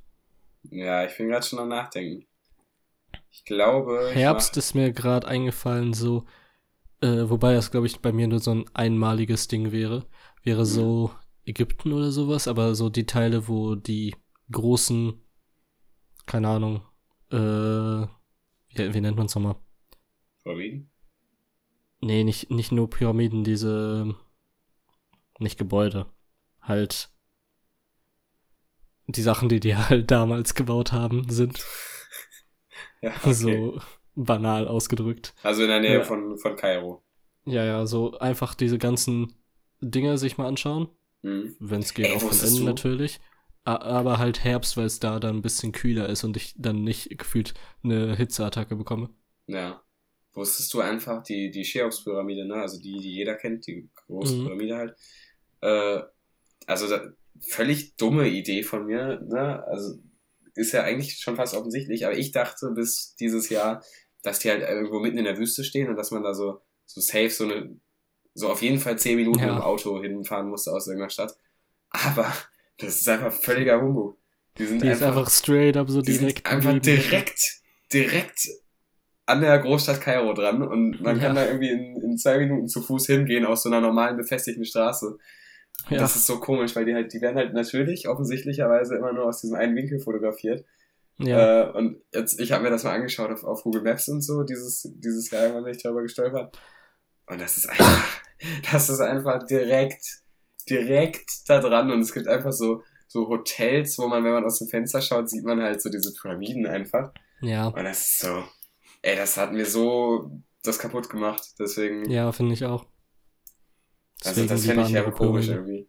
Ja, 0.64 1.05
ich 1.05 1.16
bin 1.16 1.29
gerade 1.29 1.44
schon 1.44 1.59
am 1.59 1.68
Nachdenken. 1.68 2.27
Ich 3.31 3.44
glaube. 3.44 4.09
ich 4.11 4.16
Herbst 4.16 4.57
ist 4.57 4.75
mir 4.75 4.92
gerade 4.92 5.27
eingefallen, 5.27 5.92
so, 5.92 6.25
äh, 7.01 7.29
wobei 7.29 7.55
das, 7.55 7.70
glaube 7.70 7.87
ich, 7.87 8.01
bei 8.01 8.12
mir 8.12 8.29
nur 8.29 8.38
so 8.38 8.53
ein 8.53 8.64
einmaliges 8.75 9.48
Ding 9.48 9.72
wäre. 9.72 10.07
Wäre 10.42 10.66
so 10.66 11.12
Ägypten 11.44 11.92
oder 11.92 12.12
sowas, 12.12 12.48
aber 12.48 12.75
so 12.75 12.88
die 12.90 13.07
Teile, 13.07 13.48
wo 13.48 13.75
die 13.75 14.14
großen, 14.51 15.20
keine 16.27 16.48
Ahnung, 16.48 16.83
äh, 17.31 18.07
wie, 18.75 18.94
wie 18.94 19.01
nennt 19.01 19.16
man 19.16 19.27
es 19.27 19.35
nochmal? 19.35 19.57
Pyramiden? 20.42 20.90
Nee, 22.01 22.25
nicht, 22.25 22.51
nicht 22.51 22.72
nur 22.72 22.90
Pyramiden, 22.90 23.44
diese, 23.44 24.14
nicht 25.38 25.59
Gebäude, 25.59 26.07
halt 26.61 27.12
die 29.07 29.23
Sachen, 29.23 29.49
die 29.49 29.61
die 29.61 29.77
halt 29.77 30.11
damals 30.11 30.55
gebaut 30.55 30.93
haben, 30.93 31.29
sind 31.31 31.65
Ja, 33.01 33.11
okay. 33.23 33.33
so 33.33 33.81
banal 34.15 34.69
ausgedrückt. 34.69 35.35
Also 35.43 35.62
in 35.62 35.69
der 35.69 35.81
Nähe 35.81 35.99
Ja. 35.99 36.05
von, 36.05 36.38
von 36.38 36.57
Kairo. 36.57 37.03
Ja, 37.45 37.65
ja, 37.65 37.87
so 37.87 38.19
einfach 38.19 38.55
diese 38.55 38.79
ganzen 38.79 39.33
Dinge 39.81 40.19
sich 40.19 40.38
mal 40.38 40.47
anschauen, 40.47 40.88
Mhm. 41.23 41.57
wenn 41.61 41.81
es 41.81 41.95
geht, 41.95 42.07
Ey, 42.07 42.17
auch 42.17 42.21
von 42.21 42.47
innen 42.49 42.57
du- 42.59 42.65
natürlich. 42.65 43.21
Aber 43.65 44.19
halt 44.19 44.43
Herbst, 44.43 44.77
weil 44.77 44.87
es 44.87 44.99
da 44.99 45.21
dann 45.21 45.37
ein 45.37 45.43
bisschen 45.43 45.71
kühler 45.71 46.09
ist 46.09 46.25
und 46.25 46.37
ich 46.37 46.53
dann 46.59 46.83
nicht 46.83 47.17
gefühlt 47.17 47.55
eine 47.85 48.17
Hitzeattacke 48.17 48.75
bekomme. 48.75 49.11
Ja. 49.47 49.81
Wusstest 50.35 50.75
du 50.75 50.81
einfach 50.81 51.23
die, 51.23 51.51
die 51.53 51.62
Cheops-Pyramide, 51.62 52.45
ne? 52.47 52.55
Also 52.55 52.81
die, 52.81 52.99
die 52.99 53.12
jeder 53.15 53.37
kennt, 53.37 53.67
die 53.69 53.88
große 54.07 54.35
Mhm. 54.35 54.45
Pyramide 54.47 54.77
halt. 54.77 54.97
Äh, 55.61 56.03
also 56.67 56.88
da, 56.88 57.03
völlig 57.40 57.97
dumme 57.97 58.29
Idee 58.29 58.62
von 58.62 58.87
mir, 58.87 59.21
ne? 59.21 59.64
Also 59.66 59.99
ist 60.55 60.73
ja 60.73 60.83
eigentlich 60.83 61.16
schon 61.18 61.37
fast 61.37 61.55
offensichtlich, 61.55 62.05
aber 62.07 62.16
ich 62.16 62.31
dachte 62.31 62.71
bis 62.75 63.14
dieses 63.16 63.49
Jahr, 63.49 63.83
dass 64.23 64.38
die 64.40 64.51
halt 64.51 64.62
irgendwo 64.62 65.01
mitten 65.01 65.18
in 65.18 65.25
der 65.25 65.38
Wüste 65.38 65.64
stehen 65.64 65.88
und 65.88 65.97
dass 65.97 66.11
man 66.11 66.23
da 66.23 66.35
so, 66.35 66.61
so 66.85 67.01
safe 67.01 67.31
so 67.31 67.45
eine, 67.45 67.75
so 68.35 68.49
auf 68.51 68.62
jeden 68.62 68.79
Fall 68.79 68.99
zehn 68.99 69.16
Minuten 69.16 69.40
Ja. 69.40 69.57
im 69.57 69.62
Auto 69.62 70.01
hinfahren 70.03 70.49
musste 70.49 70.73
aus 70.73 70.87
irgendeiner 70.87 71.11
Stadt. 71.11 71.35
Aber 71.90 72.33
das 72.79 73.01
ist 73.01 73.09
einfach 73.09 73.33
völliger 73.33 73.81
Humbug. 73.81 74.18
Die 74.59 74.66
sind 74.66 74.83
Die 74.83 74.88
ist 74.88 75.03
einfach 75.03 75.31
straight 75.31 75.77
up 75.77 75.88
so 75.88 76.03
direkt. 76.03 76.47
einfach 76.47 76.79
direkt, 76.79 77.40
direkt 77.92 78.49
an 79.25 79.40
der 79.40 79.59
Großstadt 79.59 80.01
Kairo 80.01 80.35
dran 80.35 80.62
und 80.62 81.01
man 81.01 81.18
kann 81.18 81.35
Ja. 81.35 81.42
da 81.42 81.47
irgendwie 81.47 81.71
in, 81.71 81.97
in 82.03 82.18
zwei 82.18 82.38
Minuten 82.38 82.68
zu 82.68 82.83
Fuß 82.83 83.07
hingehen 83.07 83.47
aus 83.47 83.62
so 83.62 83.71
einer 83.71 83.81
normalen 83.81 84.16
befestigten 84.18 84.64
Straße. 84.66 85.16
Ja. 85.91 85.99
Das 85.99 86.17
ist 86.17 86.27
so 86.27 86.39
komisch, 86.39 86.77
weil 86.77 86.85
die 86.85 86.95
halt, 86.95 87.13
die 87.13 87.21
werden 87.21 87.37
halt 87.37 87.55
natürlich 87.55 88.09
offensichtlicherweise 88.09 88.97
immer 88.97 89.13
nur 89.13 89.27
aus 89.27 89.41
diesem 89.41 89.57
einen 89.57 89.77
Winkel 89.77 89.99
fotografiert. 89.99 90.65
ja. 91.19 91.71
Äh, 91.71 91.73
und 91.73 92.01
jetzt, 92.13 92.41
ich 92.41 92.53
habe 92.53 92.63
mir 92.65 92.71
das 92.71 92.85
mal 92.85 92.93
angeschaut 92.95 93.31
auf, 93.31 93.45
auf 93.45 93.63
Google 93.65 93.83
Maps 93.83 94.09
und 94.09 94.23
so, 94.23 94.43
dieses, 94.45 94.89
dieses 94.95 95.31
Jahr 95.31 95.43
irgendwann 95.43 95.65
bin 95.65 95.75
ich 95.75 95.83
darüber 95.83 96.03
gestolpert. 96.03 96.57
Und 97.27 97.41
das 97.41 97.57
ist 97.57 97.69
einfach, 97.69 98.05
das 98.73 98.89
ist 98.91 99.01
einfach 99.01 99.45
direkt, 99.47 100.05
direkt 100.69 101.49
da 101.49 101.61
dran 101.61 101.91
und 101.91 102.01
es 102.01 102.13
gibt 102.13 102.29
einfach 102.29 102.53
so, 102.53 102.83
so 103.09 103.29
Hotels, 103.29 103.99
wo 103.99 104.07
man, 104.07 104.25
wenn 104.25 104.33
man 104.33 104.45
aus 104.45 104.59
dem 104.59 104.69
Fenster 104.69 105.03
schaut, 105.03 105.29
sieht 105.29 105.45
man 105.45 105.61
halt 105.61 105.83
so 105.83 105.91
diese 105.91 106.13
Pyramiden 106.15 106.67
einfach. 106.67 107.13
ja. 107.41 107.67
Und 107.67 107.85
das 107.85 108.01
ist 108.01 108.21
so, 108.21 108.45
ey, 109.03 109.17
das 109.17 109.37
hat 109.37 109.53
mir 109.53 109.67
so 109.67 110.31
das 110.63 110.79
kaputt 110.79 111.11
gemacht. 111.11 111.43
Deswegen, 111.59 112.09
Ja, 112.09 112.31
finde 112.33 112.55
ich 112.55 112.65
auch. 112.65 112.87
Also 114.25 114.47
das 114.47 114.63
lieber 114.63 114.75
fände 114.75 114.83
ich 114.89 114.93
ja 114.93 115.11
komisch 115.11 115.49
irgendwie. 115.49 115.89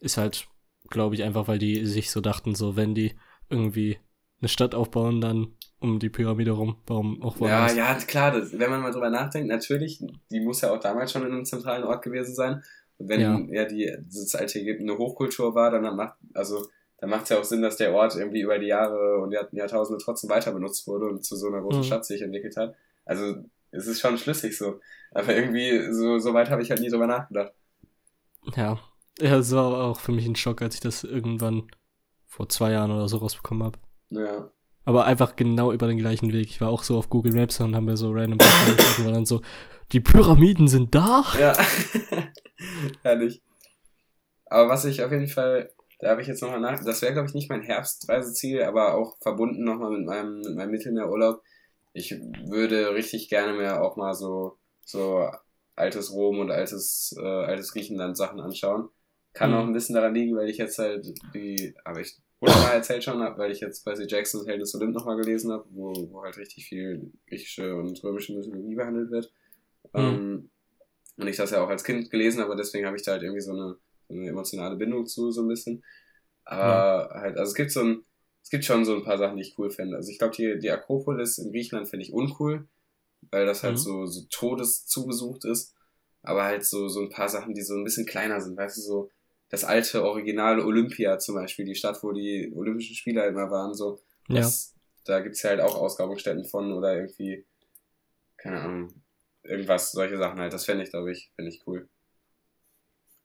Ist 0.00 0.16
halt, 0.16 0.48
glaube 0.90 1.14
ich, 1.14 1.22
einfach, 1.24 1.48
weil 1.48 1.58
die 1.58 1.84
sich 1.86 2.10
so 2.10 2.20
dachten, 2.20 2.54
so, 2.54 2.76
wenn 2.76 2.94
die 2.94 3.14
irgendwie 3.50 3.98
eine 4.40 4.48
Stadt 4.48 4.74
aufbauen, 4.74 5.20
dann 5.20 5.56
um 5.80 5.98
die 5.98 6.08
Pyramide 6.10 6.52
rum, 6.52 6.76
warum 6.86 7.22
auch 7.22 7.40
Ja, 7.40 7.66
woanders. 7.66 7.76
ja, 7.76 7.94
klar, 7.94 8.30
das, 8.32 8.56
wenn 8.58 8.70
man 8.70 8.80
mal 8.80 8.92
drüber 8.92 9.10
nachdenkt, 9.10 9.48
natürlich, 9.48 10.02
die 10.30 10.40
muss 10.40 10.60
ja 10.60 10.72
auch 10.72 10.80
damals 10.80 11.12
schon 11.12 11.22
in 11.26 11.32
einem 11.32 11.44
zentralen 11.44 11.84
Ort 11.84 12.02
gewesen 12.02 12.34
sein. 12.34 12.62
Und 12.98 13.08
wenn 13.08 13.20
Ja. 13.20 13.38
ja, 13.48 13.64
die 13.64 13.92
das 14.12 14.34
alte 14.34 14.58
Ägypten 14.60 14.88
eine 14.88 14.98
Hochkultur 14.98 15.54
war, 15.54 15.70
dann 15.70 15.96
macht, 15.96 16.14
also, 16.34 16.68
dann 16.98 17.10
macht 17.10 17.24
es 17.24 17.28
ja 17.30 17.38
auch 17.38 17.44
Sinn, 17.44 17.62
dass 17.62 17.76
der 17.76 17.92
Ort 17.94 18.16
irgendwie 18.16 18.40
über 18.40 18.58
die 18.58 18.66
Jahre 18.66 19.18
und 19.18 19.30
Jahr, 19.32 19.48
Jahrtausende 19.52 20.02
trotzdem 20.02 20.30
weiter 20.30 20.52
benutzt 20.52 20.86
wurde 20.88 21.06
und 21.06 21.24
zu 21.24 21.36
so 21.36 21.46
einer 21.48 21.60
großen 21.60 21.80
Mhm. 21.80 21.86
Stadt 21.86 22.04
sich 22.04 22.22
entwickelt 22.22 22.56
hat. 22.56 22.74
Also, 23.04 23.36
es 23.70 23.86
ist 23.86 24.00
schon 24.00 24.18
schlüssig 24.18 24.56
so. 24.56 24.80
Aber 25.12 25.34
irgendwie, 25.34 25.92
so, 25.92 26.18
so 26.18 26.34
weit 26.34 26.50
habe 26.50 26.62
ich 26.62 26.70
halt 26.70 26.80
nie 26.80 26.90
drüber 26.90 27.06
nachgedacht. 27.06 27.52
Ja. 28.54 28.78
Ja, 29.20 29.36
es 29.38 29.52
war 29.52 29.84
auch 29.84 29.98
für 29.98 30.12
mich 30.12 30.26
ein 30.26 30.36
Schock, 30.36 30.62
als 30.62 30.76
ich 30.76 30.80
das 30.80 31.02
irgendwann 31.02 31.68
vor 32.26 32.48
zwei 32.48 32.72
Jahren 32.72 32.92
oder 32.92 33.08
so 33.08 33.16
rausbekommen 33.16 33.64
habe. 33.64 33.78
Ja. 34.10 34.50
Aber 34.84 35.04
einfach 35.04 35.36
genau 35.36 35.72
über 35.72 35.86
den 35.86 35.98
gleichen 35.98 36.32
Weg. 36.32 36.46
Ich 36.48 36.60
war 36.60 36.68
auch 36.68 36.82
so 36.82 36.96
auf 36.96 37.10
Google 37.10 37.32
Maps 37.32 37.60
und 37.60 37.74
haben 37.74 37.86
mir 37.86 37.96
so 37.96 38.10
random 38.10 38.38
und 38.38 39.04
war 39.04 39.12
dann 39.12 39.26
so, 39.26 39.42
die 39.92 40.00
Pyramiden 40.00 40.68
sind 40.68 40.94
da? 40.94 41.24
Ja. 41.38 41.52
Herrlich. 43.02 43.42
Aber 44.46 44.68
was 44.68 44.84
ich 44.84 45.02
auf 45.02 45.10
jeden 45.10 45.28
Fall, 45.28 45.70
da 45.98 46.10
habe 46.10 46.22
ich 46.22 46.28
jetzt 46.28 46.42
nochmal 46.42 46.60
nach, 46.60 46.82
das 46.84 47.02
wäre 47.02 47.12
glaube 47.12 47.28
ich 47.28 47.34
nicht 47.34 47.50
mein 47.50 47.62
Herbstreiseziel, 47.62 48.62
aber 48.62 48.94
auch 48.94 49.16
verbunden 49.20 49.64
nochmal 49.64 49.90
mit 49.90 50.06
meinem, 50.06 50.40
mit 50.40 50.54
meinem 50.54 50.70
Mittelmeerurlaub. 50.70 51.42
Ich 51.92 52.12
würde 52.46 52.94
richtig 52.94 53.28
gerne 53.28 53.54
mehr 53.54 53.82
auch 53.82 53.96
mal 53.96 54.14
so, 54.14 54.56
so 54.88 55.30
altes 55.76 56.12
Rom 56.12 56.38
und 56.40 56.50
altes, 56.50 57.14
äh, 57.18 57.22
altes 57.22 57.72
Griechenland 57.72 58.16
Sachen 58.16 58.40
anschauen. 58.40 58.88
Kann 59.34 59.50
Mhm. 59.50 59.56
auch 59.56 59.66
ein 59.66 59.72
bisschen 59.74 59.94
daran 59.94 60.14
liegen, 60.14 60.34
weil 60.34 60.48
ich 60.48 60.56
jetzt 60.56 60.78
halt 60.78 61.06
die, 61.34 61.74
aber 61.84 62.00
ich 62.00 62.16
hundertmal 62.40 62.72
erzählt 62.74 63.04
schon 63.04 63.20
habe, 63.20 63.38
weil 63.38 63.52
ich 63.52 63.60
jetzt 63.60 63.84
Percy 63.84 64.06
Jacksons 64.08 64.46
Helden 64.46 64.60
des 64.60 64.74
Olymp 64.74 64.94
nochmal 64.94 65.16
gelesen 65.16 65.52
habe, 65.52 65.66
wo, 65.70 65.92
wo 66.10 66.22
halt 66.22 66.38
richtig 66.38 66.64
viel 66.66 67.12
griechische 67.28 67.76
und 67.76 68.02
römische 68.02 68.32
Mythologie 68.34 68.74
behandelt 68.74 69.10
wird. 69.10 69.30
Mhm. 69.92 70.00
Ähm, 70.00 70.50
und 71.18 71.26
ich 71.28 71.36
das 71.36 71.50
ja 71.50 71.62
auch 71.62 71.68
als 71.68 71.84
Kind 71.84 72.10
gelesen 72.10 72.40
habe, 72.40 72.56
deswegen 72.56 72.86
habe 72.86 72.96
ich 72.96 73.02
da 73.02 73.12
halt 73.12 73.22
irgendwie 73.22 73.42
so 73.42 73.52
eine, 73.52 73.76
so 74.08 74.14
eine 74.14 74.28
emotionale 74.28 74.76
Bindung 74.76 75.06
zu, 75.06 75.30
so 75.30 75.42
ein 75.42 75.48
bisschen. 75.48 75.84
Aber 76.44 77.10
halt, 77.12 77.36
also 77.36 77.50
es 77.50 77.54
gibt 77.54 77.70
so 77.72 77.80
ein, 77.80 78.04
es 78.42 78.50
gibt 78.50 78.64
schon 78.64 78.84
so 78.84 78.94
ein 78.94 79.04
paar 79.04 79.18
Sachen, 79.18 79.36
die 79.36 79.42
ich 79.42 79.58
cool 79.58 79.70
finde. 79.70 79.96
Also 79.96 80.10
ich 80.10 80.18
glaube, 80.18 80.34
die, 80.34 80.58
die 80.58 80.70
Akropolis 80.70 81.38
in 81.38 81.52
Griechenland 81.52 81.88
finde 81.88 82.04
ich 82.06 82.12
uncool, 82.12 82.66
weil 83.30 83.46
das 83.46 83.62
halt 83.62 83.74
Mhm. 83.74 83.78
so, 83.78 84.06
so 84.06 84.22
todeszugesucht 84.30 85.44
ist. 85.44 85.74
Aber 86.22 86.44
halt 86.44 86.64
so, 86.64 86.88
so 86.88 87.00
ein 87.00 87.10
paar 87.10 87.28
Sachen, 87.28 87.54
die 87.54 87.62
so 87.62 87.74
ein 87.74 87.84
bisschen 87.84 88.06
kleiner 88.06 88.40
sind, 88.40 88.56
weißt 88.56 88.76
du, 88.78 88.80
so 88.82 89.10
das 89.50 89.64
alte 89.64 90.04
Original 90.04 90.60
Olympia 90.60 91.18
zum 91.18 91.36
Beispiel, 91.36 91.64
die 91.64 91.74
Stadt, 91.74 92.02
wo 92.02 92.12
die 92.12 92.52
Olympischen 92.54 92.96
Spiele 92.96 93.20
halt 93.22 93.30
immer 93.32 93.50
waren, 93.50 93.74
so. 93.74 94.00
Ja. 94.28 94.36
Das, 94.40 94.74
Da 95.04 95.20
gibt's 95.20 95.42
ja 95.42 95.50
halt 95.50 95.60
auch 95.60 95.74
Ausgrabungsstätten 95.76 96.44
von 96.44 96.72
oder 96.72 96.94
irgendwie, 96.96 97.44
keine 98.36 98.60
Ahnung, 98.60 98.94
irgendwas, 99.42 99.92
solche 99.92 100.18
Sachen 100.18 100.38
halt. 100.40 100.52
Das 100.52 100.64
fände 100.66 100.84
ich, 100.84 100.90
glaube 100.90 101.12
ich, 101.12 101.30
finde 101.36 101.50
ich 101.50 101.62
cool. 101.66 101.88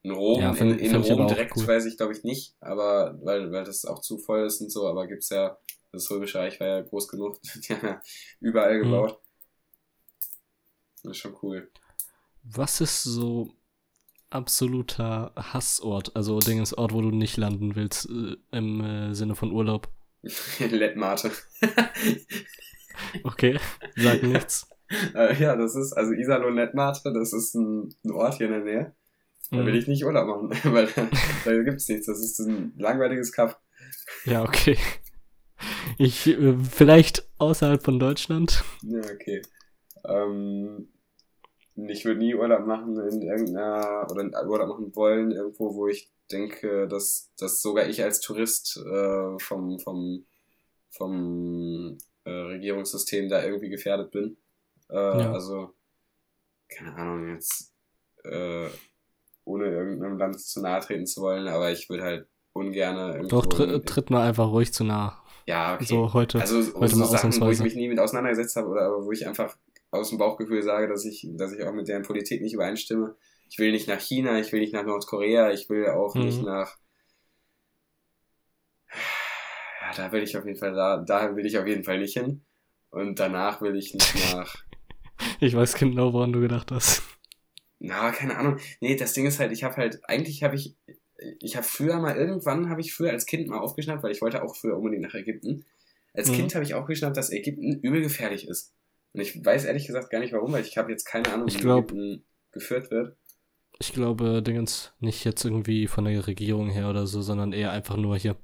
In 0.04 0.12
Rom, 0.12 0.42
Ja, 0.42 0.54
find- 0.54 0.74
in, 0.74 0.80
in 0.80 0.92
find 0.92 1.06
Rom 1.06 1.28
direkt 1.28 1.56
cool. 1.58 1.68
weiß 1.68 1.86
ich, 1.86 1.98
glaube 1.98 2.14
ich, 2.14 2.24
nicht, 2.24 2.56
aber 2.60 3.18
weil, 3.24 3.52
weil 3.52 3.64
das 3.64 3.86
auch 3.86 4.00
zu 4.02 4.18
voll 4.18 4.46
ist 4.46 4.60
und 4.62 4.70
so, 4.70 4.88
aber 4.88 5.08
gibt's 5.08 5.30
ja, 5.30 5.58
das 5.94 6.10
Römische 6.12 6.40
Reich 6.40 6.60
war 6.60 6.68
ja 6.68 6.82
groß 6.82 7.08
genug, 7.08 7.40
die 7.68 7.74
haben 7.74 7.86
ja 7.88 8.02
überall 8.42 8.80
Mhm. 8.80 8.92
Das 11.04 11.12
ist 11.12 11.18
schon 11.18 11.36
cool. 11.42 11.70
Was 12.44 12.82
ist 12.82 13.04
so 13.04 13.54
absoluter 14.30 15.32
Hassort? 15.36 16.16
Also 16.16 16.40
Dingens 16.40 16.74
Ort, 16.74 16.94
wo 16.94 17.02
du 17.02 17.12
nicht 17.12 17.38
landen 17.38 17.76
willst, 17.76 18.10
äh, 18.10 18.36
im 18.52 18.82
äh, 18.82 19.14
Sinne 19.14 19.36
von 19.36 19.52
Urlaub. 19.52 19.90
Lettmate. 20.60 21.32
Okay, 23.24 23.60
sag 23.96 24.24
nichts. 24.24 24.68
Äh, 25.16 25.42
ja, 25.42 25.56
das 25.56 25.76
ist, 25.76 25.94
also 25.94 26.12
Iserlohn 26.12 26.54
Lettmate, 26.54 27.12
das 27.14 27.34
ist 27.34 27.56
ein, 27.56 27.90
ein 28.06 28.12
Ort 28.12 28.36
hier 28.36 28.46
in 28.46 28.52
der 28.52 28.64
Nähe. 28.64 28.96
Da 29.50 29.58
will 29.66 29.74
Mhm. 29.74 29.80
ich 29.80 29.88
nicht 29.88 30.04
Urlaub 30.06 30.28
machen, 30.28 30.50
weil 30.72 30.86
da, 30.86 31.10
da 31.46 31.64
gibt's 31.64 31.88
nichts. 31.88 32.06
Das 32.06 32.20
ist 32.20 32.38
ein 32.40 32.74
langweiliges 32.78 33.32
Kaff. 33.32 33.58
Ja, 34.26 34.44
okay. 34.44 34.78
Ich, 35.98 36.28
äh, 36.28 36.56
vielleicht 36.60 37.28
außerhalb 37.40 37.82
von 37.82 37.98
Deutschland. 37.98 38.64
Ja, 38.84 39.00
okay. 39.00 39.42
Ähm, 40.06 40.90
ich 41.76 42.06
würde 42.06 42.20
nie 42.20 42.36
Urlaub 42.36 42.66
machen 42.66 42.98
in 43.10 43.22
irgendeiner, 43.22 44.08
oder 44.12 44.48
Urlaub 44.48 44.70
machen 44.70 44.96
wollen, 44.96 45.32
irgendwo, 45.32 45.74
wo 45.76 45.88
ich 45.88 46.12
denke, 46.32 46.88
dass, 46.88 47.32
dass 47.38 47.62
sogar 47.62 47.88
ich 47.88 48.04
als 48.04 48.22
Tourist 48.22 48.78
äh, 48.78 49.40
vom, 49.40 49.80
vom, 49.80 50.26
vom 50.90 51.98
äh, 52.26 52.30
Regierungssystem 52.32 53.30
da 53.30 53.44
irgendwie 53.44 53.70
gefährdet 53.70 54.12
bin. 54.12 54.38
Äh, 54.90 54.96
Ja. 54.96 55.34
Also, 55.34 55.74
keine 56.70 56.96
Ahnung, 56.96 57.30
jetzt 57.30 57.74
äh, 58.24 58.68
ohne 59.46 59.66
irgendeinem 59.66 60.18
Land 60.18 60.40
zu 60.40 60.62
nahe 60.62 60.80
treten 60.82 61.06
zu 61.06 61.22
wollen, 61.22 61.48
aber 61.48 61.72
ich 61.72 61.90
würde 61.90 62.04
halt 62.04 62.28
ungerne 62.54 63.16
irgendwo 63.16 63.42
Doch, 63.42 63.46
tr 63.48 63.84
tritt 63.84 64.10
mal 64.10 64.28
einfach 64.28 64.50
ruhig 64.50 64.74
zu 64.74 64.84
nah. 64.84 65.22
Ja, 65.46 65.76
okay. 65.76 65.86
So 65.86 66.14
heute. 66.14 66.40
Also 66.40 66.58
heute 66.80 66.94
so 66.94 67.00
mal 67.00 67.08
Sachen, 67.08 67.42
wo 67.42 67.50
ich 67.50 67.60
mich 67.60 67.76
nie 67.76 67.90
mit 67.90 68.00
auseinandergesetzt 68.00 68.56
habe 68.56 68.70
oder 68.70 69.04
wo 69.04 69.12
ich 69.12 69.28
einfach 69.28 69.58
aus 69.94 70.10
dem 70.10 70.18
Bauchgefühl 70.18 70.64
sage, 70.64 70.88
dass 70.88 71.06
ich, 71.06 71.28
dass 71.34 71.54
ich 71.54 71.64
auch 71.64 71.74
mit 71.74 71.88
deren 71.88 72.04
Politik 72.04 72.42
nicht 72.42 72.54
übereinstimme. 72.54 73.16
Ich 73.50 73.60
will 73.60 73.72
nicht 73.72 73.88
nach 73.88 74.00
China, 74.00 74.40
ich 74.40 74.52
will 74.52 74.60
nicht 74.62 74.74
nach 74.74 74.86
Nordkorea, 74.86 75.52
ich 75.52 75.70
will 75.70 75.88
auch 75.88 76.16
Mhm. 76.16 76.22
nicht 76.26 76.42
nach. 76.42 76.78
Ja, 79.82 79.94
da 79.96 80.12
will 80.12 80.24
ich 80.24 80.38
auf 80.38 80.46
jeden 80.46 80.58
Fall, 80.58 80.74
da, 80.74 80.98
da 80.98 81.36
will 81.36 81.46
ich 81.46 81.58
auf 81.58 81.68
jeden 81.68 81.84
Fall 81.84 82.00
nicht 82.00 82.14
hin. 82.14 82.44
Und 82.90 83.20
danach 83.20 83.62
will 83.62 83.76
ich 83.76 83.94
nicht 83.94 84.16
nach. 84.34 84.56
Ich 85.40 85.56
weiß 85.56 85.76
genau, 85.76 86.14
woran 86.14 86.34
du 86.34 86.40
gedacht 86.42 86.72
hast. 86.72 87.02
Na, 87.80 88.12
keine 88.12 88.38
Ahnung. 88.38 88.58
Nee, 88.80 88.96
das 88.96 89.14
Ding 89.14 89.26
ist 89.26 89.40
halt, 89.40 89.52
ich 89.52 89.64
habe 89.64 89.76
halt, 89.78 90.00
eigentlich 90.08 90.44
habe 90.44 90.56
ich, 90.56 90.76
ich 91.40 91.56
habe 91.56 91.66
früher 91.66 92.00
mal, 92.00 92.16
irgendwann 92.16 92.70
habe 92.70 92.82
ich 92.82 92.94
früher 92.94 93.12
als 93.12 93.26
Kind 93.26 93.48
mal 93.48 93.60
aufgeschnappt, 93.60 94.04
weil 94.04 94.12
ich 94.12 94.22
wollte 94.22 94.44
auch 94.44 94.56
früher 94.56 94.78
unbedingt 94.78 95.04
nach 95.04 95.14
Ägypten. 95.14 95.66
Als 96.14 96.30
Mhm. 96.30 96.36
Kind 96.36 96.56
habe 96.56 96.64
ich 96.64 96.76
aufgeschnappt, 96.76 97.18
dass 97.18 97.32
Ägypten 97.32 97.80
übel 97.82 98.02
gefährlich 98.02 98.48
ist. 98.48 98.74
Und 99.14 99.22
ich 99.22 99.44
weiß 99.46 99.66
ehrlich 99.66 99.86
gesagt 99.88 100.10
gar 100.10 100.20
nicht 100.20 100.34
warum, 100.34 100.52
weil 100.52 100.66
ich 100.66 100.78
habe 100.78 100.92
jetzt 100.92 101.06
keine 101.06 101.32
Ahnung, 101.32 101.48
Ich 101.48 101.56
wie 101.56 101.60
glaub- 101.62 101.92
Ägypten 101.92 102.26
geführt 102.52 102.92
wird. 102.92 103.16
Ich 103.80 103.94
glaube, 103.94 104.42
Dingens, 104.42 104.94
nicht 105.00 105.24
jetzt 105.26 105.44
irgendwie 105.44 105.88
von 105.88 106.06
der 106.06 106.26
Regierung 106.28 106.70
her 106.70 106.90
oder 106.90 107.06
so, 107.08 107.22
sondern 107.22 107.54
eher 107.54 107.72
einfach 107.72 107.98
nur 107.98 108.18
hier, 108.18 108.36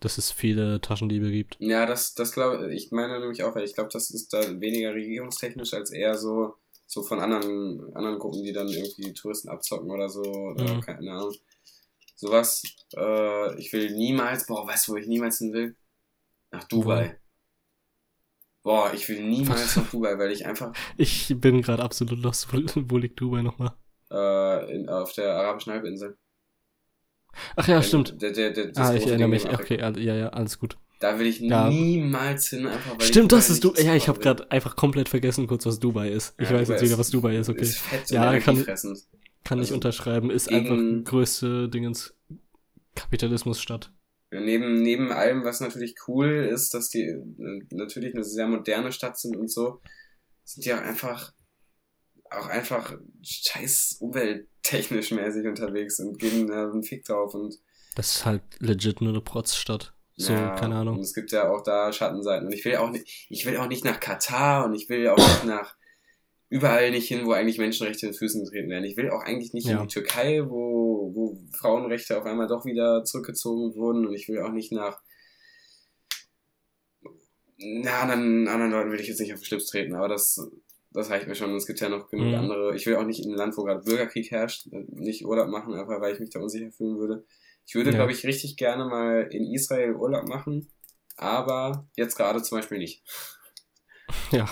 dass 0.00 0.18
es 0.18 0.30
viele 0.30 0.80
Taschendiebe 0.80 1.30
gibt. 1.30 1.56
Ja, 1.58 1.84
das, 1.84 2.14
das 2.14 2.32
glaube 2.32 2.72
ich, 2.72 2.90
meine 2.92 3.18
nämlich 3.20 3.42
auch, 3.42 3.54
weil 3.54 3.64
ich 3.64 3.74
glaube, 3.74 3.90
das 3.92 4.10
ist 4.10 4.32
da 4.32 4.60
weniger 4.60 4.94
regierungstechnisch 4.94 5.74
als 5.74 5.90
eher 5.90 6.16
so, 6.16 6.54
so 6.86 7.02
von 7.02 7.20
anderen, 7.20 7.94
anderen 7.94 8.18
Gruppen, 8.18 8.42
die 8.44 8.52
dann 8.52 8.68
irgendwie 8.68 9.12
Touristen 9.12 9.48
abzocken 9.48 9.90
oder 9.90 10.08
so, 10.08 10.22
oder 10.22 10.74
Mhm. 10.76 10.80
keine 10.80 11.10
Ahnung. 11.12 11.34
Sowas, 12.14 12.62
äh, 12.96 13.58
ich 13.60 13.72
will 13.72 13.94
niemals, 13.94 14.46
boah, 14.46 14.66
weißt 14.66 14.88
du, 14.88 14.92
wo 14.92 14.96
ich 14.96 15.06
niemals 15.06 15.38
hin 15.38 15.52
will? 15.52 15.76
Nach 16.50 16.64
Dubai. 16.64 17.18
Boah, 18.68 18.92
ich 18.92 19.08
will 19.08 19.22
niemals 19.26 19.76
nach 19.76 19.88
Dubai, 19.92 20.18
weil 20.18 20.30
ich 20.30 20.44
einfach 20.44 20.74
Ich 20.98 21.34
bin 21.40 21.62
gerade 21.62 21.82
absolut 21.82 22.18
lost. 22.22 22.52
Wo, 22.52 22.58
wo 22.90 22.98
liegt 22.98 23.18
Dubai 23.18 23.40
nochmal? 23.40 23.72
äh, 24.10 24.74
in, 24.74 24.90
auf 24.90 25.10
der 25.14 25.34
arabischen 25.34 25.72
Halbinsel. 25.72 26.18
Ach 27.56 27.66
ja, 27.66 27.80
stimmt. 27.82 28.20
Der, 28.20 28.30
der, 28.32 28.50
der, 28.50 28.66
das 28.66 28.76
Ah, 28.90 28.94
ich 28.94 29.06
erinnere 29.06 29.28
mich. 29.28 29.48
Okay, 29.48 29.80
all- 29.80 29.98
ja, 29.98 30.14
ja, 30.14 30.28
alles 30.28 30.58
gut. 30.58 30.76
Da 31.00 31.18
will 31.18 31.26
ich 31.28 31.40
Ja. 31.40 31.70
niemals 31.70 32.48
hin, 32.48 32.66
einfach 32.66 32.92
weil 32.98 33.06
Stimmt, 33.06 33.32
ich 33.32 33.38
das 33.38 33.48
ist 33.48 33.64
du. 33.64 33.72
Ja, 33.78 33.94
ich 33.94 34.06
habe 34.08 34.20
gerade 34.20 34.50
einfach 34.50 34.76
komplett 34.76 35.08
vergessen, 35.08 35.46
kurz 35.46 35.64
was 35.64 35.78
Dubai 35.80 36.10
ist. 36.10 36.34
Ich 36.38 36.50
Ja, 36.50 36.56
weiß 36.56 36.68
Dubai 36.68 36.74
jetzt 36.78 36.84
wieder, 36.90 36.98
was 36.98 37.08
Dubai 37.08 37.36
ist, 37.38 37.48
okay. 37.48 37.62
Ist 37.62 37.78
fett 37.78 38.10
Ja, 38.10 38.30
und 38.32 38.40
kann-. 38.40 38.66
Kann 39.44 39.58
ich 39.60 39.62
also 39.70 39.74
unterschreiben. 39.76 40.30
Ist 40.30 40.52
einfach 40.52 40.76
größte 41.04 41.70
Dingens 41.70 42.14
Kapitalismusstadt. 42.94 43.92
Neben, 44.30 44.82
neben 44.82 45.10
allem, 45.10 45.44
was 45.44 45.60
natürlich 45.60 45.94
cool 46.06 46.28
ist, 46.52 46.74
dass 46.74 46.90
die 46.90 47.02
äh, 47.04 47.62
natürlich 47.70 48.14
eine 48.14 48.24
sehr 48.24 48.46
moderne 48.46 48.92
Stadt 48.92 49.18
sind 49.18 49.36
und 49.36 49.50
so, 49.50 49.80
sind 50.44 50.64
die 50.66 50.74
auch 50.74 50.80
einfach, 50.80 51.32
auch 52.30 52.48
einfach 52.48 52.94
scheiß 53.22 53.96
umwelttechnisch 54.00 55.12
mäßig 55.12 55.46
unterwegs 55.46 55.98
und 56.00 56.18
geben 56.18 56.46
da 56.46 56.70
einen 56.70 56.82
Fick 56.82 57.04
drauf 57.04 57.34
und 57.34 57.58
Das 57.96 58.16
ist 58.16 58.26
halt 58.26 58.42
legit 58.58 59.00
nur 59.00 59.10
eine 59.10 59.22
Protzstadt. 59.22 59.94
So, 60.16 60.32
ja, 60.32 60.54
keine 60.56 60.74
Und 60.74 60.80
Ahnung. 60.80 60.98
es 60.98 61.14
gibt 61.14 61.30
ja 61.30 61.48
auch 61.48 61.62
da 61.62 61.92
Schattenseiten. 61.92 62.48
Und 62.48 62.52
ich 62.52 62.64
will 62.64 62.76
auch 62.76 62.90
nicht, 62.90 63.26
ich 63.30 63.46
will 63.46 63.56
auch 63.56 63.68
nicht 63.68 63.84
nach 63.84 64.00
Katar 64.00 64.64
und 64.66 64.74
ich 64.74 64.88
will 64.88 65.08
auch 65.08 65.16
nicht 65.16 65.44
nach 65.44 65.76
überall 66.50 66.90
nicht 66.90 67.08
hin, 67.08 67.26
wo 67.26 67.32
eigentlich 67.32 67.58
Menschenrechte 67.58 68.06
in 68.06 68.14
Füßen 68.14 68.44
getreten 68.44 68.70
werden. 68.70 68.84
Ich 68.84 68.96
will 68.96 69.10
auch 69.10 69.22
eigentlich 69.22 69.52
nicht 69.52 69.66
Ja. 69.66 69.76
in 69.80 69.86
die 69.88 69.92
Türkei, 69.92 70.42
wo, 70.48 71.12
wo 71.14 71.38
Frauenrechte 71.56 72.18
auf 72.18 72.24
einmal 72.24 72.46
doch 72.48 72.64
wieder 72.64 73.04
zurückgezogen 73.04 73.74
wurden. 73.74 74.06
Und 74.06 74.14
ich 74.14 74.28
will 74.28 74.40
auch 74.40 74.52
nicht 74.52 74.72
nach 74.72 75.00
na, 77.58 78.00
anderen, 78.02 78.46
anderen 78.48 78.70
Leuten 78.70 78.92
will 78.92 79.00
ich 79.00 79.08
jetzt 79.08 79.20
nicht 79.20 79.32
auf 79.32 79.40
den 79.40 79.44
Schlips 79.44 79.66
treten, 79.66 79.94
aber 79.94 80.06
das, 80.08 80.40
das 80.92 81.10
reicht 81.10 81.26
mir 81.26 81.34
schon. 81.34 81.54
Es 81.56 81.66
gibt 81.66 81.80
ja 81.80 81.88
noch 81.88 82.08
genug 82.08 82.28
Mhm. 82.28 82.34
andere. 82.34 82.76
Ich 82.76 82.86
will 82.86 82.96
auch 82.96 83.04
nicht 83.04 83.24
in 83.24 83.32
ein 83.32 83.36
Land, 83.36 83.56
wo 83.56 83.64
gerade 83.64 83.82
Bürgerkrieg 83.82 84.30
herrscht, 84.30 84.68
nicht 84.70 85.24
Urlaub 85.24 85.48
machen, 85.48 85.74
einfach 85.74 86.00
weil 86.00 86.14
ich 86.14 86.20
mich 86.20 86.30
da 86.30 86.40
unsicher 86.40 86.70
fühlen 86.70 86.98
würde. 86.98 87.24
Ich 87.66 87.74
würde, 87.74 87.90
Ja. 87.90 87.96
glaube 87.96 88.12
ich, 88.12 88.24
richtig 88.24 88.56
gerne 88.56 88.84
mal 88.86 89.28
in 89.30 89.52
Israel 89.52 89.94
Urlaub 89.96 90.28
machen, 90.28 90.70
aber 91.16 91.88
jetzt 91.96 92.16
gerade 92.16 92.42
zum 92.42 92.58
Beispiel 92.58 92.78
nicht. 92.78 93.02
Ja. 94.30 94.48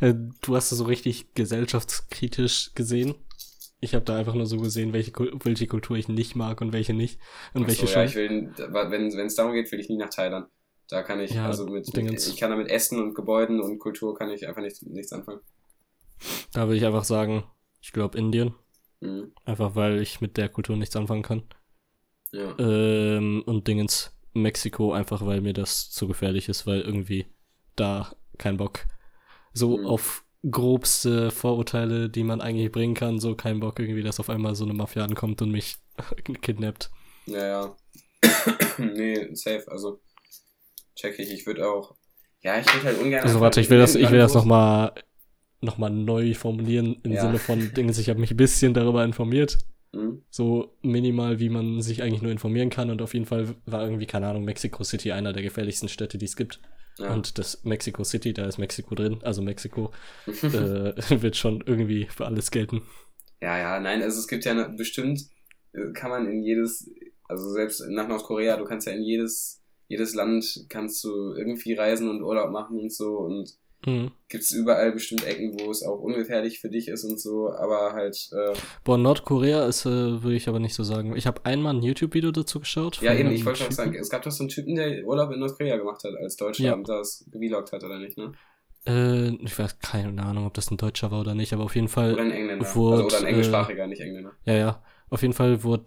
Äh, 0.00 0.14
Du 0.42 0.56
hast 0.56 0.72
es 0.72 0.78
so 0.78 0.84
richtig 0.84 1.34
gesellschaftskritisch 1.34 2.72
gesehen. 2.74 3.14
Ich 3.80 3.94
habe 3.94 4.04
da 4.04 4.16
einfach 4.16 4.34
nur 4.34 4.46
so 4.46 4.56
gesehen, 4.56 4.92
welche, 4.92 5.12
welche 5.12 5.66
Kultur 5.66 5.96
ich 5.96 6.08
nicht 6.08 6.34
mag 6.34 6.60
und 6.60 6.72
welche 6.72 6.94
nicht. 6.94 7.20
Und 7.52 7.64
Ach 7.64 7.68
welche 7.68 7.86
schon. 7.86 8.02
ja, 8.02 8.04
ich 8.04 8.14
will, 8.14 8.50
wenn 8.56 9.26
es 9.26 9.34
darum 9.34 9.52
geht, 9.52 9.70
will 9.70 9.80
ich 9.80 9.88
nie 9.88 9.98
nach 9.98 10.08
Thailand. 10.08 10.48
Da 10.88 11.02
kann 11.02 11.20
ich, 11.20 11.32
Ja, 11.32 11.46
also 11.46 11.66
mit, 11.66 11.94
mit, 11.94 12.26
ich 12.26 12.36
kann 12.36 12.50
da 12.50 12.56
mit 12.56 12.68
Essen 12.68 13.00
und 13.00 13.14
Gebäuden 13.14 13.60
und 13.60 13.78
Kultur 13.78 14.14
kann 14.14 14.30
ich 14.30 14.46
einfach 14.46 14.62
nicht, 14.62 14.82
nichts 14.86 15.12
anfangen. 15.12 15.40
Da 16.52 16.68
will 16.68 16.76
ich 16.76 16.86
einfach 16.86 17.04
sagen, 17.04 17.44
ich 17.82 17.92
glaube 17.92 18.16
Indien. 18.16 18.54
Mhm. 19.00 19.32
Einfach 19.44 19.74
weil 19.74 20.00
ich 20.00 20.20
mit 20.20 20.36
der 20.36 20.48
Kultur 20.48 20.76
nichts 20.76 20.96
anfangen 20.96 21.22
kann. 21.22 21.42
Ja. 22.32 22.56
Ähm, 22.58 23.42
und 23.46 23.66
Dingens 23.68 24.16
Mexiko, 24.32 24.92
einfach 24.92 25.24
weil 25.26 25.40
mir 25.40 25.52
das 25.52 25.90
zu 25.90 26.06
gefährlich 26.08 26.48
ist, 26.48 26.66
weil 26.66 26.80
irgendwie 26.80 27.26
da 27.74 28.14
kein 28.38 28.56
Bock. 28.56 28.86
So 29.56 29.78
Mhm. 29.78 29.86
auf 29.86 30.24
grobste 30.48 31.30
Vorurteile, 31.30 32.08
die 32.08 32.22
man 32.22 32.40
eigentlich 32.40 32.70
bringen 32.70 32.94
kann, 32.94 33.18
so 33.18 33.34
kein 33.34 33.58
Bock 33.60 33.78
irgendwie, 33.80 34.02
dass 34.02 34.20
auf 34.20 34.30
einmal 34.30 34.54
so 34.54 34.64
eine 34.64 34.74
Mafia 34.74 35.02
ankommt 35.02 35.40
und 35.42 35.50
mich 35.50 35.76
kidnappt. 36.42 36.90
Ja, 37.26 37.46
ja. 37.46 37.76
nee, 38.78 39.34
safe, 39.34 39.64
also 39.68 40.00
check 40.94 41.18
ich. 41.18 41.32
Ich 41.32 41.46
würde 41.46 41.68
auch. 41.68 41.94
Ja, 42.42 42.58
ich 42.60 42.72
würde 42.72 42.86
halt 42.86 43.00
ungern. 43.00 43.22
Also 43.24 43.40
warte, 43.40 43.60
ich 43.60 43.70
will 43.70 43.78
das, 43.78 43.94
ich 43.94 44.10
will 44.10 44.18
das 44.18 44.34
nochmal 44.34 44.92
noch 45.62 45.78
mal 45.78 45.90
neu 45.90 46.34
formulieren 46.34 46.98
im 47.02 47.12
Ja. 47.12 47.22
Sinne 47.22 47.38
von 47.38 47.72
Dingens, 47.74 47.98
ich 47.98 48.08
habe 48.10 48.20
mich 48.20 48.30
ein 48.30 48.36
bisschen 48.36 48.74
darüber 48.74 49.04
informiert. 49.04 49.58
Mhm. 49.92 50.22
So 50.30 50.76
minimal, 50.82 51.40
wie 51.40 51.48
man 51.48 51.80
sich 51.80 52.02
eigentlich 52.02 52.22
nur 52.22 52.30
informieren 52.30 52.68
kann. 52.70 52.90
Und 52.90 53.00
auf 53.02 53.14
jeden 53.14 53.26
Fall 53.26 53.56
war 53.64 53.82
irgendwie, 53.82 54.06
keine 54.06 54.28
Ahnung, 54.28 54.44
Mexico 54.44 54.84
City 54.84 55.12
einer 55.12 55.32
der 55.32 55.42
gefährlichsten 55.42 55.88
Städte, 55.88 56.18
die 56.18 56.26
es 56.26 56.36
gibt. 56.36 56.60
Ja. 56.98 57.12
Und 57.12 57.38
das 57.38 57.62
Mexico 57.64 58.04
City, 58.04 58.32
da 58.32 58.46
ist 58.46 58.58
Mexiko 58.58 58.94
drin, 58.94 59.18
also 59.22 59.42
Mexiko, 59.42 59.92
äh, 60.26 60.32
wird 61.22 61.36
schon 61.36 61.62
irgendwie 61.66 62.06
für 62.06 62.26
alles 62.26 62.50
gelten. 62.50 62.82
ja, 63.40 63.58
ja, 63.58 63.80
nein, 63.80 64.02
also 64.02 64.18
es 64.18 64.28
gibt 64.28 64.44
ja 64.44 64.54
ne- 64.54 64.74
bestimmt, 64.76 65.20
äh, 65.72 65.92
kann 65.92 66.10
man 66.10 66.26
in 66.26 66.42
jedes, 66.42 66.90
also 67.28 67.50
selbst 67.52 67.82
nach 67.88 68.08
Nordkorea, 68.08 68.56
du 68.56 68.64
kannst 68.64 68.86
ja 68.86 68.94
in 68.94 69.02
jedes, 69.02 69.62
jedes 69.88 70.14
Land 70.14 70.64
kannst 70.68 71.04
du 71.04 71.34
irgendwie 71.34 71.74
reisen 71.74 72.08
und 72.08 72.22
Urlaub 72.22 72.50
machen 72.50 72.78
und 72.80 72.92
so 72.92 73.18
und 73.18 73.54
Mhm. 73.86 74.10
gibt's 74.28 74.50
überall 74.50 74.92
bestimmt 74.92 75.24
Ecken, 75.24 75.58
wo 75.60 75.70
es 75.70 75.82
auch 75.84 75.98
ungefährlich 76.00 76.58
für 76.60 76.68
dich 76.68 76.88
ist 76.88 77.04
und 77.04 77.20
so, 77.20 77.50
aber 77.52 77.92
halt, 77.92 78.28
äh, 78.32 78.52
Boah, 78.84 78.98
Nordkorea 78.98 79.64
ist, 79.66 79.86
äh, 79.86 80.22
würde 80.22 80.34
ich 80.34 80.48
aber 80.48 80.58
nicht 80.58 80.74
so 80.74 80.82
sagen. 80.82 81.16
Ich 81.16 81.26
habe 81.26 81.44
einmal 81.46 81.74
ein 81.74 81.82
YouTube-Video 81.82 82.32
dazu 82.32 82.58
geschaut. 82.60 83.00
ja 83.00 83.14
eben, 83.14 83.30
ich 83.30 83.46
wollte 83.46 83.62
schon 83.62 83.72
sagen, 83.72 83.94
es 83.94 84.10
gab 84.10 84.22
doch 84.22 84.32
so 84.32 84.42
einen 84.42 84.48
Typen, 84.50 84.74
der 84.74 85.04
Urlaub 85.04 85.30
in 85.32 85.38
Nordkorea 85.40 85.76
gemacht 85.76 86.02
hat 86.04 86.14
als 86.20 86.36
Deutscher 86.36 86.64
Ja. 86.64 86.74
und 86.74 86.88
das 86.88 87.24
gevlogt 87.30 87.72
hat, 87.72 87.84
oder 87.84 87.98
nicht, 87.98 88.18
ne? 88.18 88.32
Äh, 88.88 89.30
ich 89.44 89.58
weiß 89.58 89.78
keine 89.80 90.22
Ahnung, 90.22 90.46
ob 90.46 90.54
das 90.54 90.70
ein 90.70 90.76
Deutscher 90.76 91.10
war 91.10 91.20
oder 91.20 91.34
nicht, 91.34 91.52
aber 91.52 91.64
auf 91.64 91.74
jeden 91.74 91.88
Fall. 91.88 92.14
Oder 92.14 92.22
ein 92.22 92.30
Engländer. 92.30 92.74
wurde, 92.74 93.04
also, 93.04 93.06
oder 93.06 93.18
ein 93.18 93.24
äh, 93.24 93.28
englischsprachiger, 93.30 93.86
nicht 93.86 94.00
Engländer. 94.00 94.32
Ja, 94.44 94.54
ja. 94.54 94.82
Auf 95.08 95.22
jeden 95.22 95.34
Fall 95.34 95.62
wurde 95.62 95.84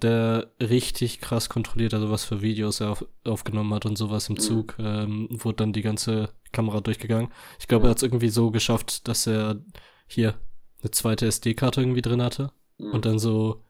der 0.60 0.66
richtig 0.66 1.20
krass 1.20 1.50
kontrolliert, 1.50 1.94
also 1.94 2.10
was 2.10 2.24
für 2.24 2.42
Videos 2.42 2.80
er 2.80 2.92
auf, 2.92 3.06
aufgenommen 3.26 3.74
hat 3.74 3.86
und 3.86 3.98
sowas 3.98 4.30
im 4.30 4.36
Mhm. 4.36 4.40
Zug, 4.40 4.76
ähm, 4.80 5.28
wurde 5.32 5.58
dann 5.58 5.74
die 5.74 5.82
ganze 5.82 6.30
Kamera 6.54 6.80
durchgegangen. 6.82 7.32
Ich 7.60 7.68
glaube, 7.68 7.88
er 7.88 7.92
hat 7.92 7.98
es 7.98 8.04
irgendwie 8.04 8.30
so 8.30 8.50
geschafft, 8.52 9.08
dass 9.08 9.28
er 9.28 9.62
hier 10.08 10.40
eine 10.82 10.92
zweite 10.92 11.26
SD-Karte 11.28 11.82
irgendwie 11.82 12.02
drin 12.02 12.22
hatte 12.22 12.52
Mhm. 12.78 12.92
und 12.92 13.06
dann 13.06 13.20
so, 13.20 13.64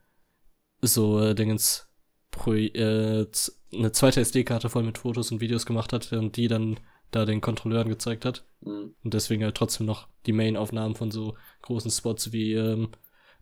so 0.82 1.20
äh, 1.22 1.36
Dingens, 1.36 1.90
pro, 2.32 2.54
äh, 2.54 3.26
eine 3.74 3.92
zweite 3.92 4.22
SD-Karte 4.22 4.70
voll 4.70 4.84
mit 4.84 4.98
Fotos 5.00 5.32
und 5.32 5.42
Videos 5.42 5.66
gemacht 5.66 5.94
hat 5.94 6.12
und 6.14 6.38
die 6.38 6.48
dann 6.48 6.80
da 7.12 7.26
den 7.26 7.42
Kontrolleuren 7.42 7.90
gezeigt 7.90 8.24
hat. 8.26 8.46
Mhm. 8.62 8.94
Und 9.04 9.14
deswegen 9.14 9.44
halt 9.44 9.56
trotzdem 9.56 9.88
noch 9.88 10.08
die 10.28 10.32
Main-Aufnahmen 10.34 10.96
von 10.96 11.10
so 11.12 11.36
großen 11.64 11.90
Spots 11.92 12.32
wie, 12.32 12.54
ähm, 12.54 12.90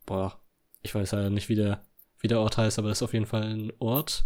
boah, 0.05 0.39
ich 0.81 0.95
weiß 0.95 1.11
ja 1.11 1.29
nicht, 1.29 1.49
wie 1.49 1.55
der, 1.55 1.83
wie 2.19 2.27
der 2.27 2.39
Ort 2.39 2.57
heißt, 2.57 2.79
aber 2.79 2.89
das 2.89 2.99
ist 2.99 3.03
auf 3.03 3.13
jeden 3.13 3.25
Fall 3.25 3.43
ein 3.43 3.71
Ort, 3.79 4.25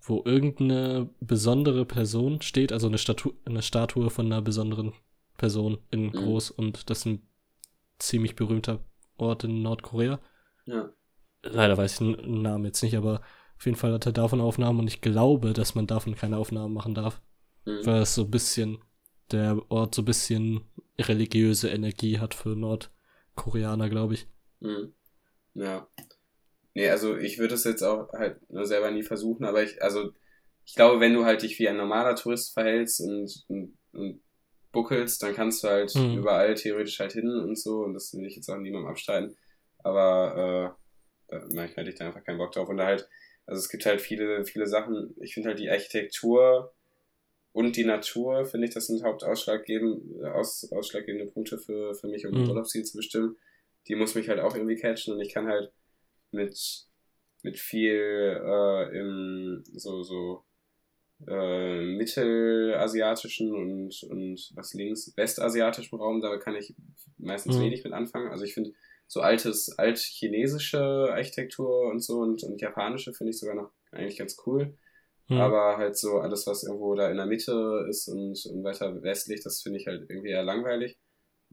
wo 0.00 0.22
irgendeine 0.24 1.10
besondere 1.20 1.84
Person 1.84 2.40
steht, 2.40 2.72
also 2.72 2.86
eine, 2.86 2.98
Statu 2.98 3.34
eine 3.44 3.62
Statue 3.62 4.10
von 4.10 4.26
einer 4.26 4.40
besonderen 4.42 4.92
Person 5.36 5.78
in 5.90 6.06
Mhm. 6.06 6.12
groß 6.12 6.50
und 6.50 6.88
das 6.90 6.98
ist 7.00 7.06
ein 7.06 7.28
ziemlich 7.98 8.34
berühmter 8.36 8.80
Ort 9.16 9.44
in 9.44 9.62
Nordkorea. 9.62 10.20
Ja. 10.66 10.90
Leider 11.42 11.76
weiß 11.76 11.92
ich 12.00 12.16
den 12.16 12.42
Namen 12.42 12.64
jetzt 12.64 12.82
nicht, 12.82 12.96
aber 12.96 13.20
auf 13.56 13.64
jeden 13.66 13.76
Fall 13.76 13.92
hat 13.92 14.06
er 14.06 14.12
davon 14.12 14.40
Aufnahmen 14.40 14.80
und 14.80 14.88
ich 14.88 15.00
glaube, 15.00 15.52
dass 15.52 15.74
man 15.74 15.86
davon 15.86 16.14
keine 16.14 16.36
Aufnahmen 16.36 16.74
machen 16.74 16.94
darf 16.94 17.20
Mhm. 17.64 17.84
weil 17.84 18.02
es 18.02 18.14
so 18.14 18.22
ein 18.22 18.30
bisschen, 18.30 18.78
der 19.30 19.60
Ort 19.70 19.94
so 19.94 20.02
ein 20.02 20.06
bisschen 20.06 20.62
religiöse 20.98 21.68
Energie 21.68 22.18
hat 22.18 22.32
für 22.34 22.56
Nordkoreaner, 22.56 23.88
glaube 23.90 24.14
ich. 24.14 24.26
Mhm. 24.60 24.94
Ja. 25.54 25.86
Nee, 26.74 26.88
also 26.90 27.16
ich 27.16 27.38
würde 27.38 27.54
es 27.54 27.64
jetzt 27.64 27.82
auch 27.82 28.12
halt 28.12 28.38
nur 28.50 28.64
selber 28.64 28.90
nie 28.90 29.02
versuchen, 29.02 29.44
aber 29.44 29.62
ich, 29.62 29.82
also 29.82 30.12
ich 30.64 30.74
glaube, 30.74 31.00
wenn 31.00 31.14
du 31.14 31.24
halt 31.24 31.42
dich 31.42 31.58
wie 31.58 31.68
ein 31.68 31.76
normaler 31.76 32.14
Tourist 32.14 32.52
verhältst 32.52 33.00
und, 33.00 33.44
und, 33.48 33.78
und 33.92 34.20
buckelst, 34.72 35.22
dann 35.22 35.34
kannst 35.34 35.64
du 35.64 35.68
halt 35.68 35.94
mhm. 35.94 36.18
überall 36.18 36.54
theoretisch 36.54 37.00
halt 37.00 37.12
hin 37.12 37.28
und 37.28 37.58
so. 37.58 37.80
Und 37.84 37.94
das 37.94 38.12
will 38.14 38.26
ich 38.26 38.36
jetzt 38.36 38.48
auch 38.48 38.58
niemandem 38.58 38.90
abstreiten. 38.90 39.36
Aber 39.78 40.76
äh, 41.30 41.38
manchmal 41.54 41.68
hätte 41.68 41.90
ich 41.90 41.94
da 41.96 42.06
einfach 42.06 42.24
keinen 42.24 42.38
Bock 42.38 42.52
drauf. 42.52 42.68
Und 42.68 42.76
da 42.76 42.86
halt, 42.86 43.08
also 43.46 43.58
es 43.58 43.68
gibt 43.68 43.86
halt 43.86 44.00
viele, 44.00 44.44
viele 44.44 44.66
Sachen. 44.66 45.14
Ich 45.20 45.34
finde 45.34 45.50
halt 45.50 45.58
die 45.58 45.70
Architektur 45.70 46.74
und 47.52 47.76
die 47.76 47.84
Natur, 47.84 48.44
finde 48.44 48.68
ich, 48.68 48.74
das 48.74 48.86
sind 48.86 49.02
hauptausschlaggebende, 49.02 50.34
aus, 50.34 50.70
ausschlaggebende 50.70 51.32
Punkte 51.32 51.58
für, 51.58 51.94
für 51.94 52.08
mich, 52.08 52.26
um 52.26 52.34
mhm. 52.34 52.42
ein 52.42 52.48
Urlaubsziel 52.50 52.84
zu 52.84 52.96
bestimmen. 52.96 53.36
Die 53.88 53.94
muss 53.94 54.14
mich 54.14 54.28
halt 54.28 54.40
auch 54.40 54.54
irgendwie 54.54 54.76
catchen 54.76 55.14
und 55.14 55.20
ich 55.20 55.32
kann 55.32 55.48
halt 55.48 55.72
mit, 56.30 56.86
mit 57.42 57.58
viel 57.58 58.40
äh, 58.44 58.98
im 58.98 59.62
so, 59.74 60.02
so 60.02 60.44
äh, 61.26 61.82
mittelasiatischen 61.82 63.54
und, 63.54 64.02
und 64.04 64.50
was 64.54 64.74
links, 64.74 65.12
westasiatischen 65.16 65.98
Raum, 65.98 66.20
da 66.20 66.36
kann 66.36 66.54
ich 66.54 66.74
meistens 67.16 67.56
mhm. 67.56 67.62
wenig 67.62 67.84
mit 67.84 67.92
anfangen. 67.92 68.30
Also 68.30 68.44
ich 68.44 68.54
finde 68.54 68.72
so 69.06 69.20
altes, 69.20 69.76
altchinesische 69.78 71.08
Architektur 71.10 71.90
und 71.90 72.00
so 72.00 72.20
und, 72.20 72.42
und 72.44 72.60
japanische 72.60 73.14
finde 73.14 73.30
ich 73.30 73.38
sogar 73.38 73.56
noch 73.56 73.70
eigentlich 73.90 74.18
ganz 74.18 74.36
cool. 74.46 74.76
Mhm. 75.28 75.40
Aber 75.40 75.76
halt 75.76 75.96
so 75.96 76.18
alles, 76.18 76.46
was 76.46 76.64
irgendwo 76.64 76.94
da 76.94 77.10
in 77.10 77.16
der 77.16 77.26
Mitte 77.26 77.86
ist 77.88 78.08
und, 78.08 78.38
und 78.46 78.64
weiter 78.64 79.02
westlich, 79.02 79.42
das 79.42 79.60
finde 79.62 79.78
ich 79.78 79.86
halt 79.86 80.08
irgendwie 80.08 80.30
eher 80.30 80.42
langweilig. 80.42 80.98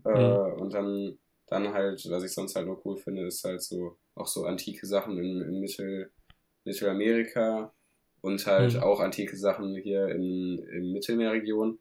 Äh, 0.06 0.10
mhm. 0.10 0.16
Äh, 0.16 0.62
und 0.62 0.74
dann, 0.74 1.18
dann 1.48 1.74
halt, 1.74 2.04
was 2.10 2.24
ich 2.24 2.34
sonst 2.34 2.56
halt 2.56 2.66
nur 2.66 2.82
cool 2.86 2.98
finde, 2.98 3.26
ist 3.26 3.44
halt 3.44 3.62
so 3.62 3.98
auch 4.16 4.28
so 4.28 4.46
antike 4.46 4.86
Sachen 4.88 5.18
in, 5.18 5.42
in 5.42 5.60
Mittel, 5.60 6.12
Mittelamerika 6.64 7.74
und 8.22 8.46
halt 8.48 8.74
mhm. 8.74 8.80
auch 8.80 9.00
antike 9.00 9.38
Sachen 9.38 9.76
hier 9.76 10.08
in, 10.08 10.60
in 10.72 10.92
Mittelmeerregion. 10.92 11.80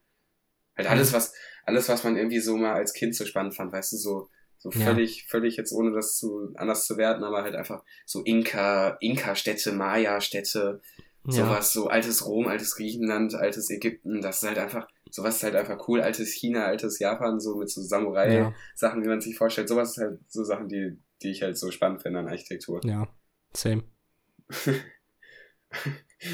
Halt 0.76 0.90
alles, 0.90 1.12
was, 1.12 1.32
alles, 1.64 1.88
was 1.88 2.04
man 2.04 2.16
irgendwie 2.16 2.40
so 2.40 2.56
mal 2.56 2.74
als 2.74 2.92
Kind 2.92 3.14
so 3.14 3.24
spannend 3.24 3.54
fand, 3.54 3.72
weißt 3.72 3.92
du, 3.92 3.96
so, 3.96 4.28
so 4.58 4.70
völlig, 4.70 5.18
ja. 5.18 5.24
völlig 5.28 5.56
jetzt 5.56 5.72
ohne 5.72 5.92
das 5.92 6.16
zu, 6.18 6.52
anders 6.56 6.86
zu 6.86 6.96
werten, 6.96 7.22
aber 7.22 7.42
halt 7.42 7.54
einfach 7.54 7.84
so 8.04 8.22
Inka, 8.22 8.96
Inka-Städte, 9.00 9.72
Maya-Städte, 9.72 10.80
sowas, 11.24 11.74
ja. 11.74 11.80
so 11.82 11.86
altes 11.86 12.26
Rom, 12.26 12.48
altes 12.48 12.74
Griechenland, 12.74 13.34
altes 13.34 13.70
Ägypten, 13.70 14.20
das 14.20 14.42
ist 14.42 14.48
halt 14.48 14.58
einfach, 14.58 14.88
sowas 15.14 15.36
ist 15.36 15.44
halt 15.44 15.54
einfach 15.54 15.86
cool, 15.86 16.00
altes 16.00 16.32
China, 16.32 16.64
altes 16.64 16.98
Japan, 16.98 17.38
so 17.38 17.54
mit 17.54 17.70
so 17.70 17.80
Samurai-Sachen, 17.80 18.98
ja. 18.98 19.04
wie 19.04 19.08
man 19.08 19.20
sich 19.20 19.38
vorstellt, 19.38 19.68
sowas 19.68 19.92
ist 19.92 19.98
halt 19.98 20.18
so 20.26 20.42
Sachen, 20.42 20.68
die, 20.68 20.98
die 21.22 21.30
ich 21.30 21.42
halt 21.42 21.56
so 21.56 21.70
spannend 21.70 22.02
finde 22.02 22.18
an 22.18 22.26
Architektur. 22.26 22.80
Ja, 22.84 23.06
same. 23.52 23.84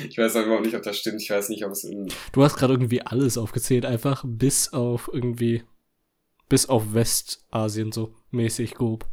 Ich 0.09 0.17
weiß 0.17 0.37
aber 0.37 0.57
auch 0.57 0.61
nicht, 0.61 0.77
ob 0.77 0.83
das 0.83 0.99
stimmt. 0.99 1.21
Ich 1.21 1.31
weiß 1.31 1.49
nicht, 1.49 1.65
ob 1.65 1.73
es 1.73 1.83
in. 1.83 2.13
Du 2.31 2.45
hast 2.45 2.57
gerade 2.57 2.75
irgendwie 2.75 3.03
alles 3.03 3.37
aufgezählt, 3.37 3.85
einfach 3.85 4.25
bis 4.25 4.73
auf 4.73 5.11
irgendwie. 5.13 5.65
Bis 6.49 6.69
auf 6.69 6.95
Westasien 6.95 7.91
so 7.91 8.15
mäßig 8.31 8.75
grob. 8.75 9.07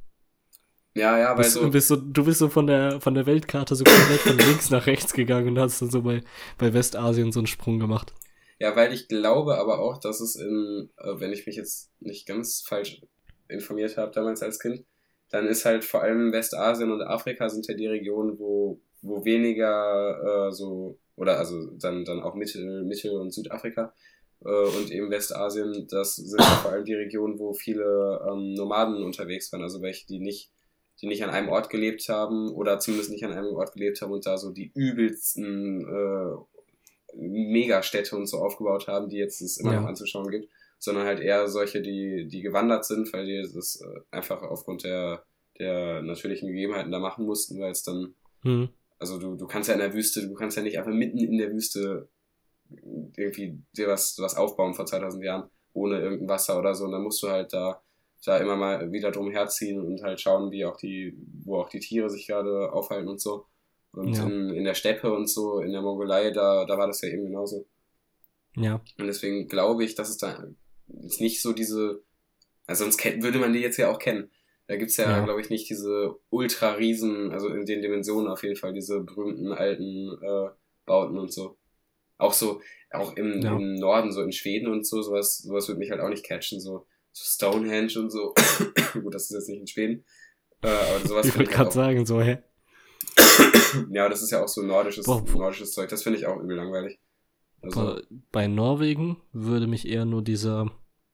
Ja, 0.93 1.17
ja, 1.17 1.29
weil 1.29 1.37
bist, 1.37 1.53
so, 1.53 1.69
bist 1.69 1.87
so. 1.87 1.95
Du 1.95 2.25
bist 2.25 2.37
so 2.37 2.49
von 2.49 2.67
der, 2.67 3.01
von 3.01 3.15
der 3.15 3.25
Weltkarte 3.25 3.75
so 3.75 3.85
komplett 3.85 4.19
von 4.19 4.37
links 4.37 4.69
nach 4.69 4.85
rechts 4.85 5.13
gegangen 5.13 5.47
und 5.47 5.59
hast 5.59 5.81
dann 5.81 5.89
so 5.89 6.03
bei, 6.03 6.21
bei 6.59 6.71
Westasien 6.73 7.31
so 7.31 7.39
einen 7.39 7.47
Sprung 7.47 7.79
gemacht. 7.79 8.13
Ja, 8.59 8.75
weil 8.75 8.93
ich 8.93 9.07
glaube 9.07 9.57
aber 9.57 9.79
auch, 9.79 9.99
dass 9.99 10.19
es 10.19 10.35
in, 10.35 10.89
äh, 10.97 11.19
wenn 11.19 11.31
ich 11.31 11.45
mich 11.45 11.55
jetzt 11.55 11.91
nicht 11.99 12.25
ganz 12.25 12.63
falsch 12.65 13.01
informiert 13.47 13.97
habe 13.97 14.11
damals 14.11 14.41
als 14.41 14.59
Kind, 14.59 14.83
dann 15.29 15.47
ist 15.47 15.65
halt 15.65 15.83
vor 15.83 16.01
allem 16.01 16.31
Westasien 16.31 16.91
und 16.91 17.01
Afrika 17.01 17.49
sind 17.49 17.67
ja 17.67 17.75
die 17.75 17.87
Regionen, 17.87 18.39
wo 18.39 18.79
wo 19.01 19.23
weniger 19.25 20.47
äh, 20.47 20.51
so, 20.51 20.97
oder 21.15 21.37
also 21.39 21.71
dann, 21.79 22.05
dann 22.05 22.21
auch 22.21 22.35
Mittel, 22.35 22.83
Mittel- 22.83 23.19
und 23.19 23.33
Südafrika 23.33 23.93
äh, 24.43 24.49
und 24.49 24.91
eben 24.91 25.09
Westasien, 25.09 25.87
das 25.89 26.15
sind 26.15 26.41
vor 26.41 26.71
allem 26.71 26.85
die 26.85 26.95
Regionen, 26.95 27.39
wo 27.39 27.53
viele 27.53 28.21
ähm, 28.29 28.53
Nomaden 28.53 29.03
unterwegs 29.03 29.51
waren, 29.51 29.63
also 29.63 29.81
welche, 29.81 30.05
die 30.07 30.19
nicht, 30.19 30.51
die 31.01 31.07
nicht 31.07 31.23
an 31.23 31.29
einem 31.29 31.49
Ort 31.49 31.69
gelebt 31.69 32.07
haben 32.09 32.51
oder 32.51 32.79
zumindest 32.79 33.11
nicht 33.11 33.23
an 33.23 33.33
einem 33.33 33.55
Ort 33.55 33.73
gelebt 33.73 34.01
haben 34.01 34.11
und 34.11 34.25
da 34.25 34.37
so 34.37 34.51
die 34.51 34.71
übelsten 34.73 35.81
äh, 35.81 36.56
Megastädte 37.19 38.15
und 38.15 38.27
so 38.27 38.37
aufgebaut 38.37 38.87
haben, 38.87 39.09
die 39.09 39.17
jetzt 39.17 39.41
es 39.41 39.57
immer 39.57 39.73
ja. 39.73 39.81
noch 39.81 39.87
anzuschauen 39.87 40.29
gibt, 40.29 40.49
sondern 40.79 41.05
halt 41.05 41.19
eher 41.19 41.47
solche, 41.47 41.81
die, 41.81 42.27
die 42.27 42.41
gewandert 42.41 42.85
sind, 42.85 43.11
weil 43.13 43.25
die 43.25 43.41
das 43.53 43.81
äh, 43.81 43.99
einfach 44.11 44.41
aufgrund 44.43 44.83
der, 44.83 45.23
der 45.59 46.01
natürlichen 46.01 46.47
Gegebenheiten 46.47 46.91
da 46.91 46.99
machen 46.99 47.25
mussten, 47.25 47.59
weil 47.59 47.71
es 47.71 47.83
dann 47.83 48.13
mhm. 48.43 48.69
Also 48.99 49.19
du, 49.19 49.35
du 49.35 49.47
kannst 49.47 49.69
ja 49.69 49.75
in 49.75 49.79
der 49.81 49.93
Wüste, 49.93 50.27
du 50.27 50.33
kannst 50.33 50.57
ja 50.57 50.63
nicht 50.63 50.77
einfach 50.77 50.91
mitten 50.91 51.19
in 51.19 51.37
der 51.37 51.51
Wüste 51.51 52.09
irgendwie 53.15 53.61
dir 53.75 53.87
was, 53.87 54.17
was 54.19 54.35
aufbauen 54.35 54.73
vor 54.73 54.85
2000 54.85 55.23
Jahren 55.23 55.49
ohne 55.73 55.99
irgendein 55.99 56.29
Wasser 56.29 56.57
oder 56.57 56.73
so. 56.73 56.85
Und 56.85 56.91
dann 56.91 57.03
musst 57.03 57.21
du 57.21 57.29
halt 57.29 57.53
da, 57.53 57.81
da 58.25 58.37
immer 58.37 58.55
mal 58.55 58.91
wieder 58.91 59.11
drum 59.11 59.31
herziehen 59.31 59.79
und 59.79 60.01
halt 60.01 60.19
schauen, 60.19 60.51
wie 60.51 60.65
auch 60.65 60.77
die, 60.77 61.15
wo 61.43 61.57
auch 61.57 61.69
die 61.69 61.79
Tiere 61.79 62.09
sich 62.09 62.27
gerade 62.27 62.71
aufhalten 62.73 63.07
und 63.07 63.21
so. 63.21 63.45
Und 63.97 64.13
ja. 64.13 64.25
in, 64.25 64.51
in 64.51 64.63
der 64.63 64.75
Steppe 64.75 65.11
und 65.13 65.27
so, 65.27 65.59
in 65.59 65.71
der 65.71 65.81
Mongolei, 65.81 66.31
da, 66.31 66.65
da 66.65 66.77
war 66.77 66.87
das 66.87 67.01
ja 67.01 67.09
eben 67.09 67.25
genauso. 67.25 67.65
Ja. 68.55 68.81
Und 68.97 69.07
deswegen 69.07 69.47
glaube 69.47 69.83
ich, 69.83 69.95
dass 69.95 70.09
es 70.09 70.17
da 70.17 70.47
jetzt 71.01 71.21
nicht 71.21 71.41
so 71.41 71.53
diese, 71.53 72.03
also 72.65 72.83
sonst 72.83 73.03
würde 73.03 73.39
man 73.39 73.53
die 73.53 73.59
jetzt 73.59 73.77
ja 73.77 73.89
auch 73.89 73.99
kennen. 73.99 74.31
Da 74.67 74.75
gibt's 74.75 74.97
ja, 74.97 75.09
ja. 75.09 75.23
glaube 75.23 75.41
ich, 75.41 75.49
nicht 75.49 75.69
diese 75.69 76.15
Ultra-Riesen, 76.29 77.31
also 77.31 77.47
in 77.47 77.65
den 77.65 77.81
Dimensionen 77.81 78.29
auf 78.29 78.43
jeden 78.43 78.57
Fall, 78.57 78.73
diese 78.73 78.99
berühmten 78.99 79.53
alten 79.53 80.17
äh, 80.21 80.49
Bauten 80.85 81.17
und 81.17 81.31
so. 81.31 81.57
Auch 82.17 82.33
so, 82.33 82.61
auch 82.91 83.15
im, 83.15 83.41
ja. 83.41 83.55
im 83.55 83.75
Norden, 83.75 84.11
so 84.11 84.21
in 84.21 84.31
Schweden 84.31 84.67
und 84.67 84.85
so, 84.85 85.01
sowas, 85.01 85.37
sowas 85.37 85.67
würde 85.67 85.79
mich 85.79 85.91
halt 85.91 86.01
auch 86.01 86.09
nicht 86.09 86.25
catchen, 86.25 86.59
so, 86.59 86.85
so 87.13 87.23
Stonehenge 87.23 87.97
und 87.97 88.11
so. 88.11 88.33
Gut, 88.93 89.13
das 89.13 89.23
ist 89.23 89.31
jetzt 89.31 89.49
nicht 89.49 89.61
in 89.61 89.67
Schweden. 89.67 90.05
Äh, 90.61 90.67
aber 90.67 91.07
sowas 91.07 91.27
ich 91.27 91.35
würde 91.35 91.49
gerade 91.49 91.65
halt 91.65 91.73
sagen, 91.73 92.05
so, 92.05 92.21
hä? 92.21 92.39
Ja, 93.91 94.09
das 94.09 94.21
ist 94.21 94.31
ja 94.31 94.43
auch 94.43 94.47
so 94.47 94.61
nordisches, 94.61 95.05
Boah, 95.05 95.23
nordisches 95.33 95.71
Zeug. 95.71 95.89
Das 95.89 96.03
finde 96.03 96.19
ich 96.19 96.25
auch 96.25 96.37
übel 96.41 96.55
langweilig. 96.55 96.99
Also, 97.61 97.99
bei 98.31 98.47
Norwegen 98.47 99.17
würde 99.33 99.67
mich 99.67 99.87
eher 99.87 100.05
nur 100.05 100.21
dieser 100.21 100.71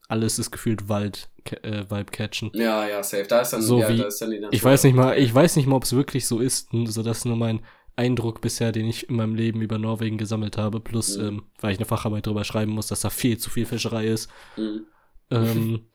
alles 0.07 0.37
ist 0.37 0.51
gefühlt 0.51 0.89
Wald 0.89 1.29
äh, 1.63 1.85
Vibe 1.89 2.11
catchen. 2.11 2.51
Ja, 2.53 2.87
ja, 2.87 3.01
safe. 3.03 3.25
Da 3.27 3.41
ist 3.41 3.53
dann 3.53 3.61
so 3.61 3.79
ja, 3.79 3.89
wie, 3.89 3.97
da 3.97 4.05
ist 4.05 4.21
dann 4.21 4.31
die 4.31 4.45
Ich 4.51 4.63
weiß 4.63 4.83
nicht 4.83 4.95
mal, 4.95 5.17
ich 5.17 5.33
weiß 5.33 5.55
nicht 5.55 5.65
mal, 5.65 5.75
ob 5.75 5.83
es 5.83 5.95
wirklich 5.95 6.27
so 6.27 6.39
ist, 6.39 6.69
so 6.71 7.03
dass 7.03 7.25
nur 7.25 7.37
mein 7.37 7.61
Eindruck 7.95 8.41
bisher, 8.41 8.71
den 8.71 8.87
ich 8.87 9.09
in 9.09 9.15
meinem 9.15 9.35
Leben 9.35 9.61
über 9.61 9.77
Norwegen 9.77 10.17
gesammelt 10.17 10.57
habe, 10.57 10.79
plus 10.79 11.17
mhm. 11.17 11.25
ähm, 11.25 11.43
weil 11.59 11.71
ich 11.71 11.79
eine 11.79 11.85
Facharbeit 11.85 12.27
darüber 12.27 12.43
schreiben 12.43 12.71
muss, 12.71 12.87
dass 12.87 13.01
da 13.01 13.09
viel 13.09 13.37
zu 13.37 13.49
viel 13.49 13.65
Fischerei 13.65 14.05
ist. 14.05 14.29
Mhm. 14.57 14.85
Ähm, 15.31 15.85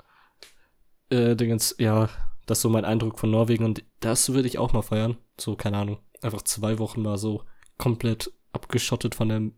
äh, 1.10 1.36
Dingens, 1.36 1.76
ja, 1.78 2.08
das 2.46 2.58
ist 2.58 2.62
so 2.62 2.70
mein 2.70 2.84
Eindruck 2.84 3.18
von 3.18 3.30
Norwegen 3.30 3.64
und 3.64 3.84
das 4.00 4.32
würde 4.32 4.48
ich 4.48 4.58
auch 4.58 4.72
mal 4.72 4.82
feiern. 4.82 5.16
So, 5.40 5.56
keine 5.56 5.78
Ahnung, 5.78 5.98
einfach 6.22 6.42
zwei 6.42 6.78
Wochen 6.78 7.02
mal 7.02 7.18
so 7.18 7.44
komplett 7.76 8.32
abgeschottet 8.52 9.14
von 9.14 9.28
der 9.28 9.50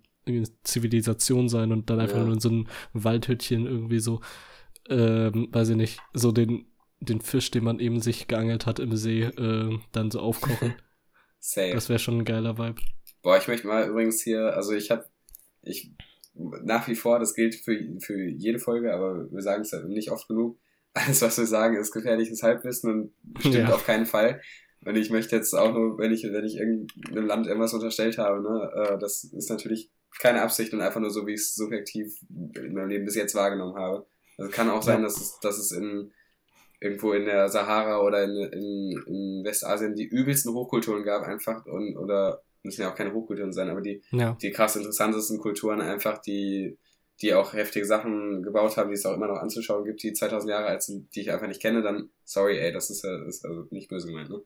Zivilisation 0.65 1.49
sein 1.49 1.73
und 1.73 1.91
dann 1.91 2.01
einfach 2.01 2.19
ja. 2.19 2.25
nur 2.25 2.35
in 2.35 2.41
so 2.41 2.51
einem 2.51 2.67
Waldhüttchen 2.93 3.67
irgendwie 3.67 4.01
so 4.01 4.21
ähm, 4.91 5.49
weiß 5.51 5.71
ich 5.71 5.77
nicht, 5.77 6.01
so 6.13 6.33
den, 6.33 6.67
den 7.01 7.21
Fisch, 7.21 7.51
den 7.51 7.65
man 7.65 7.79
eben 7.79 8.01
sich 8.01 8.29
geangelt 8.29 8.67
hat 8.67 8.79
im 8.81 8.97
See, 8.97 9.23
äh, 9.23 9.79
dann 9.93 10.11
so 10.11 10.21
aufkochen. 10.21 10.75
Safe. 11.39 11.73
Das 11.73 11.89
wäre 11.89 11.99
schon 11.99 12.19
ein 12.19 12.25
geiler 12.25 12.59
Vibe. 12.59 12.83
Boah, 13.23 13.39
ich 13.39 13.49
möchte 13.49 13.67
mal 13.67 13.89
übrigens 13.89 14.21
hier, 14.21 14.55
also 14.55 14.73
ich 14.73 14.91
habe, 14.91 15.07
ich, 15.63 15.93
nach 16.35 16.89
wie 16.89 16.95
vor, 16.95 17.19
das 17.19 17.35
gilt 17.35 17.55
für, 17.55 17.79
für 18.01 18.21
jede 18.21 18.59
Folge, 18.59 18.93
aber 18.93 19.31
wir 19.31 19.43
sagen 19.43 19.63
es 19.63 19.71
ja 19.71 19.83
nicht 19.85 20.11
oft 20.11 20.29
genug. 20.29 20.59
Alles, 20.93 21.23
was 21.23 21.39
wir 21.39 21.47
sagen, 21.47 21.77
ist 21.77 21.93
gefährliches 21.93 22.43
Halbwissen 22.43 22.91
und 22.91 23.13
stimmt 23.39 23.55
ja. 23.55 23.73
auf 23.73 23.87
keinen 23.87 24.07
Fall. 24.07 24.41
Und 24.85 24.97
ich 24.97 25.11
möchte 25.11 25.37
jetzt 25.37 25.55
auch 25.55 25.73
nur, 25.73 25.99
wenn 25.99 26.13
ich, 26.13 26.25
wenn 26.25 26.45
ich 26.45 26.57
irgendeinem 26.57 27.27
Land 27.27 27.47
irgendwas 27.47 27.75
unterstellt 27.75 28.19
habe, 28.19 28.43
ne, 28.43 28.71
äh, 28.75 28.99
das 28.99 29.25
ist 29.25 29.51
natürlich 29.51 29.91
keine 30.19 30.43
Absicht 30.43 30.73
und 30.73 30.81
einfach 30.81 31.01
nur 31.01 31.11
so, 31.11 31.27
wie 31.27 31.35
ich 31.35 31.41
es 31.41 31.55
subjektiv 31.55 32.19
in 32.29 32.73
meinem 32.73 32.89
Leben 32.89 33.05
bis 33.05 33.15
jetzt 33.15 33.35
wahrgenommen 33.35 33.77
habe. 33.77 34.07
Also 34.39 34.51
kann 34.51 34.71
auch 34.71 34.83
sein, 34.83 35.03
dass 35.03 35.21
es, 35.21 35.39
dass 35.41 35.59
es 35.59 35.73
in 35.73 36.13
irgendwo 36.81 37.13
in 37.13 37.27
der 37.27 37.49
Sahara 37.49 38.01
oder 38.01 38.25
in, 38.25 38.37
in, 38.53 39.03
in 39.07 39.45
Westasien 39.45 39.95
die 39.95 40.07
übelsten 40.07 40.55
Hochkulturen 40.55 41.05
gab 41.05 41.23
einfach 41.23 41.67
und 41.67 41.97
oder 41.99 42.43
müssen 42.63 42.83
ja 42.83 42.91
auch 42.91 42.95
keine 42.95 43.13
Hochkulturen 43.13 43.53
sein, 43.53 43.69
aber 43.69 43.81
die, 43.81 44.03
ja. 44.13 44.37
die 44.41 44.51
krass 44.51 44.77
interessantesten 44.77 45.39
Kulturen 45.39 45.81
einfach, 45.81 46.19
die, 46.19 46.79
die 47.23 47.35
auch 47.35 47.53
heftige 47.53 47.87
Sachen 47.87 48.43
gebaut 48.43 48.77
haben, 48.77 48.89
die 48.89 48.95
es 48.95 49.07
auch 49.07 49.15
immer 49.15 49.29
noch 49.29 49.41
anzuschauen 49.41 49.85
gibt, 49.85 50.03
die 50.03 50.13
2000 50.13 50.51
Jahre 50.51 50.67
alt 50.67 50.83
sind, 50.83 51.15
die 51.15 51.21
ich 51.21 51.33
einfach 51.33 51.49
nicht 51.49 51.63
kenne, 51.63 51.83
dann 51.83 52.11
sorry, 52.25 52.59
ey, 52.59 52.73
das 52.73 52.91
ist 52.91 53.05
ja 53.05 53.25
ist 53.27 53.45
also 53.45 53.67
nicht 53.71 53.89
böse 53.89 54.09
gemeint, 54.09 54.31
ne? 54.31 54.43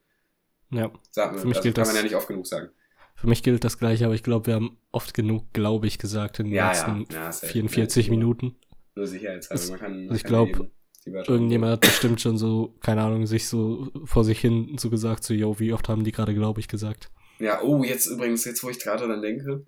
Ja. 0.75 0.91
Sag 1.11 1.33
mir, 1.33 1.39
Für 1.39 1.47
mich 1.47 1.57
also 1.57 1.64
gilt 1.64 1.77
kann 1.77 1.87
man 1.87 1.97
ja 1.97 2.03
nicht 2.03 2.14
oft 2.14 2.29
genug 2.29 2.47
sagen. 2.47 2.70
Für 3.16 3.29
mich 3.29 3.43
gilt 3.43 3.64
das 3.64 3.79
gleiche, 3.79 4.07
aber 4.07 4.14
ich 4.14 4.22
glaube, 4.22 4.47
wir 4.49 4.55
haben 4.55 4.77
oft 4.91 5.14
genug, 5.14 5.53
glaube 5.53 5.87
ich, 5.87 5.99
gesagt 5.99 6.41
in 6.41 6.47
den 6.47 6.55
ja, 6.55 6.68
letzten 6.68 7.07
ja. 7.12 7.27
Ja, 7.27 7.33
44 7.33 8.11
Minuten. 8.11 8.57
Nur 8.95 9.07
sicherheitshalber. 9.07 9.68
Man 9.70 9.79
kann, 9.79 9.93
man 9.93 10.03
also 10.11 10.14
ich 10.16 10.25
glaube, 10.25 10.70
irgendjemand 11.07 11.72
hat 11.72 11.81
bestimmt 11.81 12.20
schon 12.20 12.39
so, 12.39 12.75
keine 12.81 13.03
Ahnung, 13.03 13.27
sich 13.27 13.49
so 13.49 13.91
vor 14.05 14.25
sich 14.25 14.41
hin 14.41 14.77
so 14.79 14.91
gesagt, 14.91 15.25
so, 15.25 15.35
yo, 15.35 15.59
wie 15.59 15.72
oft 15.72 15.89
haben 15.89 16.05
die 16.05 16.12
gerade, 16.12 16.35
glaube 16.35 16.61
ich, 16.61 16.68
gesagt. 16.68 17.11
Ja, 17.39 17.62
oh, 17.62 17.83
jetzt 17.83 18.07
übrigens, 18.07 18.45
jetzt 18.45 18.62
wo 18.62 18.70
ich 18.70 18.79
gerade 18.79 19.09
dann 19.09 19.22
denke, 19.22 19.66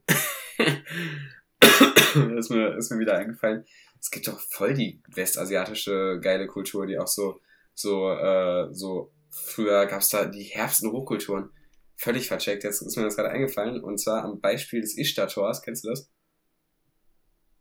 ist, 2.38 2.50
mir, 2.50 2.76
ist 2.76 2.90
mir 2.90 2.98
wieder 2.98 3.16
eingefallen. 3.16 3.64
Es 4.00 4.10
gibt 4.10 4.28
doch 4.28 4.38
voll 4.38 4.74
die 4.74 5.02
westasiatische 5.08 6.20
geile 6.22 6.46
Kultur, 6.46 6.86
die 6.86 6.98
auch 6.98 7.08
so, 7.08 7.40
so, 7.74 8.10
äh, 8.10 8.68
so, 8.72 9.12
früher 9.44 9.86
gab's 9.86 10.10
da 10.10 10.26
die 10.26 10.42
Herbst- 10.44 10.82
und 10.82 10.92
Hochkulturen. 10.92 11.50
Völlig 11.96 12.28
vercheckt, 12.28 12.64
jetzt 12.64 12.82
ist 12.82 12.96
mir 12.96 13.04
das 13.04 13.16
gerade 13.16 13.30
eingefallen. 13.30 13.82
Und 13.82 13.98
zwar 13.98 14.22
am 14.24 14.40
Beispiel 14.40 14.80
des 14.80 14.96
Ishtar-Tors, 14.98 15.62
kennst 15.62 15.84
du 15.84 15.90
das? 15.90 16.10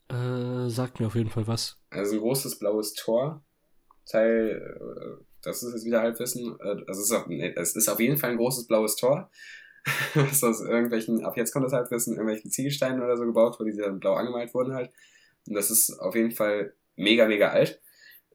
Äh, 0.09 0.69
sagt 0.69 0.99
mir 0.99 1.07
auf 1.07 1.15
jeden 1.15 1.29
Fall 1.29 1.47
was. 1.47 1.77
Also 1.89 2.15
ein 2.15 2.19
großes 2.19 2.59
blaues 2.59 2.93
Tor. 2.93 3.43
Teil, 4.05 4.61
äh, 4.79 5.23
das 5.41 5.63
ist 5.63 5.73
jetzt 5.73 5.85
wieder 5.85 6.01
Halbwissen. 6.01 6.57
Äh, 6.59 6.83
Also 6.87 7.01
es 7.01 7.09
ist, 7.09 7.11
auf, 7.11 7.27
nee, 7.27 7.53
es 7.55 7.75
ist 7.75 7.87
auf 7.89 7.99
jeden 7.99 8.17
Fall 8.17 8.31
ein 8.31 8.37
großes 8.37 8.67
blaues 8.67 8.95
Tor. 8.95 9.31
Was 10.15 10.43
aus 10.43 10.61
irgendwelchen, 10.61 11.23
ab 11.23 11.37
jetzt 11.37 11.51
kommt 11.51 11.65
das 11.65 11.73
Halbwissen, 11.73 12.13
irgendwelchen 12.13 12.51
Ziegelsteinen 12.51 13.01
oder 13.01 13.17
so 13.17 13.25
gebaut 13.25 13.59
wurde, 13.59 13.71
die 13.71 13.77
dann 13.77 13.99
blau 13.99 14.15
angemalt 14.15 14.53
wurden 14.53 14.73
halt. 14.73 14.91
Und 15.47 15.53
das 15.55 15.69
ist 15.69 15.99
auf 15.99 16.15
jeden 16.15 16.31
Fall 16.31 16.73
mega, 16.95 17.27
mega 17.27 17.49
alt. 17.49 17.81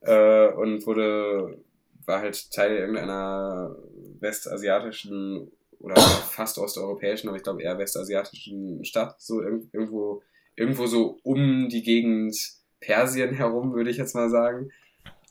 Äh, 0.00 0.48
und 0.52 0.86
wurde, 0.86 1.62
war 2.06 2.20
halt 2.20 2.50
Teil 2.52 2.76
irgendeiner 2.76 3.76
westasiatischen 4.20 5.50
oder 5.78 5.96
fast 5.96 6.58
osteuropäischen, 6.58 7.28
aber 7.28 7.36
ich 7.36 7.42
glaube 7.42 7.62
eher 7.62 7.78
westasiatischen 7.78 8.84
Stadt, 8.84 9.20
so 9.20 9.40
irg 9.42 9.64
irgendwo, 9.72 10.22
irgendwo 10.56 10.86
so 10.86 11.18
um 11.22 11.68
die 11.68 11.82
Gegend 11.82 12.36
Persien 12.80 13.34
herum, 13.34 13.74
würde 13.74 13.90
ich 13.90 13.96
jetzt 13.96 14.14
mal 14.14 14.30
sagen. 14.30 14.70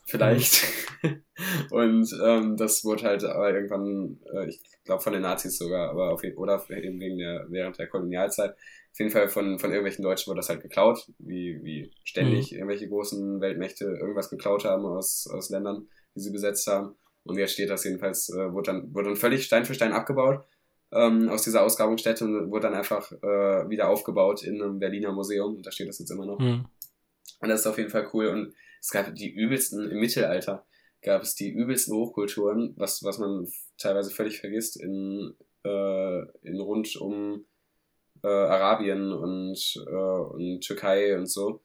Vielleicht. 0.06 0.64
und 1.70 2.12
ähm, 2.24 2.56
das 2.56 2.84
wurde 2.84 3.04
halt 3.04 3.24
aber 3.24 3.54
irgendwann, 3.54 4.18
äh, 4.32 4.48
ich 4.48 4.60
glaube 4.84 5.02
von 5.02 5.12
den 5.12 5.22
Nazis 5.22 5.56
sogar, 5.56 5.90
aber 5.90 6.12
auf 6.12 6.24
jeden 6.24 6.36
oder 6.36 6.64
eben 6.68 6.98
wegen 7.00 7.18
der, 7.18 7.46
während 7.48 7.78
der 7.78 7.86
Kolonialzeit, 7.86 8.56
auf 8.92 8.98
jeden 8.98 9.10
Fall 9.12 9.28
von, 9.28 9.58
von 9.60 9.70
irgendwelchen 9.70 10.02
Deutschen 10.02 10.30
wurde 10.30 10.40
das 10.40 10.48
halt 10.48 10.62
geklaut, 10.62 11.08
wie, 11.18 11.62
wie 11.62 11.92
ständig 12.02 12.50
Mhm. 12.50 12.58
irgendwelche 12.58 12.88
großen 12.88 13.40
Weltmächte 13.40 13.84
irgendwas 13.84 14.30
geklaut 14.30 14.64
haben 14.64 14.84
aus, 14.84 15.28
aus 15.32 15.48
Ländern, 15.50 15.86
die 16.20 16.24
sie 16.24 16.32
besetzt 16.32 16.66
haben. 16.66 16.94
Und 17.24 17.38
jetzt 17.38 17.52
steht 17.52 17.70
das 17.70 17.84
jedenfalls, 17.84 18.28
äh, 18.30 18.52
wurde, 18.52 18.72
dann, 18.72 18.94
wurde 18.94 19.08
dann 19.08 19.16
völlig 19.16 19.44
Stein 19.44 19.64
für 19.64 19.74
Stein 19.74 19.92
abgebaut 19.92 20.44
ähm, 20.92 21.28
aus 21.28 21.42
dieser 21.42 21.62
Ausgrabungsstätte 21.62 22.24
und 22.24 22.50
wurde 22.50 22.68
dann 22.68 22.74
einfach 22.74 23.10
äh, 23.12 23.68
wieder 23.68 23.88
aufgebaut 23.88 24.42
in 24.42 24.62
einem 24.62 24.78
Berliner 24.78 25.12
Museum. 25.12 25.56
Und 25.56 25.66
da 25.66 25.70
steht 25.70 25.88
das 25.88 25.98
jetzt 25.98 26.10
immer 26.10 26.26
noch. 26.26 26.38
Hm. 26.38 26.66
Und 27.40 27.48
das 27.48 27.60
ist 27.60 27.66
auf 27.66 27.78
jeden 27.78 27.90
Fall 27.90 28.08
cool. 28.12 28.26
Und 28.28 28.54
es 28.80 28.90
gab 28.90 29.14
die 29.14 29.30
übelsten, 29.30 29.90
im 29.90 29.98
Mittelalter 29.98 30.64
gab 31.02 31.22
es 31.22 31.34
die 31.34 31.50
übelsten 31.50 31.94
Hochkulturen, 31.94 32.74
was, 32.76 33.02
was 33.02 33.18
man 33.18 33.48
teilweise 33.78 34.10
völlig 34.10 34.40
vergisst, 34.40 34.80
in, 34.80 35.34
äh, 35.64 36.20
in 36.42 36.60
rund 36.60 36.96
um 36.96 37.46
äh, 38.22 38.28
Arabien 38.28 39.12
und, 39.12 39.74
äh, 39.86 39.90
und 39.90 40.60
Türkei 40.60 41.16
und 41.16 41.26
so. 41.26 41.62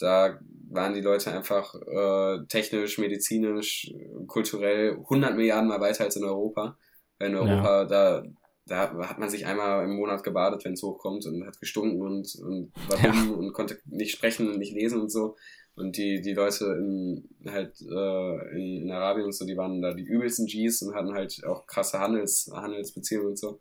Da 0.00 0.40
waren 0.70 0.94
die 0.94 1.00
Leute 1.00 1.30
einfach 1.30 1.74
äh, 1.74 2.46
technisch, 2.48 2.98
medizinisch, 2.98 3.92
kulturell 4.26 4.92
100 4.92 5.36
Milliarden 5.36 5.68
mal 5.68 5.80
weiter 5.80 6.04
als 6.04 6.16
in 6.16 6.24
Europa. 6.24 6.76
Weil 7.18 7.30
in 7.30 7.36
Europa, 7.36 7.84
da, 7.84 8.22
da 8.66 9.08
hat 9.08 9.18
man 9.18 9.28
sich 9.28 9.46
einmal 9.46 9.84
im 9.84 9.96
Monat 9.96 10.22
gebadet, 10.22 10.64
wenn 10.64 10.72
es 10.72 10.82
hochkommt 10.82 11.26
und 11.26 11.46
hat 11.46 11.60
gestunken 11.60 12.00
und, 12.00 12.34
und 12.42 12.72
war 12.88 12.98
Ja. 13.04 13.12
dumm 13.12 13.32
und 13.38 13.52
konnte 13.52 13.78
nicht 13.84 14.12
sprechen 14.12 14.48
und 14.48 14.58
nicht 14.58 14.72
lesen 14.74 15.00
und 15.02 15.10
so. 15.10 15.36
Und 15.76 15.96
die, 15.96 16.20
die 16.20 16.34
Leute 16.34 16.64
in, 16.78 17.28
halt, 17.46 17.80
äh, 17.80 18.56
in, 18.56 18.82
in 18.82 18.90
Arabien 18.90 19.26
und 19.26 19.34
so, 19.34 19.44
die 19.46 19.56
waren 19.56 19.80
da 19.80 19.92
die 19.92 20.02
übelsten 20.04 20.46
Gs 20.46 20.82
und 20.82 20.94
hatten 20.94 21.14
halt 21.14 21.42
auch 21.46 21.66
krasse 21.66 22.00
Handels, 22.00 22.50
Handelsbeziehungen 22.52 23.28
und 23.28 23.38
so. 23.38 23.60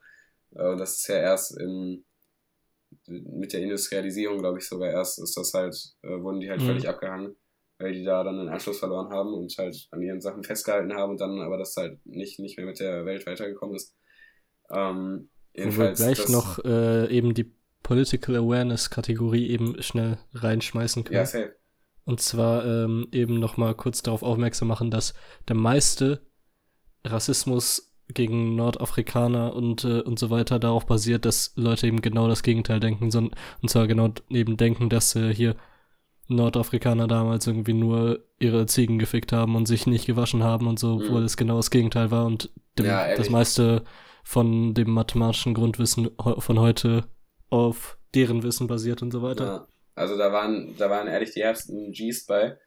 Äh, 0.56 0.76
das 0.78 0.98
ist 0.98 1.08
ja 1.08 1.16
erst 1.16 1.58
in, 1.60 2.06
mit 3.10 3.54
der 3.54 3.62
Industrialisierung, 3.62 4.40
glaube 4.40 4.60
ich, 4.60 4.68
sogar 4.68 4.90
erst 4.92 5.20
ist 5.20 5.36
das 5.38 5.54
halt, 5.54 5.76
äh, 6.04 6.22
wurden 6.22 6.40
die 6.40 6.50
halt 6.50 6.62
Mhm. 6.62 6.66
völlig 6.66 6.88
abgehangen, 6.88 7.36
weil 7.80 7.94
die 7.94 8.04
da 8.04 8.24
dann 8.24 8.38
den 8.38 8.50
Anschluss 8.50 8.80
verloren 8.80 9.10
haben 9.12 9.34
und 9.34 9.56
halt 9.58 9.88
an 9.92 10.02
ihren 10.02 10.22
Sachen 10.22 10.44
festgehalten 10.44 10.94
haben 10.94 11.12
und 11.12 11.22
dann 11.22 11.40
aber 11.42 11.58
das 11.58 11.76
halt 11.76 12.06
nicht, 12.06 12.40
nicht 12.40 12.58
mehr 12.58 12.66
mit 12.66 12.80
der 12.80 13.06
Welt 13.06 13.26
weitergekommen 13.26 13.76
ist. 13.76 13.96
Ähm, 14.72 15.30
Wo 15.56 15.76
wir 15.78 15.92
jedenfalls, 15.92 15.98
gleich 15.98 16.30
noch 16.30 16.60
äh, 16.66 17.08
eben 17.16 17.34
die 17.34 17.52
Political 17.84 18.36
Awareness 18.36 18.90
Kategorie 18.90 19.48
eben 19.50 19.82
schnell 19.82 20.18
reinschmeißen 20.34 21.04
können. 21.06 21.16
Ja, 21.18 21.26
safe. 21.26 21.56
Und 22.06 22.22
zwar 22.22 22.66
ähm, 22.66 23.08
eben 23.12 23.40
nochmal 23.40 23.76
kurz 23.76 24.02
darauf 24.02 24.24
aufmerksam 24.24 24.68
machen, 24.68 24.92
dass 24.92 25.14
der 25.48 25.56
meiste 25.56 26.26
Rassismus 27.06 27.89
gegen 28.14 28.56
Nordafrikaner 28.56 29.56
und, 29.56 29.84
äh, 29.84 30.02
und 30.02 30.18
so 30.20 30.30
weiter 30.30 30.60
darauf 30.60 30.86
basiert, 30.86 31.26
dass 31.26 31.54
Leute 31.56 31.88
eben 31.88 32.02
genau 32.02 32.28
das 32.28 32.44
Gegenteil 32.44 32.80
denken, 32.80 33.12
sondern, 33.12 33.38
und 33.62 33.70
zwar 33.70 33.88
genau 33.88 34.10
eben 34.30 34.58
denken, 34.58 34.90
dass 34.90 35.16
äh, 35.16 35.34
hier 35.34 35.56
Nordafrikaner 36.28 37.08
damals 37.08 37.48
irgendwie 37.48 37.74
nur 37.74 38.20
ihre 38.40 38.66
Ziegen 38.68 39.00
gefickt 39.00 39.32
haben 39.32 39.56
und 39.56 39.68
sich 39.68 39.88
nicht 39.88 40.06
gewaschen 40.06 40.44
haben 40.44 40.68
und 40.68 40.78
so, 40.80 40.96
Mhm. 40.96 41.06
obwohl 41.06 41.24
es 41.24 41.38
genau 41.38 41.58
das 41.58 41.72
Gegenteil 41.72 42.12
war 42.12 42.26
und 42.26 42.52
dem, 42.78 42.86
Ja, 42.86 43.16
das 43.16 43.30
meiste 43.30 43.84
von 44.24 44.74
dem 44.76 44.92
mathematischen 44.92 45.54
Grundwissen 45.56 46.10
von 46.38 46.60
heute 46.60 47.06
auf 47.50 47.98
deren 48.14 48.44
Wissen 48.44 48.68
basiert 48.68 49.02
und 49.02 49.12
so 49.12 49.24
weiter. 49.24 49.46
Ja, 49.46 49.68
also 49.96 50.18
da 50.18 50.32
waren, 50.32 50.76
da 50.78 50.90
waren 50.90 51.08
ehrlich 51.08 51.32
die 51.32 51.42
ersten 51.42 51.92
Gs 51.92 52.26
bei. 52.28 52.58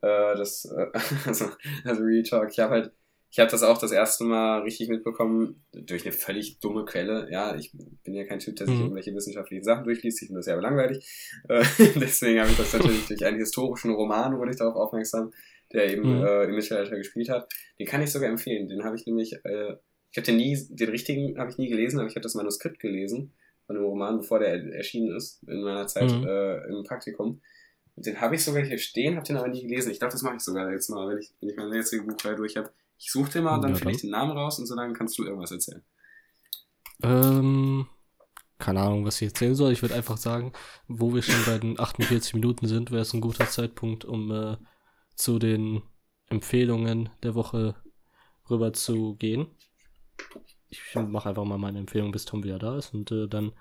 Äh, 0.00 0.36
das, 0.36 0.64
äh, 0.64 0.86
also, 1.26 1.46
also 1.84 2.02
Real 2.02 2.22
Talk, 2.24 2.48
ich 2.50 2.58
habe 2.58 2.72
halt, 2.72 2.92
ich 3.32 3.38
habe 3.40 3.50
das 3.50 3.62
auch 3.62 3.78
das 3.78 3.90
erste 3.92 4.24
Mal 4.24 4.60
richtig 4.60 4.88
mitbekommen, 4.90 5.64
durch 5.72 6.04
eine 6.04 6.12
völlig 6.12 6.60
dumme 6.60 6.84
Quelle. 6.84 7.28
Ja, 7.32 7.56
ich 7.56 7.72
bin 8.04 8.14
ja 8.14 8.24
kein 8.24 8.38
Typ, 8.38 8.56
der 8.56 8.66
sich 8.66 8.76
Mhm. 8.76 8.82
irgendwelche 8.82 9.14
wissenschaftlichen 9.14 9.64
Sachen 9.64 9.84
durchliest, 9.84 10.20
ich 10.22 10.26
finde 10.28 10.38
das 10.40 10.44
sehr 10.44 10.60
langweilig. 10.60 11.04
Äh, 11.48 11.64
deswegen 11.96 12.40
habe 12.40 12.50
ich 12.50 12.56
das 12.58 12.72
natürlich 12.74 13.06
durch 13.06 13.24
einen 13.24 13.38
historischen 13.38 13.90
Roman, 13.92 14.38
wurde 14.38 14.50
ich 14.52 14.58
darauf 14.58 14.76
aufmerksam, 14.76 15.32
der 15.72 15.90
eben 15.90 16.18
Mhm. 16.18 16.22
äh, 16.24 16.44
im 16.44 16.54
Mittelalter 16.54 16.96
gespielt 16.96 17.30
hat. 17.30 17.50
Den 17.78 17.86
kann 17.86 18.02
ich 18.02 18.12
sogar 18.12 18.28
empfehlen. 18.28 18.68
Den 18.68 18.84
habe 18.84 18.96
ich 18.96 19.06
nämlich, 19.06 19.32
äh, 19.44 19.76
ich 20.10 20.18
habe 20.18 20.26
den 20.26 20.36
nie, 20.36 20.58
den 20.68 20.90
richtigen 20.90 21.38
habe 21.38 21.50
ich 21.50 21.56
nie 21.56 21.68
gelesen, 21.70 21.98
aber 21.98 22.08
ich 22.08 22.14
habe 22.14 22.22
das 22.22 22.34
Manuskript 22.34 22.78
gelesen 22.80 23.32
von 23.66 23.76
dem 23.76 23.84
Roman, 23.84 24.18
bevor 24.18 24.40
der 24.40 24.48
er- 24.48 24.74
erschienen 24.74 25.16
ist, 25.16 25.42
in 25.48 25.62
meiner 25.62 25.86
Zeit 25.86 26.10
Mhm. 26.12 26.26
äh, 26.26 26.66
im 26.68 26.84
Praktikum. 26.84 27.40
Den 27.96 28.20
habe 28.20 28.34
ich 28.34 28.44
sogar 28.44 28.62
hier 28.62 28.78
stehen, 28.78 29.16
habe 29.16 29.26
den 29.26 29.36
aber 29.36 29.48
nie 29.48 29.62
gelesen. 29.66 29.90
Ich 29.90 29.98
glaube, 30.00 30.12
das 30.12 30.22
mache 30.22 30.36
ich 30.36 30.42
sogar 30.42 30.70
jetzt 30.72 30.90
mal, 30.90 31.08
wenn 31.08 31.18
ich, 31.18 31.30
wenn 31.40 31.48
ich 31.50 31.56
meine 31.56 31.74
jetzige 31.76 32.02
Buchreihe 32.02 32.36
durch 32.36 32.56
habe. 32.56 32.70
Ich 33.02 33.10
suche 33.10 33.32
den 33.32 33.44
mal, 33.44 33.60
dann 33.60 33.74
Ja, 33.74 33.76
finde 33.76 33.94
ich 33.96 34.00
den 34.00 34.10
Namen 34.10 34.30
raus 34.30 34.58
und 34.60 34.66
so 34.66 34.76
lange 34.76 34.92
kannst 34.94 35.18
du 35.18 35.24
irgendwas 35.24 35.50
erzählen. 35.50 35.84
Ähm, 37.02 37.86
keine 38.58 38.80
Ahnung, 38.80 39.04
was 39.04 39.20
ich 39.20 39.28
erzählen 39.28 39.54
soll. 39.56 39.72
Ich 39.72 39.82
würde 39.82 39.94
einfach 39.96 40.16
sagen, 40.16 40.52
wo 40.86 41.12
wir 41.14 41.22
schon 41.22 41.44
bei 41.44 41.58
den 41.58 41.80
48 41.80 42.34
Minuten 42.34 42.68
sind, 42.68 42.90
wäre 42.92 43.02
es 43.02 43.12
ein 43.12 43.20
guter 43.20 43.48
Zeitpunkt, 43.48 44.04
um 44.04 44.30
äh, 44.30 44.56
zu 45.16 45.38
den 45.40 45.82
Empfehlungen 46.28 47.10
der 47.24 47.34
Woche 47.34 47.74
rüber 48.48 48.72
zu 48.72 49.16
gehen. 49.16 49.48
Ich 50.68 50.94
mache 50.94 51.28
einfach 51.28 51.44
mal 51.44 51.58
meine 51.58 51.80
Empfehlung, 51.80 52.12
bis 52.12 52.24
Tom 52.24 52.44
wieder 52.44 52.58
da 52.58 52.78
ist 52.78 52.94
und 52.94 53.10
äh, 53.10 53.28
dann 53.28 53.52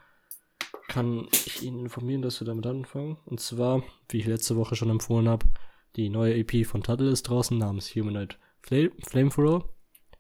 kann 0.88 1.28
ich 1.32 1.64
ihn 1.64 1.80
informieren, 1.80 2.22
dass 2.22 2.40
wir 2.42 2.46
damit 2.46 2.68
anfangen. 2.68 3.18
Und 3.26 3.40
zwar, 3.40 3.84
wie 4.10 4.20
ich 4.20 4.28
letzte 4.28 4.56
Woche 4.56 4.76
schon 4.76 4.90
empfohlen 4.90 5.28
habe, 5.28 5.48
die 5.96 6.10
neue 6.10 6.36
EP 6.36 6.66
von 6.66 6.84
Tuttle 6.84 7.10
ist 7.10 7.24
draußen 7.24 7.58
namens 7.58 7.96
Humanoid 7.96 8.38
Fla- 8.64 8.92
Flamethrower. 9.08 9.70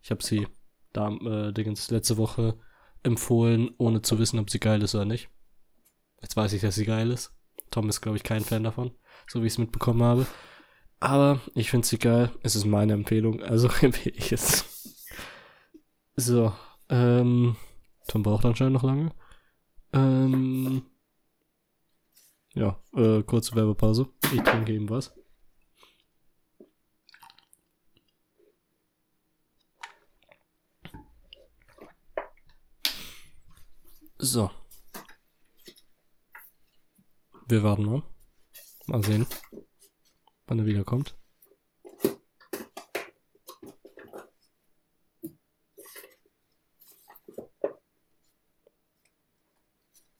Ich 0.01 0.11
habe 0.11 0.23
sie 0.23 0.47
da 0.93 1.09
äh, 1.09 1.51
letzte 1.51 2.17
Woche 2.17 2.59
empfohlen, 3.03 3.71
ohne 3.77 4.01
zu 4.01 4.19
wissen, 4.19 4.39
ob 4.39 4.49
sie 4.49 4.59
geil 4.59 4.81
ist 4.83 4.95
oder 4.95 5.05
nicht. 5.05 5.29
Jetzt 6.21 6.35
weiß 6.35 6.53
ich, 6.53 6.61
dass 6.61 6.75
sie 6.75 6.85
geil 6.85 7.11
ist. 7.11 7.33
Tom 7.71 7.89
ist, 7.89 8.01
glaube 8.01 8.17
ich, 8.17 8.23
kein 8.23 8.43
Fan 8.43 8.63
davon, 8.63 8.91
so 9.27 9.41
wie 9.41 9.47
ich 9.47 9.53
es 9.53 9.57
mitbekommen 9.57 10.03
habe. 10.03 10.27
Aber 10.99 11.41
ich 11.55 11.71
finde 11.71 11.87
sie 11.87 11.97
geil. 11.97 12.31
Es 12.43 12.55
ist 12.55 12.65
meine 12.65 12.93
Empfehlung, 12.93 13.41
also 13.41 13.69
empfehle 13.81 14.15
ich 14.15 14.31
es. 14.31 14.65
So, 16.15 16.53
ähm, 16.89 17.55
Tom 18.07 18.23
braucht 18.23 18.45
anscheinend 18.45 18.73
noch 18.73 18.83
lange. 18.83 19.11
Ähm, 19.93 20.83
ja, 22.53 22.79
äh, 22.93 23.23
kurze 23.23 23.55
Werbepause. 23.55 24.09
Ich 24.33 24.41
trinke 24.41 24.73
eben 24.73 24.89
was. 24.89 25.13
So. 34.24 34.51
Wir 37.47 37.63
warten 37.63 37.86
mal. 37.86 38.03
Mal 38.86 39.03
sehen, 39.03 39.26
wann 40.45 40.59
er 40.59 40.65
wiederkommt. 40.67 41.17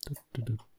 Du, 0.06 0.16
du, 0.34 0.42
du. 0.46 0.71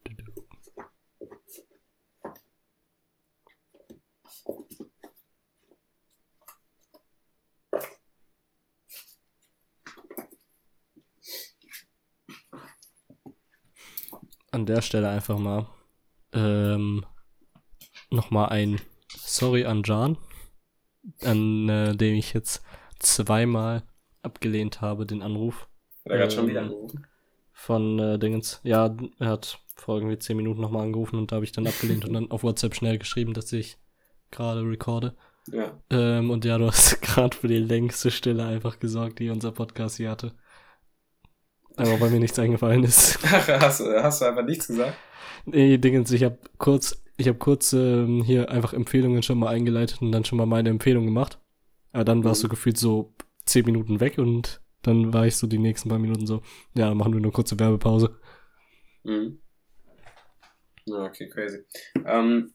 An 14.53 14.67
der 14.67 14.83
Stelle 14.83 15.09
einfach 15.09 15.39
mal 15.39 15.67
ähm, 16.33 17.05
nochmal 18.11 18.51
ein 18.51 18.81
Sorry 19.09 19.65
an 19.65 19.83
Jan, 19.85 20.17
an 21.23 21.69
äh, 21.69 21.97
dem 21.97 22.15
ich 22.15 22.33
jetzt 22.33 22.63
zweimal 22.99 23.83
abgelehnt 24.23 24.81
habe, 24.81 25.07
den 25.07 25.23
Anruf. 25.23 25.69
Hat 26.05 26.13
er 26.13 26.19
gerade 26.19 26.33
ähm, 26.33 26.39
schon 26.39 26.49
wieder 26.49 26.63
angerufen? 26.63 27.07
Von 27.53 27.99
äh, 27.99 28.19
Dingens. 28.19 28.61
Ja, 28.63 28.97
er 29.19 29.29
hat 29.29 29.59
vor 29.75 29.97
irgendwie 29.97 30.19
zehn 30.19 30.37
Minuten 30.37 30.61
nochmal 30.61 30.85
angerufen 30.85 31.17
und 31.17 31.33
da 31.33 31.37
habe 31.37 31.45
ich 31.45 31.53
dann 31.53 31.67
abgelehnt 31.67 32.05
und 32.05 32.13
dann 32.13 32.31
auf 32.31 32.43
WhatsApp 32.43 32.75
schnell 32.75 32.99
geschrieben, 32.99 33.35
dass 33.35 33.53
ich 33.53 33.79
gerade 34.31 34.63
recorde. 34.63 35.15
Ja. 35.51 35.77
Ähm, 35.91 36.31
und 36.31 36.45
ja, 36.45 36.59
du 36.59 36.67
hast 36.67 37.01
gerade 37.03 37.37
für 37.37 37.49
die 37.49 37.59
längste 37.59 38.11
Stille 38.11 38.45
einfach 38.45 38.79
gesorgt, 38.79 39.19
die 39.19 39.31
unser 39.31 39.53
Podcast 39.53 39.97
hier 39.97 40.11
hatte. 40.11 40.35
Aber 41.77 42.01
weil 42.01 42.11
mir 42.11 42.21
nichts 42.21 42.39
eingefallen 42.39 42.85
ist. 42.85 43.19
Ach, 43.25 43.49
hast, 43.61 43.81
hast 43.81 44.21
du 44.21 44.25
einfach 44.27 44.45
nichts 44.45 44.69
gesagt? 44.69 44.97
Nee, 45.47 45.79
Dingens, 45.79 46.11
ich 46.13 46.23
habe 46.23 46.39
kurz, 46.59 47.03
ich 47.17 47.29
habe 47.29 47.39
kurz 47.39 47.73
ähm, 47.73 48.23
hier 48.23 48.51
einfach 48.51 48.73
Empfehlungen 48.73 49.23
schon 49.23 49.39
mal 49.39 49.49
eingeleitet 49.49 50.03
und 50.03 50.13
dann 50.13 50.25
schon 50.25 50.39
mal 50.39 50.47
meine 50.47 50.71
Empfehlung 50.71 51.05
gemacht. 51.05 51.39
Aber 51.93 52.05
dann 52.05 52.25
warst 52.25 52.43
mhm. 52.43 52.49
du 52.49 52.51
gefühlt 52.51 52.79
so 52.79 53.15
zehn 53.45 53.65
Minuten 53.65 54.01
weg 54.01 54.19
und 54.19 54.61
dann 54.83 55.13
war 55.13 55.27
ich 55.27 55.37
so 55.37 55.47
die 55.47 55.59
nächsten 55.59 55.89
paar 55.89 55.99
Minuten 55.99 56.27
so, 56.27 56.43
ja, 56.75 56.89
dann 56.89 56.97
machen 56.97 57.13
wir 57.13 57.19
eine 57.19 57.31
kurze 57.31 57.59
Werbepause. 57.59 58.19
Mhm. 59.05 59.41
Okay, 60.91 61.29
crazy. 61.29 61.65
Ähm, 62.05 62.53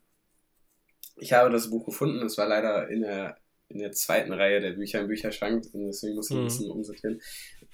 ich 1.15 1.33
habe 1.33 1.49
das 1.49 1.69
Buch 1.69 1.85
gefunden, 1.85 2.25
es 2.25 2.37
war 2.37 2.47
leider 2.47 2.89
in 2.89 3.01
der, 3.01 3.37
in 3.69 3.79
der 3.79 3.91
zweiten 3.91 4.33
Reihe 4.33 4.59
der 4.59 4.73
Bücher 4.73 5.01
im 5.01 5.07
Bücherschrank, 5.07 5.63
deswegen 5.73 6.15
muss 6.15 6.29
ich 6.29 6.35
ein 6.35 6.41
mhm. 6.41 6.45
bisschen 6.45 6.71
umsortieren. 6.71 7.21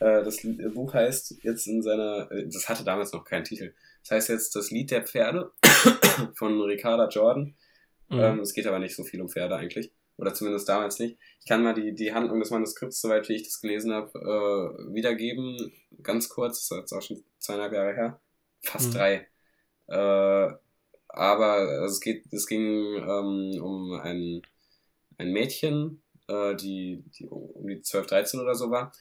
Äh, 0.04 0.24
das 0.24 0.39
Buch 0.74 0.93
heißt 0.93 1.43
jetzt 1.43 1.66
in 1.66 1.82
seiner, 1.82 2.30
äh, 2.30 2.45
das 2.45 2.68
hatte 2.68 2.84
damals 2.84 3.14
noch 3.14 3.24
keinen 3.24 3.45
Titel, 3.45 3.74
das 4.01 4.12
heißt 4.12 4.30
jetzt 4.30 4.56
Das 4.56 4.70
Lied 4.70 4.91
der 4.91 5.04
Pferde 5.04 5.51
von 6.36 6.60
Ricarda 6.62 7.08
Jordan. 7.08 7.56
Mhm. 8.10 8.20
Ähm, 8.20 8.39
es 8.41 8.54
geht 8.54 8.68
aber 8.68 8.80
nicht 8.80 8.95
so 8.95 9.04
viel 9.06 9.22
um 9.22 9.30
Pferde 9.30 9.56
eigentlich. 9.56 9.93
Oder 10.18 10.34
zumindest 10.34 10.68
damals 10.68 10.99
nicht. 10.99 11.18
Ich 11.39 11.47
kann 11.47 11.64
mal 11.64 11.74
die, 11.74 11.95
die 11.95 12.14
Handlung 12.14 12.39
des 12.39 12.51
Manuskripts, 12.51 13.01
soweit 13.01 13.28
wie 13.30 13.34
ich 13.34 13.43
das 13.43 13.62
gelesen 13.62 13.93
habe, 13.93 14.12
äh, 14.20 14.93
wiedergeben. 14.93 15.72
Ganz 16.04 16.30
kurz, 16.30 16.68
das 16.68 16.72
ist 16.72 16.78
jetzt 16.78 16.93
auch 16.93 17.01
schon 17.01 17.24
zweieinhalb 17.39 17.74
Jahre 17.74 17.95
her. 17.95 18.20
Fast 18.62 18.89
mhm. 18.89 18.97
drei. 18.97 19.28
Äh, 19.88 20.54
aber 21.08 21.54
also 21.54 21.86
es 21.86 22.01
geht, 22.01 22.26
es 22.32 22.45
ging 22.45 22.97
ähm, 22.97 23.62
um 23.62 23.93
ein, 23.93 24.41
ein 25.18 25.32
Mädchen, 25.32 26.04
äh, 26.28 26.56
die, 26.56 27.04
die 27.18 27.26
um 27.26 27.68
die 27.68 27.82
12, 27.82 28.06
13 28.08 28.39
oder 28.41 28.54
so 28.54 28.70
war. 28.70 28.91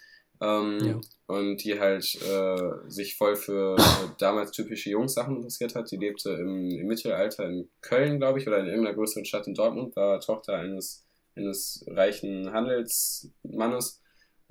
Ähm, 0.43 0.79
ja. 0.85 1.01
Und 1.27 1.65
die 1.65 1.79
halt 1.79 2.05
äh, 2.17 2.91
sich 2.91 3.17
voll 3.17 3.37
für 3.37 3.77
damals 4.19 4.51
typische 4.51 4.91
Jungssachen 4.91 5.37
interessiert 5.37 5.75
hat. 5.75 5.91
Die 5.91 5.97
lebte 5.97 6.31
im, 6.31 6.71
im 6.71 6.87
Mittelalter 6.87 7.47
in 7.47 7.71
Köln, 7.81 8.19
glaube 8.19 8.41
ich, 8.41 8.49
oder 8.49 8.59
in 8.59 8.67
irgendeiner 8.67 8.97
größeren 8.97 9.25
Stadt 9.25 9.47
in 9.47 9.55
Dortmund, 9.55 9.97
war 9.97 10.21
Tochter 10.21 10.57
eines, 10.57 11.07
eines 11.37 11.85
reichen 11.89 12.53
Handelsmannes 12.53 14.03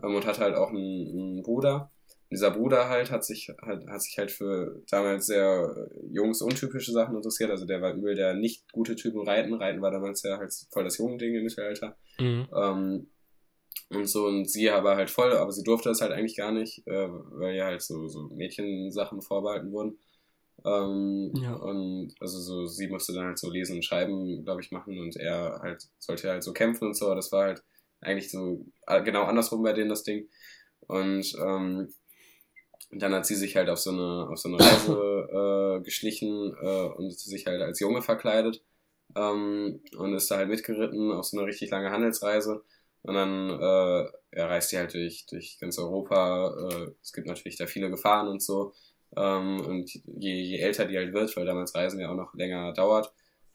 ähm, 0.01 0.15
und 0.15 0.25
hatte 0.25 0.41
halt 0.41 0.55
auch 0.55 0.69
einen, 0.69 1.07
einen 1.09 1.43
Bruder 1.43 1.91
dieser 2.31 2.51
Bruder 2.51 2.87
halt 2.87 3.11
hat 3.11 3.25
sich 3.25 3.51
halt, 3.61 3.85
hat 3.87 4.01
sich 4.01 4.17
halt 4.17 4.31
für 4.31 4.81
damals 4.89 5.25
sehr 5.25 5.89
jungs 6.09 6.41
untypische 6.41 6.93
Sachen 6.93 7.17
interessiert. 7.17 7.51
Also 7.51 7.65
der 7.65 7.81
war 7.81 7.93
übel 7.93 8.15
der 8.15 8.33
nicht 8.33 8.71
gute 8.71 8.95
Typen 8.95 9.27
Reiten. 9.27 9.53
Reiten 9.53 9.81
war 9.81 9.91
damals 9.91 10.23
ja 10.23 10.37
halt 10.37 10.53
voll 10.71 10.85
das 10.85 10.97
junge 10.97 11.17
Ding 11.17 11.35
im 11.35 11.43
Mittelalter. 11.43 11.97
Mhm. 12.17 12.47
Ähm, 12.55 13.07
und 13.93 14.07
so, 14.07 14.25
und 14.27 14.49
sie 14.49 14.69
aber 14.69 14.95
halt 14.95 15.09
voll, 15.09 15.33
aber 15.33 15.51
sie 15.51 15.63
durfte 15.63 15.89
das 15.89 16.01
halt 16.01 16.11
eigentlich 16.11 16.37
gar 16.37 16.51
nicht, 16.51 16.85
äh, 16.87 17.09
weil 17.09 17.55
ja 17.55 17.65
halt 17.65 17.81
so, 17.81 18.07
so 18.07 18.29
Mädchensachen 18.29 19.21
vorbehalten 19.21 19.71
wurden. 19.71 19.99
Ähm, 20.65 21.31
ja. 21.35 21.53
Und 21.55 22.13
also 22.19 22.39
so, 22.39 22.65
sie 22.67 22.87
musste 22.87 23.13
dann 23.13 23.25
halt 23.25 23.39
so 23.39 23.49
lesen 23.49 23.77
und 23.77 23.85
schreiben, 23.85 24.43
glaube 24.43 24.61
ich, 24.61 24.71
machen 24.71 24.99
und 24.99 25.15
er 25.17 25.59
halt 25.61 25.87
sollte 25.99 26.29
halt 26.29 26.43
so 26.43 26.53
kämpfen 26.53 26.87
und 26.87 26.95
so, 26.95 27.07
aber 27.07 27.15
das 27.15 27.31
war 27.31 27.45
halt 27.45 27.63
eigentlich 27.99 28.31
so 28.31 28.65
äh, 28.87 29.01
genau 29.03 29.23
andersrum 29.23 29.63
bei 29.63 29.73
denen 29.73 29.89
das 29.89 30.03
Ding. 30.03 30.29
Und 30.87 31.33
ähm, 31.39 31.89
dann 32.91 33.13
hat 33.13 33.25
sie 33.25 33.35
sich 33.35 33.55
halt 33.55 33.69
auf 33.69 33.79
so 33.79 33.91
eine, 33.91 34.27
auf 34.29 34.37
so 34.37 34.49
eine 34.49 34.59
Reise 34.59 35.79
äh, 35.79 35.83
geschlichen 35.83 36.53
äh, 36.61 36.87
und 36.95 37.11
sich 37.17 37.45
halt 37.45 37.61
als 37.61 37.79
Junge 37.79 38.01
verkleidet 38.01 38.61
ähm, 39.15 39.81
und 39.97 40.13
ist 40.13 40.29
da 40.29 40.37
halt 40.37 40.49
mitgeritten 40.49 41.11
auf 41.11 41.25
so 41.25 41.37
eine 41.37 41.47
richtig 41.47 41.69
lange 41.71 41.91
Handelsreise. 41.91 42.63
Und 43.03 43.15
dann 43.15 43.49
äh, 43.49 44.37
ja, 44.37 44.47
reist 44.47 44.69
sie 44.69 44.77
halt 44.77 44.93
durch, 44.93 45.25
durch 45.25 45.57
ganz 45.59 45.77
Europa. 45.79 46.53
Äh, 46.69 46.91
es 47.01 47.13
gibt 47.13 47.27
natürlich 47.27 47.57
da 47.57 47.67
viele 47.67 47.89
Gefahren 47.89 48.27
und 48.27 48.41
so. 48.41 48.73
Ähm, 49.15 49.59
und 49.65 49.93
je, 49.93 50.33
je 50.33 50.57
älter 50.59 50.85
die 50.85 50.97
halt 50.97 51.13
wird, 51.13 51.35
weil 51.35 51.45
damals 51.45 51.75
Reisen 51.75 51.99
ja 51.99 52.11
auch 52.11 52.15
noch 52.15 52.33
länger 52.33 52.71
dauert, 52.73 53.11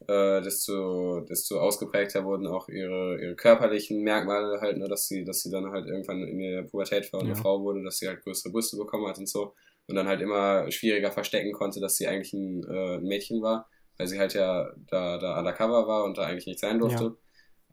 äh, 0.07 0.43
desto, 0.43 1.21
desto 1.21 1.59
ausgeprägter 1.59 2.25
wurden 2.25 2.47
auch 2.47 2.69
ihre, 2.69 3.21
ihre 3.23 3.35
körperlichen 3.35 4.03
Merkmale 4.03 4.61
halt, 4.61 4.77
ne, 4.77 4.89
dass 4.89 5.09
sie, 5.09 5.25
dass 5.25 5.43
sie 5.43 5.51
dann 5.51 5.71
halt 5.71 5.87
irgendwann 5.87 6.23
in 6.23 6.39
der 6.39 6.63
Pubertät 6.65 7.11
war 7.13 7.21
und 7.21 7.29
ja. 7.29 7.33
eine 7.33 7.43
Frau 7.43 7.63
wurde, 7.63 7.83
dass 7.83 7.99
sie 7.99 8.09
halt 8.09 8.23
größere 8.23 8.53
Brüste 8.53 8.77
bekommen 8.77 9.09
hat 9.09 9.19
und 9.19 9.29
so. 9.29 9.55
Und 9.89 9.95
dann 9.95 10.09
halt 10.09 10.21
immer 10.21 10.71
schwieriger 10.71 11.13
verstecken 11.13 11.53
konnte, 11.53 11.81
dass 11.81 11.97
sie 11.97 12.09
eigentlich 12.09 12.33
ein, 12.33 12.65
äh, 12.69 12.99
Mädchen 12.99 13.41
war, 13.41 13.69
weil 13.97 14.09
sie 14.09 14.19
halt 14.19 14.35
ja 14.35 14.69
da, 14.91 15.17
da 15.19 15.39
undercover 15.39 15.87
war 15.87 16.05
und 16.05 16.19
da 16.19 16.25
eigentlich 16.25 16.47
nicht 16.47 16.61
sein 16.61 16.79
durfte. 16.79 17.17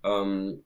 Ja. 0.04 0.22
Ähm, 0.22 0.64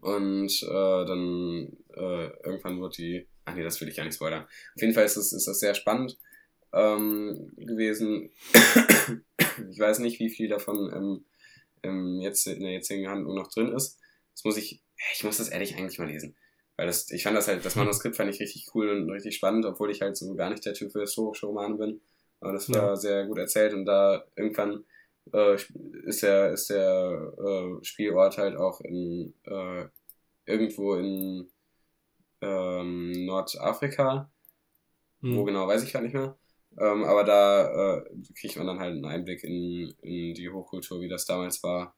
und 0.00 0.62
äh, 0.62 1.04
dann 1.04 1.76
äh, 1.94 2.26
irgendwann 2.44 2.80
wird 2.80 2.98
die. 2.98 3.26
Ach 3.44 3.54
nee, 3.54 3.62
das 3.62 3.80
will 3.80 3.88
ich 3.88 3.96
gar 3.96 4.04
nicht 4.04 4.14
spoilern. 4.14 4.44
Auf 4.44 4.80
jeden 4.80 4.94
Fall 4.94 5.04
ist 5.04 5.16
das, 5.16 5.32
ist 5.32 5.46
das 5.46 5.60
sehr 5.60 5.74
spannend 5.74 6.18
ähm, 6.72 7.52
gewesen. 7.56 8.30
ich 9.70 9.78
weiß 9.78 9.98
nicht, 10.00 10.18
wie 10.18 10.30
viel 10.30 10.48
davon 10.48 10.90
ähm, 10.94 11.24
ähm, 11.82 12.20
jetzt 12.20 12.46
in 12.46 12.62
der 12.62 12.72
jetzigen 12.72 13.08
Handlung 13.08 13.34
noch 13.34 13.48
drin 13.48 13.72
ist. 13.72 13.98
Das 14.32 14.44
muss 14.44 14.56
ich, 14.56 14.82
ich 15.14 15.24
muss 15.24 15.36
das 15.36 15.48
ehrlich 15.48 15.76
eigentlich 15.76 15.98
mal 15.98 16.08
lesen. 16.08 16.36
Weil 16.76 16.86
das, 16.86 17.10
ich 17.10 17.22
fand 17.22 17.36
das 17.36 17.46
halt, 17.46 17.64
das 17.64 17.76
Manuskript 17.76 18.16
fand 18.16 18.34
ich 18.34 18.40
richtig 18.40 18.74
cool 18.74 18.88
und 18.90 19.10
richtig 19.10 19.36
spannend, 19.36 19.64
obwohl 19.64 19.90
ich 19.90 20.00
halt 20.00 20.16
so 20.16 20.34
gar 20.34 20.50
nicht 20.50 20.64
der 20.64 20.74
Typ 20.74 20.90
für 20.90 21.00
historische 21.00 21.46
Romane 21.46 21.76
bin. 21.76 22.00
Aber 22.40 22.52
das 22.52 22.68
war 22.68 22.88
ja. 22.88 22.96
sehr 22.96 23.26
gut 23.26 23.38
erzählt 23.38 23.72
und 23.74 23.84
da 23.84 24.24
irgendwann 24.36 24.84
äh, 25.32 25.56
ist 26.04 26.22
der, 26.22 26.52
ist 26.52 26.70
der 26.70 27.32
äh, 27.38 27.84
Spielort 27.84 28.38
halt 28.38 28.56
auch 28.56 28.80
in 28.80 29.34
äh, 29.44 29.86
irgendwo 30.46 30.94
in 30.94 31.48
ähm, 32.40 33.12
Nordafrika. 33.26 34.30
Hm. 35.20 35.36
Wo 35.36 35.44
genau, 35.44 35.66
weiß 35.66 35.82
ich 35.82 35.92
gar 35.92 36.02
nicht 36.02 36.14
mehr. 36.14 36.36
Ähm, 36.78 37.04
aber 37.04 37.24
da 37.24 37.98
äh, 37.98 38.04
kriegt 38.38 38.56
man 38.56 38.66
dann 38.66 38.80
halt 38.80 38.92
einen 38.92 39.04
Einblick 39.04 39.44
in, 39.44 39.94
in 40.02 40.34
die 40.34 40.50
Hochkultur, 40.50 41.00
wie 41.00 41.08
das 41.08 41.24
damals 41.24 41.62
war, 41.62 41.96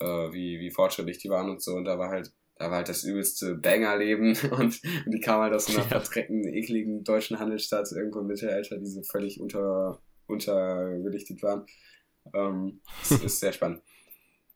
äh, 0.00 0.04
wie, 0.04 0.60
wie 0.60 0.70
fortschrittlich 0.70 1.18
die 1.18 1.30
waren 1.30 1.50
und 1.50 1.62
so. 1.62 1.72
Und 1.74 1.86
da 1.86 1.98
war 1.98 2.10
halt, 2.10 2.30
da 2.56 2.66
war 2.66 2.78
halt 2.78 2.88
das 2.88 3.04
übelste 3.04 3.54
Bangerleben 3.54 4.36
und, 4.58 4.80
die 4.82 5.20
kam 5.20 5.40
halt 5.40 5.54
aus 5.54 5.68
einer 5.68 5.78
ja. 5.78 5.84
verdreckten, 5.84 6.44
ekligen 6.44 7.04
deutschen 7.04 7.38
Handelsstadt 7.38 7.90
irgendwo 7.92 8.20
im 8.20 8.26
Mittelalter, 8.26 8.76
die 8.78 8.86
so 8.86 9.02
völlig 9.02 9.40
unter, 9.40 10.00
unterbelichtet 10.26 11.42
waren. 11.42 11.64
Ähm, 12.34 12.80
das 13.00 13.10
ist 13.22 13.40
sehr 13.40 13.52
spannend. 13.52 13.82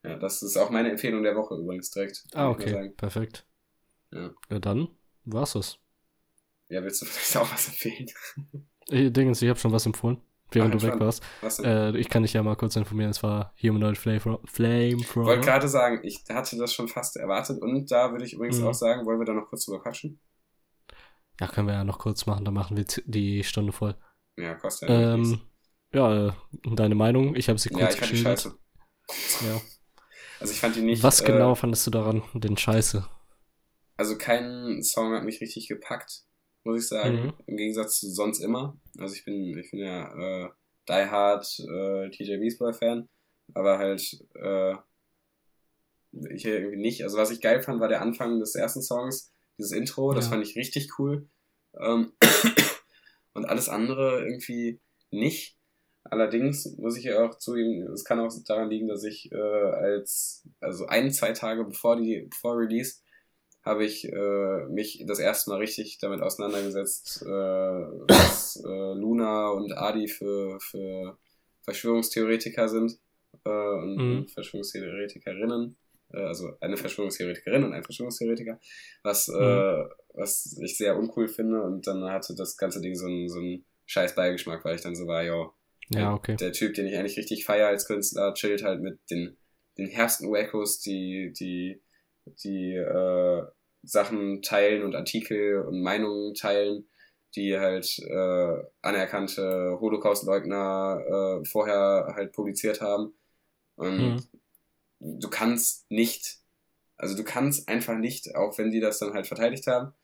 Ja, 0.02 0.16
das 0.16 0.42
ist 0.42 0.56
auch 0.56 0.70
meine 0.70 0.90
Empfehlung 0.90 1.22
der 1.22 1.36
Woche 1.36 1.54
übrigens 1.54 1.90
direkt. 1.90 2.24
Ah, 2.34 2.50
okay, 2.50 2.90
perfekt. 2.96 3.46
Ja. 4.10 4.30
ja, 4.50 4.58
dann 4.58 4.88
war's 5.24 5.52
das. 5.52 5.78
Ja, 6.68 6.82
willst 6.82 7.02
du 7.02 7.06
vielleicht 7.06 7.36
auch 7.36 7.52
was 7.52 7.68
empfehlen? 7.68 8.06
Ich, 8.88 9.12
Dingens, 9.12 9.40
ich 9.42 9.48
habe 9.48 9.58
schon 9.58 9.72
was 9.72 9.86
empfohlen, 9.86 10.20
während 10.50 10.74
Ach, 10.74 10.80
du 10.80 10.86
weg 10.86 11.00
warst. 11.00 11.22
Äh, 11.64 11.96
ich 11.96 12.08
kann 12.08 12.22
dich 12.22 12.32
ja 12.32 12.42
mal 12.42 12.56
kurz 12.56 12.76
informieren, 12.76 13.10
es 13.10 13.22
war 13.22 13.54
Humanoid 13.62 13.96
Flamethrower. 13.96 14.40
Ich 14.44 15.16
wollte 15.16 15.44
gerade 15.46 15.68
sagen, 15.68 16.00
ich 16.02 16.24
hatte 16.28 16.56
das 16.56 16.72
schon 16.72 16.88
fast 16.88 17.16
erwartet 17.16 17.62
und 17.62 17.90
da 17.90 18.10
würde 18.10 18.24
ich 18.24 18.34
übrigens 18.34 18.58
mhm. 18.58 18.66
auch 18.66 18.74
sagen, 18.74 19.06
wollen 19.06 19.20
wir 19.20 19.26
da 19.26 19.34
noch 19.34 19.48
kurz 19.48 19.66
drüber 19.66 19.82
quatschen? 19.82 20.20
Ja, 21.40 21.46
können 21.46 21.68
wir 21.68 21.74
ja 21.74 21.84
noch 21.84 21.98
kurz 21.98 22.26
machen, 22.26 22.44
dann 22.44 22.54
machen 22.54 22.76
wir 22.76 22.84
die 23.06 23.44
Stunde 23.44 23.72
voll. 23.72 23.94
Ja, 24.36 24.54
kostet 24.54 24.88
ja 24.88 25.14
ähm, 25.14 25.40
Ja, 25.92 26.28
äh, 26.28 26.32
deine 26.74 26.94
Meinung? 26.94 27.34
Ich 27.36 27.48
habe 27.48 27.58
sie 27.58 27.68
kurz 27.68 27.82
Ja, 27.82 27.90
ich 27.90 27.96
fand 27.96 28.12
die 28.12 28.16
scheiße. 28.16 28.58
Ja. 29.46 29.60
Also 30.40 30.52
ich 30.52 30.60
fand 30.60 30.76
die 30.76 30.82
nicht... 30.82 31.02
Was 31.02 31.20
äh, 31.20 31.26
genau 31.26 31.54
fandest 31.54 31.86
du 31.86 31.90
daran 31.90 32.22
denn 32.34 32.56
scheiße? 32.56 33.06
Also 33.96 34.18
kein 34.18 34.82
Song 34.82 35.12
hat 35.14 35.24
mich 35.24 35.40
richtig 35.40 35.68
gepackt 35.68 36.24
muss 36.64 36.82
ich 36.82 36.88
sagen. 36.88 37.26
Mhm. 37.26 37.32
Im 37.46 37.56
Gegensatz 37.56 38.00
zu 38.00 38.10
sonst 38.10 38.40
immer. 38.40 38.78
Also 38.98 39.14
ich 39.14 39.24
bin, 39.24 39.56
ich 39.58 39.70
bin 39.70 39.80
ja 39.80 40.44
äh, 40.44 40.50
Die 40.88 41.10
Hard 41.10 41.46
äh, 41.58 42.10
TJ 42.10 42.38
Beastboy 42.38 42.72
Fan, 42.72 43.08
aber 43.54 43.78
halt 43.78 44.02
äh, 44.34 44.74
ich 46.30 46.44
irgendwie 46.44 46.76
nicht. 46.76 47.02
Also 47.02 47.18
was 47.18 47.30
ich 47.30 47.40
geil 47.40 47.62
fand, 47.62 47.80
war 47.80 47.88
der 47.88 48.02
Anfang 48.02 48.38
des 48.38 48.54
ersten 48.54 48.82
Songs, 48.82 49.32
dieses 49.58 49.72
Intro, 49.72 50.12
das 50.12 50.28
fand 50.28 50.46
ich 50.46 50.56
richtig 50.56 50.98
cool. 50.98 51.28
Ähm, 51.80 52.12
und 53.34 53.46
alles 53.46 53.68
andere 53.68 54.24
irgendwie 54.24 54.80
nicht. 55.10 55.56
Allerdings 56.12 56.76
muss 56.76 56.98
ich 56.98 57.04
ja 57.04 57.24
auch 57.24 57.38
zugeben, 57.38 57.90
es 57.90 58.04
kann 58.04 58.20
auch 58.20 58.30
daran 58.46 58.68
liegen, 58.68 58.86
dass 58.86 59.02
ich 59.02 59.32
äh, 59.32 59.34
als, 59.34 60.46
also 60.60 60.84
ein, 60.84 61.10
zwei 61.10 61.32
Tage 61.32 61.64
bevor 61.64 61.96
die, 61.96 62.26
bevor 62.28 62.58
Release, 62.58 62.96
habe 63.64 63.86
ich 63.86 64.12
äh, 64.12 64.66
mich 64.66 65.02
das 65.06 65.20
erste 65.20 65.48
Mal 65.48 65.60
richtig 65.60 65.96
damit 66.02 66.20
auseinandergesetzt, 66.20 67.22
äh, 67.22 67.26
was 67.26 68.62
äh, 68.62 68.92
Luna 68.92 69.52
und 69.52 69.72
Adi 69.72 70.06
für, 70.06 70.60
für 70.60 71.16
Verschwörungstheoretiker 71.62 72.68
sind 72.68 72.98
äh, 73.46 73.48
und 73.48 73.96
mhm. 73.96 74.28
Verschwörungstheoretikerinnen. 74.28 75.76
Äh, 76.12 76.18
also 76.18 76.50
eine 76.60 76.76
Verschwörungstheoretikerin 76.76 77.64
und 77.64 77.72
ein 77.72 77.84
Verschwörungstheoretiker, 77.84 78.60
was, 79.02 79.28
mhm. 79.28 79.40
äh, 79.40 79.84
was 80.12 80.58
ich 80.60 80.76
sehr 80.76 80.98
uncool 80.98 81.28
finde. 81.28 81.62
Und 81.62 81.86
dann 81.86 82.04
hatte 82.04 82.34
das 82.34 82.58
ganze 82.58 82.82
Ding 82.82 82.96
so 82.96 83.06
einen, 83.06 83.30
so 83.30 83.38
einen 83.38 83.64
scheiß 83.86 84.14
Beigeschmack, 84.14 84.62
weil 84.62 84.74
ich 84.74 84.82
dann 84.82 84.94
so 84.94 85.06
war, 85.06 85.24
yo, 85.24 85.54
ja, 86.00 86.14
okay. 86.14 86.36
der 86.36 86.52
Typ, 86.52 86.74
den 86.74 86.86
ich 86.86 86.96
eigentlich 86.96 87.16
richtig 87.16 87.44
feiere 87.44 87.68
als 87.68 87.86
Künstler, 87.86 88.34
chillt 88.34 88.62
halt 88.62 88.80
mit 88.80 88.98
den, 89.10 89.36
den 89.78 89.88
härsten 89.88 90.30
Wackos, 90.30 90.80
die, 90.80 91.32
die, 91.38 91.80
die 92.44 92.74
äh, 92.74 93.42
Sachen 93.82 94.42
teilen 94.42 94.82
und 94.84 94.94
Artikel 94.94 95.60
und 95.62 95.82
Meinungen 95.82 96.34
teilen, 96.34 96.88
die 97.34 97.58
halt 97.58 97.98
äh, 97.98 98.62
anerkannte 98.82 99.78
Holocaust-Leugner 99.80 101.40
äh, 101.40 101.44
vorher 101.46 102.12
halt 102.14 102.32
publiziert 102.32 102.80
haben. 102.80 103.14
Und 103.76 103.98
mhm. 103.98 105.20
du 105.20 105.30
kannst 105.30 105.90
nicht, 105.90 106.38
also 106.96 107.16
du 107.16 107.24
kannst 107.24 107.68
einfach 107.68 107.96
nicht, 107.96 108.36
auch 108.36 108.56
wenn 108.58 108.70
die 108.70 108.80
das 108.80 108.98
dann 108.98 109.14
halt 109.14 109.26
verteidigt 109.26 109.66
haben, 109.66 109.94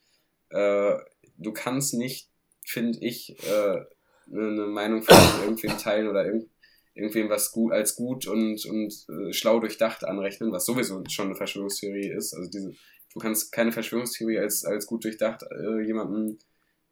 äh, 0.50 0.96
du 1.36 1.52
kannst 1.52 1.94
nicht, 1.94 2.30
finde 2.64 2.98
ich, 3.00 3.36
äh, 3.46 3.84
eine 4.32 4.66
Meinung 4.66 5.02
von 5.02 5.16
irgendwem 5.42 5.78
teilen 5.78 6.08
oder 6.08 6.26
irgend, 6.26 6.48
irgendwem 6.94 7.30
was 7.30 7.52
gut 7.52 7.72
als 7.72 7.94
gut 7.94 8.26
und, 8.26 8.64
und 8.66 9.06
äh, 9.08 9.32
schlau 9.32 9.60
durchdacht 9.60 10.04
anrechnen, 10.04 10.52
was 10.52 10.66
sowieso 10.66 11.02
schon 11.08 11.26
eine 11.26 11.36
Verschwörungstheorie 11.36 12.10
ist. 12.10 12.34
Also 12.34 12.50
diese, 12.50 12.72
du 13.12 13.20
kannst 13.20 13.52
keine 13.52 13.72
Verschwörungstheorie 13.72 14.38
als, 14.38 14.64
als 14.64 14.86
gut 14.86 15.04
durchdacht 15.04 15.42
äh, 15.50 15.80
jemandem 15.82 16.38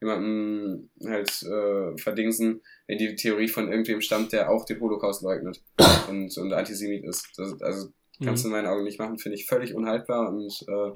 jemanden 0.00 0.90
halt 1.04 1.42
äh, 1.42 1.96
verdingsen, 1.96 2.60
wenn 2.86 2.98
die 2.98 3.14
Theorie 3.16 3.48
von 3.48 3.70
irgendwem 3.70 4.00
stammt, 4.00 4.32
der 4.32 4.50
auch 4.50 4.64
den 4.64 4.80
Holocaust 4.80 5.22
leugnet 5.22 5.62
und, 6.08 6.36
und 6.36 6.52
Antisemit 6.52 7.04
ist. 7.04 7.26
Das, 7.36 7.60
also 7.62 7.88
kannst 8.22 8.44
du 8.44 8.48
mhm. 8.48 8.54
in 8.54 8.62
meinen 8.62 8.72
Augen 8.72 8.84
nicht 8.84 8.98
machen, 8.98 9.18
finde 9.18 9.36
ich 9.36 9.46
völlig 9.46 9.74
unhaltbar 9.74 10.28
und 10.28 10.52
äh, 10.68 10.90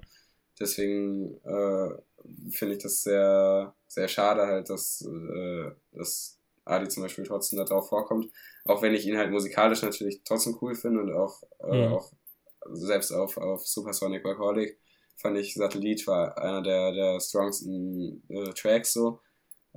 deswegen 0.59 1.41
äh, 1.45 1.88
finde 2.50 2.76
ich 2.76 2.82
das 2.82 3.02
sehr, 3.02 3.74
sehr 3.86 4.08
schade 4.08 4.46
halt, 4.46 4.70
dass, 4.70 5.06
äh, 5.06 5.70
dass 5.92 6.38
Adi 6.64 6.88
zum 6.88 7.02
Beispiel 7.02 7.24
trotzdem 7.24 7.58
da 7.58 7.64
drauf 7.64 7.88
vorkommt. 7.88 8.30
Auch 8.64 8.82
wenn 8.82 8.94
ich 8.94 9.06
ihn 9.06 9.16
halt 9.16 9.30
musikalisch 9.30 9.82
natürlich 9.82 10.22
trotzdem 10.24 10.56
cool 10.60 10.74
finde 10.74 11.00
und 11.00 11.12
auch, 11.12 11.42
äh, 11.60 11.88
mhm. 11.88 11.94
auch 11.94 12.12
selbst 12.72 13.12
auf, 13.12 13.36
auf 13.36 13.66
Supersonic 13.66 14.24
Workaholic 14.24 14.78
fand 15.16 15.36
ich 15.36 15.54
Satellit 15.54 16.06
war 16.06 16.36
einer 16.38 16.62
der, 16.62 16.92
der 16.92 17.20
strongsten 17.20 18.22
äh, 18.28 18.52
Tracks 18.54 18.92
so 18.92 19.20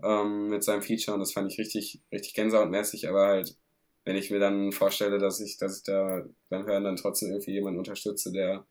ähm, 0.02 0.50
mit 0.50 0.64
seinem 0.64 0.82
Feature 0.82 1.16
und 1.16 1.20
das 1.20 1.34
fand 1.34 1.52
ich 1.52 1.60
richtig, 1.60 2.02
richtig 2.12 2.34
gänsehautmäßig, 2.34 3.08
aber 3.08 3.28
halt, 3.28 3.58
wenn 4.06 4.16
ich 4.16 4.32
mir 4.32 4.40
dann 4.40 4.72
vorstelle, 4.72 5.18
dass 5.18 5.40
ich, 5.40 5.58
dass 5.58 5.78
ich 5.78 5.84
da 5.84 6.26
beim 6.50 6.66
Hören 6.66 6.84
dann 6.84 6.96
trotzdem 6.96 7.30
irgendwie 7.30 7.52
jemanden 7.52 7.80
unterstütze, 7.80 8.32
der, 8.32 8.66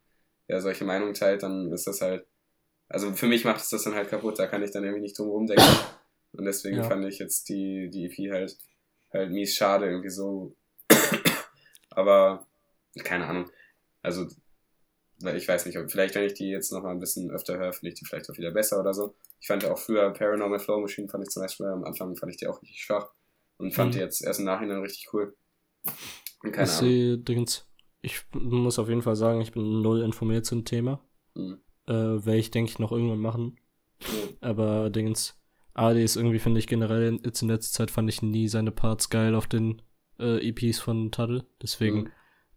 der 0.49 0.61
solche 0.61 0.85
Meinungen 0.85 1.15
teilt, 1.15 1.43
dann 1.43 1.73
ist 1.73 1.87
das 1.87 2.01
halt, 2.01 2.27
also 2.93 3.13
für 3.13 3.27
mich 3.27 3.45
macht 3.45 3.61
es 3.61 3.71
das 3.71 3.85
dann 3.85 3.95
halt 3.95 4.11
kaputt, 4.11 4.39
da 4.39 4.47
kann 4.47 4.63
ich 4.63 4.71
dann 4.71 4.85
irgendwie 4.85 5.03
nicht 5.03 5.19
drum 5.19 5.29
rumdenken. 5.29 5.67
Und 6.33 6.45
deswegen 6.45 6.79
ja. 6.79 6.85
fand 6.85 7.05
ich 7.07 7.19
jetzt 7.19 7.49
die, 7.49 7.91
die 7.91 8.07
EP 8.07 8.33
halt, 8.33 8.57
halt 9.13 9.31
mies 9.31 9.55
schade, 9.55 9.87
irgendwie 9.87 10.11
so. 10.11 10.55
aber, 11.91 12.47
keine 13.05 13.27
Ahnung. 13.27 13.51
Also, 14.03 14.27
ich 15.37 15.47
weiß 15.47 15.67
nicht, 15.67 15.79
ob, 15.79 15.91
vielleicht 15.91 16.15
wenn 16.15 16.25
ich 16.25 16.35
die 16.35 16.49
jetzt 16.49 16.73
noch 16.73 16.83
mal 16.83 16.91
ein 16.91 17.01
bisschen 17.01 17.31
öfter 17.31 17.59
höre, 17.59 17.73
finde 17.73 17.93
ich 17.93 17.99
die 17.99 18.05
vielleicht 18.05 18.31
auch 18.31 18.37
wieder 18.37 18.51
besser 18.51 18.81
oder 18.81 18.93
so. 18.93 19.15
Ich 19.41 19.47
fand 19.47 19.65
auch 19.65 19.79
früher 19.79 20.11
Paranormal 20.13 20.59
Flow 20.59 20.81
Machine, 20.81 21.09
fand 21.09 21.25
ich 21.25 21.31
zum 21.31 21.43
Beispiel, 21.43 21.67
am 21.67 21.85
Anfang 21.85 22.17
fand 22.17 22.33
ich 22.33 22.39
die 22.39 22.47
auch 22.47 22.61
richtig 22.63 22.83
schwach 22.83 23.13
und 23.59 23.73
fand 23.75 23.91
mhm. 23.91 23.93
die 23.93 23.99
jetzt 24.01 24.23
erst 24.23 24.41
im 24.41 24.47
Nachhinein 24.47 24.81
richtig 24.81 25.13
cool. 25.13 25.37
Und 26.43 26.53
keine 26.53 26.69
ich 26.69 26.79
Ahnung. 26.79 27.25
Dingens, 27.25 27.69
ich 28.01 28.23
muss 28.33 28.79
auf 28.79 28.89
jeden 28.89 29.03
Fall 29.03 29.17
sagen, 29.17 29.41
ich 29.41 29.53
bin 29.53 29.81
null 29.81 30.03
informiert 30.03 30.45
zum 30.45 30.65
Thema. 30.65 31.01
Mhm. 31.35 31.61
Äh, 31.87 31.93
Werde 31.93 32.37
ich, 32.37 32.51
denke 32.51 32.71
ich, 32.71 32.79
noch 32.79 32.93
irgendwann 32.93 33.19
machen. 33.19 33.59
Aber 34.41 34.91
Dingens, 34.91 35.41
AD 35.75 36.03
ist 36.03 36.17
irgendwie, 36.17 36.39
finde 36.39 36.59
ich, 36.59 36.67
generell 36.67 37.19
jetzt 37.25 37.43
in 37.43 37.49
letzter 37.49 37.79
Zeit 37.79 37.91
fand 37.91 38.09
ich 38.09 38.23
nie 38.23 38.49
seine 38.49 38.73
Parts 38.73 39.11
geil 39.11 39.35
auf 39.35 39.47
den 39.47 39.83
äh, 40.19 40.49
EPs 40.49 40.81
von 40.81 41.11
Tuttle. 41.11 41.47
Deswegen 41.61 42.03
mhm 42.03 42.11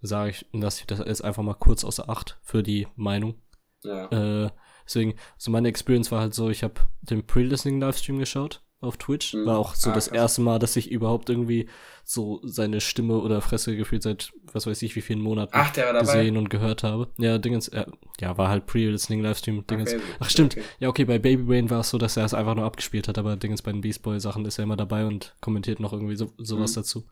sage 0.06 0.32
ich, 0.32 0.46
lasse 0.52 0.82
ich 0.82 0.88
das 0.88 1.00
jetzt 1.00 1.24
einfach 1.24 1.44
mal 1.44 1.54
kurz 1.54 1.84
außer 1.84 2.10
Acht 2.10 2.40
für 2.42 2.64
die 2.64 2.88
Meinung. 2.96 3.36
Ja. 3.84 4.08
Äh, 4.46 4.50
deswegen, 4.86 5.16
also 5.36 5.52
meine 5.52 5.68
Experience 5.68 6.12
war 6.12 6.22
halt 6.22 6.34
so, 6.34 6.50
ich 6.50 6.64
habe 6.64 6.82
den 7.02 7.26
Pre-Listening-Livestream 7.26 8.20
geschaut 8.20 8.62
auf 8.86 8.98
Twitch. 8.98 9.34
Mhm. 9.34 9.46
War 9.46 9.58
auch 9.58 9.76
so 9.76 9.90
ah, 9.90 9.94
das 9.94 10.08
krass. 10.10 10.18
erste 10.18 10.42
Mal, 10.42 10.60
dass 10.60 10.76
ich 10.76 10.92
überhaupt 10.92 11.30
irgendwie 11.30 11.68
so 12.04 12.40
seine 12.44 12.82
Stimme 12.82 13.20
oder 13.20 13.42
Fresse 13.42 13.76
gefühlt 13.76 14.04
seit 14.04 14.32
was 14.54 14.68
weiß 14.68 14.82
ich 14.84 14.96
wie 14.96 15.02
vielen 15.02 15.20
Monaten 15.20 15.52
Ach, 15.56 15.74
gesehen 16.00 16.38
und 16.38 16.50
gehört 16.50 16.84
habe. 16.84 17.10
Ja, 17.18 17.38
Dingens, 17.38 17.68
äh, 17.70 17.86
ja, 18.22 18.38
war 18.38 18.50
halt 18.50 18.68
Pre-Listening-Livestream, 18.68 19.66
Dingens. 19.68 19.94
Okay. 19.94 20.04
Ach 20.20 20.30
stimmt, 20.30 20.54
okay. 20.56 20.66
ja 20.80 20.90
okay, 20.90 21.06
bei 21.06 21.20
Baby 21.20 21.44
Brain 21.44 21.70
war 21.70 21.82
es 21.82 21.90
so, 21.90 21.98
dass 21.98 22.16
er 22.16 22.26
es 22.26 22.34
einfach 22.34 22.56
nur 22.56 22.66
abgespielt 22.66 23.08
hat, 23.08 23.18
aber 23.18 23.36
Dingens 23.36 23.62
bei 23.62 23.72
den 23.72 23.82
Beast 23.82 24.04
Boy 24.04 24.20
Sachen 24.20 24.46
ist 24.46 24.60
er 24.60 24.64
immer 24.64 24.78
dabei 24.78 25.06
und 25.06 25.36
kommentiert 25.42 25.80
noch 25.80 25.94
irgendwie 25.94 26.16
so, 26.16 26.32
sowas 26.38 26.72
mhm. 26.72 26.76
dazu. 26.76 27.06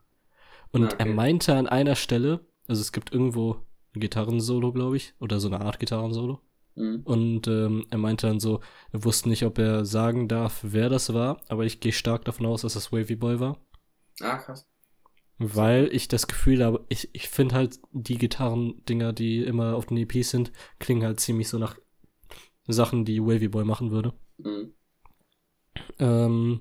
Und 0.70 0.84
okay. 0.84 0.96
er 0.98 1.06
meinte 1.06 1.54
an 1.54 1.66
einer 1.66 1.96
Stelle, 1.96 2.40
also 2.66 2.80
es 2.80 2.92
gibt 2.92 3.12
irgendwo 3.12 3.56
ein 3.94 4.00
Gitarrensolo, 4.00 4.72
glaube 4.72 4.96
ich, 4.96 5.14
oder 5.20 5.40
so 5.40 5.48
eine 5.48 5.60
Art 5.60 5.78
Gitarrensolo. 5.78 6.40
Mhm. 6.74 7.02
Und 7.04 7.46
ähm, 7.46 7.86
er 7.90 7.98
meinte 7.98 8.26
dann 8.26 8.40
so, 8.40 8.60
er 8.92 9.04
wusste 9.04 9.28
nicht, 9.28 9.44
ob 9.44 9.58
er 9.58 9.84
sagen 9.84 10.28
darf, 10.28 10.60
wer 10.62 10.88
das 10.88 11.12
war, 11.12 11.40
aber 11.48 11.64
ich 11.64 11.80
gehe 11.80 11.92
stark 11.92 12.24
davon 12.24 12.46
aus, 12.46 12.62
dass 12.62 12.74
das 12.74 12.92
Wavy 12.92 13.16
Boy 13.16 13.40
war. 13.40 13.58
Ah, 14.20 14.38
krass. 14.38 14.68
Weil 15.38 15.88
ich 15.92 16.08
das 16.08 16.26
Gefühl 16.28 16.64
habe, 16.64 16.84
ich, 16.88 17.10
ich 17.12 17.28
finde 17.28 17.56
halt 17.56 17.80
die 17.92 18.18
Gitarrendinger, 18.18 19.12
die 19.12 19.42
immer 19.42 19.74
auf 19.74 19.86
den 19.86 19.96
EPs 19.96 20.30
sind, 20.30 20.52
klingen 20.78 21.02
halt 21.02 21.20
ziemlich 21.20 21.48
so 21.48 21.58
nach 21.58 21.76
Sachen, 22.66 23.04
die 23.04 23.20
Wavy 23.20 23.48
Boy 23.48 23.64
machen 23.64 23.90
würde. 23.90 24.14
Mhm. 24.38 24.74
Ähm, 25.98 26.60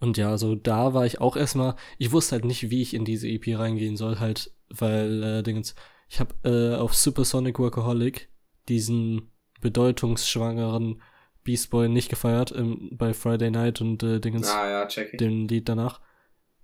und 0.00 0.16
ja, 0.16 0.36
so 0.38 0.54
da 0.54 0.94
war 0.94 1.06
ich 1.06 1.20
auch 1.20 1.36
erstmal, 1.36 1.76
ich 1.98 2.12
wusste 2.12 2.32
halt 2.32 2.44
nicht, 2.44 2.70
wie 2.70 2.82
ich 2.82 2.94
in 2.94 3.04
diese 3.04 3.28
EP 3.28 3.58
reingehen 3.58 3.96
soll, 3.96 4.18
halt 4.18 4.52
weil 4.68 5.22
äh, 5.22 5.42
Dingens, 5.42 5.74
ich 6.08 6.18
habe 6.18 6.34
äh, 6.44 6.76
auf 6.76 6.94
Supersonic 6.94 7.58
Workaholic 7.58 8.31
diesen 8.68 9.30
bedeutungsschwangeren 9.60 11.02
Beast 11.44 11.70
Boy 11.70 11.88
nicht 11.88 12.08
gefeiert 12.08 12.52
ähm, 12.56 12.90
bei 12.92 13.14
Friday 13.14 13.50
Night 13.50 13.80
und 13.80 14.02
äh, 14.02 14.20
Dingens, 14.20 14.48
ah, 14.48 14.68
ja, 14.68 14.86
check 14.86 15.16
dem 15.18 15.48
Lied 15.48 15.68
danach. 15.68 16.00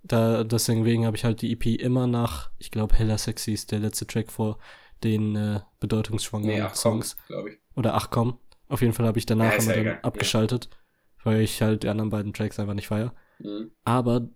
Da, 0.01 0.45
deswegen 0.45 1.05
habe 1.05 1.17
ich 1.17 1.25
halt 1.25 1.41
die 1.41 1.51
EP 1.51 1.65
immer 1.81 2.07
nach, 2.07 2.51
ich 2.57 2.71
glaube, 2.71 2.95
Hella 2.95 3.17
Sexy 3.17 3.51
ist 3.51 3.71
der 3.71 3.79
letzte 3.79 4.07
Track 4.07 4.31
vor 4.31 4.57
den 5.03 5.35
äh, 5.35 5.59
bedeutungsschwangeren 5.79 6.55
nee, 6.55 6.61
ach, 6.61 6.75
Songs. 6.75 7.17
glaube 7.27 7.51
ich. 7.51 7.57
Oder 7.75 7.95
Ach 7.95 8.09
komm. 8.09 8.37
Auf 8.67 8.81
jeden 8.81 8.93
Fall 8.93 9.07
habe 9.07 9.17
ich 9.17 9.25
danach 9.25 9.53
ja, 9.53 9.57
immer 9.57 9.83
dann 9.83 10.03
abgeschaltet, 10.03 10.69
ja. 10.71 11.25
weil 11.25 11.41
ich 11.41 11.61
halt 11.61 11.83
die 11.83 11.89
anderen 11.89 12.11
beiden 12.11 12.33
Tracks 12.33 12.59
einfach 12.59 12.75
nicht 12.75 12.87
feier. 12.87 13.13
Mhm. 13.39 13.71
Aber 13.83 14.29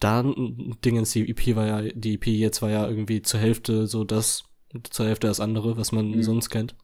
dann 0.00 0.76
Dingens, 0.84 1.12
die 1.12 1.28
EP 1.28 1.56
war 1.56 1.66
ja, 1.66 1.92
die 1.92 2.14
EP 2.14 2.26
jetzt 2.28 2.62
war 2.62 2.70
ja 2.70 2.86
irgendwie 2.86 3.22
zur 3.22 3.40
Hälfte 3.40 3.86
so 3.86 4.04
das, 4.04 4.44
zur 4.90 5.06
Hälfte 5.06 5.26
das 5.26 5.40
andere, 5.40 5.76
was 5.76 5.92
man 5.92 6.10
mhm. 6.10 6.22
sonst 6.22 6.50
kennt. 6.50 6.76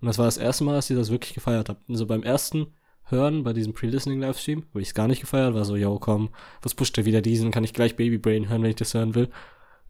Und 0.00 0.06
das 0.06 0.18
war 0.18 0.26
das 0.26 0.38
erste 0.38 0.64
Mal, 0.64 0.74
dass 0.74 0.90
ich 0.90 0.96
das 0.96 1.10
wirklich 1.10 1.34
gefeiert 1.34 1.68
habe. 1.68 1.80
Also 1.88 2.06
beim 2.06 2.22
ersten 2.22 2.68
Hören, 3.04 3.42
bei 3.42 3.52
diesem 3.52 3.72
Pre-Listening-Livestream, 3.72 4.66
wo 4.72 4.78
ich 4.78 4.88
es 4.88 4.94
gar 4.94 5.08
nicht 5.08 5.20
gefeiert, 5.20 5.54
war 5.54 5.64
so, 5.64 5.76
yo, 5.76 5.98
komm, 5.98 6.30
was 6.62 6.74
pusht 6.74 6.96
der 6.96 7.04
wieder 7.04 7.22
diesen, 7.22 7.50
kann 7.50 7.64
ich 7.64 7.72
gleich 7.72 7.96
Baby 7.96 8.18
Brain 8.18 8.48
hören, 8.48 8.62
wenn 8.62 8.70
ich 8.70 8.76
das 8.76 8.94
hören 8.94 9.14
will. 9.14 9.30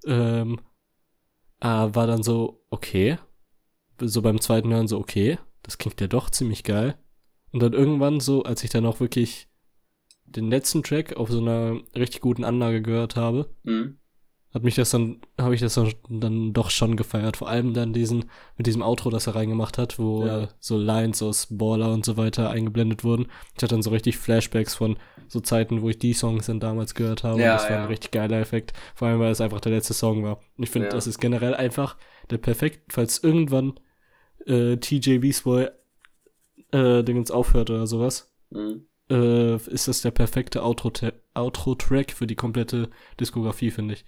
Ähm, 0.07 0.61
äh, 1.61 1.66
war 1.66 2.07
dann 2.07 2.22
so, 2.22 2.64
okay. 2.70 3.18
So 4.01 4.22
beim 4.22 4.41
zweiten 4.41 4.72
Hören 4.72 4.86
so, 4.86 4.99
okay, 4.99 5.39
das 5.62 5.78
klingt 5.78 6.01
ja 6.01 6.07
doch 6.07 6.30
ziemlich 6.30 6.62
geil. 6.62 6.97
Und 7.51 7.61
dann 7.62 7.72
irgendwann 7.72 8.20
so, 8.20 8.45
als 8.45 8.62
ich 8.62 8.70
dann 8.70 8.86
auch 8.86 9.01
wirklich 9.01 9.49
den 10.24 10.49
letzten 10.49 10.82
Track 10.82 11.16
auf 11.16 11.30
so 11.30 11.41
einer 11.41 11.80
richtig 11.97 12.20
guten 12.20 12.45
Anlage 12.45 12.82
gehört 12.82 13.16
habe, 13.16 13.55
mhm. 13.64 13.99
Hat 14.53 14.62
mich 14.62 14.76
das 14.76 14.90
dann, 14.90 15.20
habe 15.38 15.55
ich 15.55 15.61
das 15.61 15.74
dann, 15.74 15.92
dann, 16.09 16.53
doch 16.53 16.70
schon 16.70 16.96
gefeiert. 16.96 17.36
Vor 17.36 17.49
allem 17.49 17.74
dann 17.74 17.92
diesen, 17.92 18.24
mit 18.57 18.66
diesem 18.66 18.82
Outro, 18.82 19.11
das 19.11 19.26
er 19.26 19.34
reingemacht 19.34 19.76
hat, 19.76 19.99
wo 19.99 20.24
ja. 20.24 20.42
äh, 20.44 20.49
so 20.59 20.78
Lines 20.78 21.22
aus 21.22 21.49
Baller 21.51 21.92
und 21.92 22.05
so 22.05 22.16
weiter 22.16 22.51
eingeblendet 22.51 23.05
wurden. 23.05 23.26
Ich 23.57 23.62
hatte 23.62 23.74
dann 23.74 23.82
so 23.82 23.90
richtig 23.90 24.16
Flashbacks 24.16 24.74
von 24.74 24.96
so 25.26 25.40
Zeiten, 25.40 25.82
wo 25.82 25.90
ich 25.90 25.99
die 25.99 26.14
Songs 26.14 26.46
dann 26.46 26.61
damals 26.61 26.94
gehört 26.94 27.24
habe. 27.24 27.40
Ja, 27.40 27.53
und 27.53 27.61
das 27.61 27.70
war 27.70 27.78
ein 27.78 27.88
richtig 27.88 28.11
geiler 28.11 28.40
Effekt. 28.40 28.72
Vor 28.94 29.09
allem, 29.09 29.20
weil 29.20 29.32
es 29.32 29.40
einfach 29.40 29.61
der 29.61 29.72
letzte 29.72 29.94
Song 29.94 30.24
war. 30.24 30.38
Und 30.57 30.64
ich 30.64 30.70
finde, 30.70 30.88
ja. 30.88 30.94
das 30.94 31.07
ist 31.07 31.20
generell 31.20 31.55
einfach 31.55 31.96
der 32.30 32.38
perfekt, 32.38 32.92
falls 32.92 33.22
irgendwann 33.22 33.78
äh, 34.46 34.76
TJ 34.76 35.18
Beastboy 35.18 35.68
äh, 36.72 37.03
Dingens 37.03 37.30
aufhört 37.30 37.70
oder 37.70 37.86
sowas. 37.86 38.32
Mhm 38.51 38.86
äh, 39.11 39.57
ist 39.57 39.88
das 39.88 40.03
der 40.03 40.11
perfekte 40.11 40.62
Outro-Track 40.62 42.12
für 42.12 42.26
die 42.26 42.36
komplette 42.36 42.90
Diskografie, 43.18 43.70
finde 43.70 43.94
ich. 43.94 44.05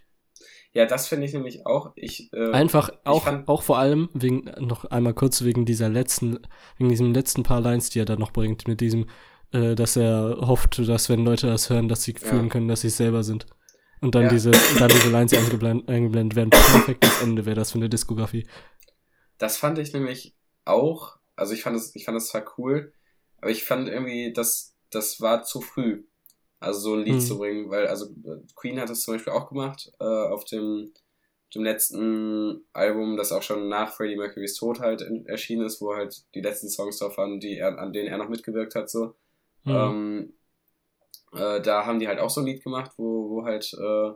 Ja, 0.73 0.87
das 0.87 1.09
finde 1.09 1.27
ich 1.27 1.33
nämlich 1.33 1.67
auch. 1.67 1.93
Ich, 1.97 2.33
äh, 2.33 2.53
Einfach 2.53 2.91
ich 2.91 2.99
auch, 3.05 3.25
fand- 3.25 3.49
auch 3.49 3.63
vor 3.63 3.79
allem 3.79 4.09
wegen, 4.15 4.45
noch 4.61 4.85
einmal 4.85 5.15
kurz 5.15 5.43
wegen 5.43 5.65
dieser 5.65 5.89
letzten, 5.89 6.39
wegen 6.79 6.91
diesem 6.91 7.13
letzten 7.13 7.43
paar 7.43 7.61
Lines, 7.61 7.91
die 7.91 7.99
er 7.99 8.05
da 8.05 8.17
noch 8.17 8.33
bringt, 8.33 8.69
mit 8.69 8.81
diesem, 8.81 9.09
äh, 9.53 9.75
dass 9.75 9.97
er 9.97 10.39
hofft, 10.43 10.79
dass 10.79 11.09
wenn 11.09 11.25
Leute 11.25 11.49
das 11.49 11.71
hören, 11.71 11.89
dass 11.89 12.05
sie 12.05 12.13
fühlen 12.15 12.49
können, 12.49 12.69
dass 12.69 12.83
sie 12.83 12.87
es 12.89 12.97
selber 12.97 13.25
sind. 13.25 13.47
Und 14.01 14.15
dann 14.15 14.25
Ja. 14.25 14.29
diese, 14.29 14.53
dann 14.79 14.89
diese 14.89 15.11
Lines, 15.11 15.33
eingeblendet 15.35 16.37
werden. 16.37 16.51
Perfektes 16.51 17.21
Ende 17.21 17.45
wäre 17.45 17.57
das 17.57 17.73
für 17.73 17.79
eine 17.79 17.89
Diskografie. 17.89 18.47
Das 19.39 19.57
fand 19.57 19.79
ich 19.79 19.93
nämlich 19.93 20.37
auch, 20.65 21.19
also 21.35 21.53
ich 21.53 21.63
fand 21.63 21.77
es, 21.77 21.95
ich 21.97 22.05
fand 22.05 22.17
es 22.17 22.29
zwar 22.29 22.45
cool, 22.59 22.93
aber 23.39 23.51
ich 23.51 23.65
fand 23.65 23.89
irgendwie, 23.89 24.33
dass 24.33 24.77
das 24.91 25.21
war 25.21 25.43
zu 25.43 25.61
früh, 25.61 26.05
also 26.61 26.81
so 26.81 26.95
ein 26.95 27.03
Lied 27.05 27.23
Mhm. 27.23 27.23
zu 27.23 27.39
bringen, 27.39 27.71
weil 27.71 27.87
also 27.89 28.07
äh, 28.07 28.41
Queen 28.57 28.81
hat 28.81 28.91
das 28.91 29.03
zum 29.03 29.15
Beispiel 29.15 29.33
auch 29.33 29.49
gemacht 29.49 29.93
äh, 30.01 30.05
auf 30.05 30.45
dem 30.47 30.93
dem 31.55 31.65
letzten 31.65 32.65
Album, 32.73 33.17
das 33.17 33.33
auch 33.33 33.43
schon 33.43 33.69
nach 33.69 33.93
Freddie 33.95 34.17
Mercurys 34.17 34.55
Tod 34.55 34.81
halt 34.81 35.03
in, 35.03 35.27
erschienen 35.27 35.67
ist, 35.67 35.81
wo 35.81 35.95
halt 35.97 36.23
die 36.35 36.41
letzten 36.43 36.69
Songs 36.69 36.99
drauf 36.99 37.17
waren, 37.19 37.41
die 37.41 37.59
er, 37.59 37.79
an 37.79 37.93
denen 37.93 38.09
er 38.09 38.19
noch 38.19 38.29
mitgewirkt 38.29 38.75
hat, 38.77 38.89
so. 38.91 39.17
Mhm. 39.65 39.95
Ähm, 39.95 40.35
äh, 41.33 41.61
da 41.61 41.87
haben 41.87 41.99
die 42.01 42.09
halt 42.09 42.19
auch 42.21 42.31
so 42.31 42.41
ein 42.41 42.47
Lied 42.47 42.63
gemacht, 42.65 42.93
wo, 42.97 43.31
wo 43.31 43.45
halt 43.45 43.73
äh, 43.75 44.13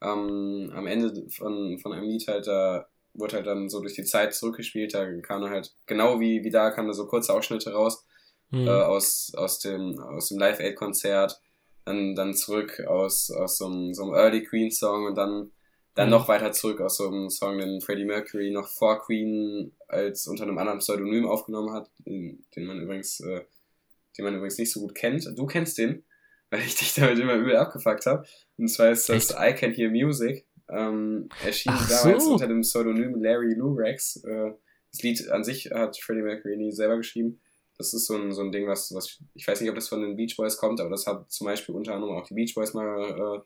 am, 0.00 0.70
am 0.74 0.86
Ende 0.86 1.28
von, 1.30 1.78
von 1.80 1.92
einem 1.92 2.06
Lied 2.08 2.28
halt 2.28 2.46
da 2.46 2.86
wurde 3.14 3.36
halt 3.36 3.46
dann 3.46 3.68
so 3.70 3.80
durch 3.80 3.94
die 3.94 4.04
Zeit 4.04 4.34
zurückgespielt, 4.34 4.94
da 4.94 5.06
kam 5.22 5.42
dann 5.42 5.50
halt, 5.50 5.74
genau 5.86 6.20
wie, 6.20 6.44
wie 6.44 6.50
da 6.50 6.70
kamen 6.70 6.88
da 6.88 6.94
so 6.94 7.06
kurze 7.06 7.32
Ausschnitte 7.34 7.72
raus 7.72 8.06
Mhm. 8.52 8.66
äh, 8.66 8.82
aus, 8.82 9.32
aus 9.36 9.60
dem, 9.60 9.98
aus 10.00 10.28
dem 10.30 10.38
Live-Aid-Konzert, 10.38 11.40
dann, 11.86 12.14
dann 12.14 12.34
zurück 12.34 12.80
aus, 12.86 13.30
aus 13.30 13.58
so 13.58 13.66
einem, 13.66 13.94
so 13.94 14.02
einem 14.04 14.14
Early 14.14 14.42
Queen-Song 14.44 15.06
und 15.06 15.14
dann, 15.14 15.52
dann 15.94 16.08
Mhm. 16.08 16.10
noch 16.10 16.28
weiter 16.28 16.52
zurück 16.52 16.80
aus 16.80 16.98
so 16.98 17.08
einem 17.08 17.30
Song, 17.30 17.58
den 17.58 17.80
Freddie 17.80 18.04
Mercury 18.04 18.50
noch 18.50 18.68
vor 18.68 19.00
Queen 19.00 19.72
als 19.88 20.26
unter 20.26 20.42
einem 20.42 20.58
anderen 20.58 20.80
Pseudonym 20.80 21.26
aufgenommen 21.26 21.72
hat, 21.72 21.88
den, 22.04 22.44
den 22.54 22.66
man 22.66 22.80
übrigens, 22.80 23.20
äh, 23.20 23.42
den 24.18 24.24
man 24.24 24.34
übrigens 24.34 24.58
nicht 24.58 24.72
so 24.72 24.80
gut 24.80 24.94
kennt. 24.94 25.26
Du 25.36 25.46
kennst 25.46 25.78
den, 25.78 26.04
weil 26.50 26.60
ich 26.60 26.74
dich 26.74 26.94
damit 26.94 27.18
immer 27.18 27.34
übel 27.34 27.56
abgefuckt 27.56 28.04
habe. 28.06 28.26
Und 28.58 28.68
zwar 28.68 28.90
ist 28.90 29.08
das 29.08 29.30
I 29.30 29.52
Can 29.54 29.72
Hear 29.72 29.90
Music. 29.90 30.44
Ähm, 30.68 31.28
erschien 31.44 31.72
Ach 31.74 31.88
damals 31.88 32.24
so. 32.24 32.32
unter 32.32 32.48
dem 32.48 32.62
Pseudonym 32.62 33.14
Larry 33.22 33.54
Lou 33.54 33.74
Rex. 33.74 34.16
Äh, 34.24 34.52
das 34.90 35.02
Lied 35.02 35.30
an 35.30 35.44
sich 35.44 35.70
hat 35.70 35.96
Freddie 35.98 36.22
Mercury 36.22 36.56
nie 36.56 36.72
selber 36.72 36.96
geschrieben. 36.96 37.40
Das 37.78 37.92
ist 37.92 38.06
so 38.06 38.14
ein, 38.16 38.32
so 38.32 38.42
ein 38.42 38.52
Ding, 38.52 38.66
was, 38.66 38.94
was 38.94 39.18
ich 39.34 39.46
weiß 39.46 39.60
nicht, 39.60 39.68
ob 39.68 39.76
das 39.76 39.88
von 39.88 40.00
den 40.00 40.16
Beach 40.16 40.36
Boys 40.36 40.56
kommt, 40.56 40.80
aber 40.80 40.90
das 40.90 41.06
hat 41.06 41.30
zum 41.30 41.46
Beispiel 41.46 41.74
unter 41.74 41.94
anderem 41.94 42.16
auch 42.16 42.26
die 42.26 42.34
Beach 42.34 42.54
Boys 42.54 42.72
mal, 42.74 43.10
äh, 43.10 43.40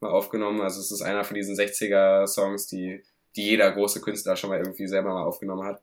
mal 0.00 0.10
aufgenommen. 0.10 0.60
Also 0.60 0.80
es 0.80 0.90
ist 0.90 1.02
einer 1.02 1.24
von 1.24 1.34
diesen 1.36 1.54
60er-Songs, 1.56 2.66
die, 2.66 3.02
die 3.36 3.42
jeder 3.42 3.70
große 3.70 4.00
Künstler 4.00 4.36
schon 4.36 4.50
mal 4.50 4.58
irgendwie 4.58 4.86
selber 4.88 5.10
mal 5.14 5.24
aufgenommen 5.24 5.64
hat. 5.64 5.82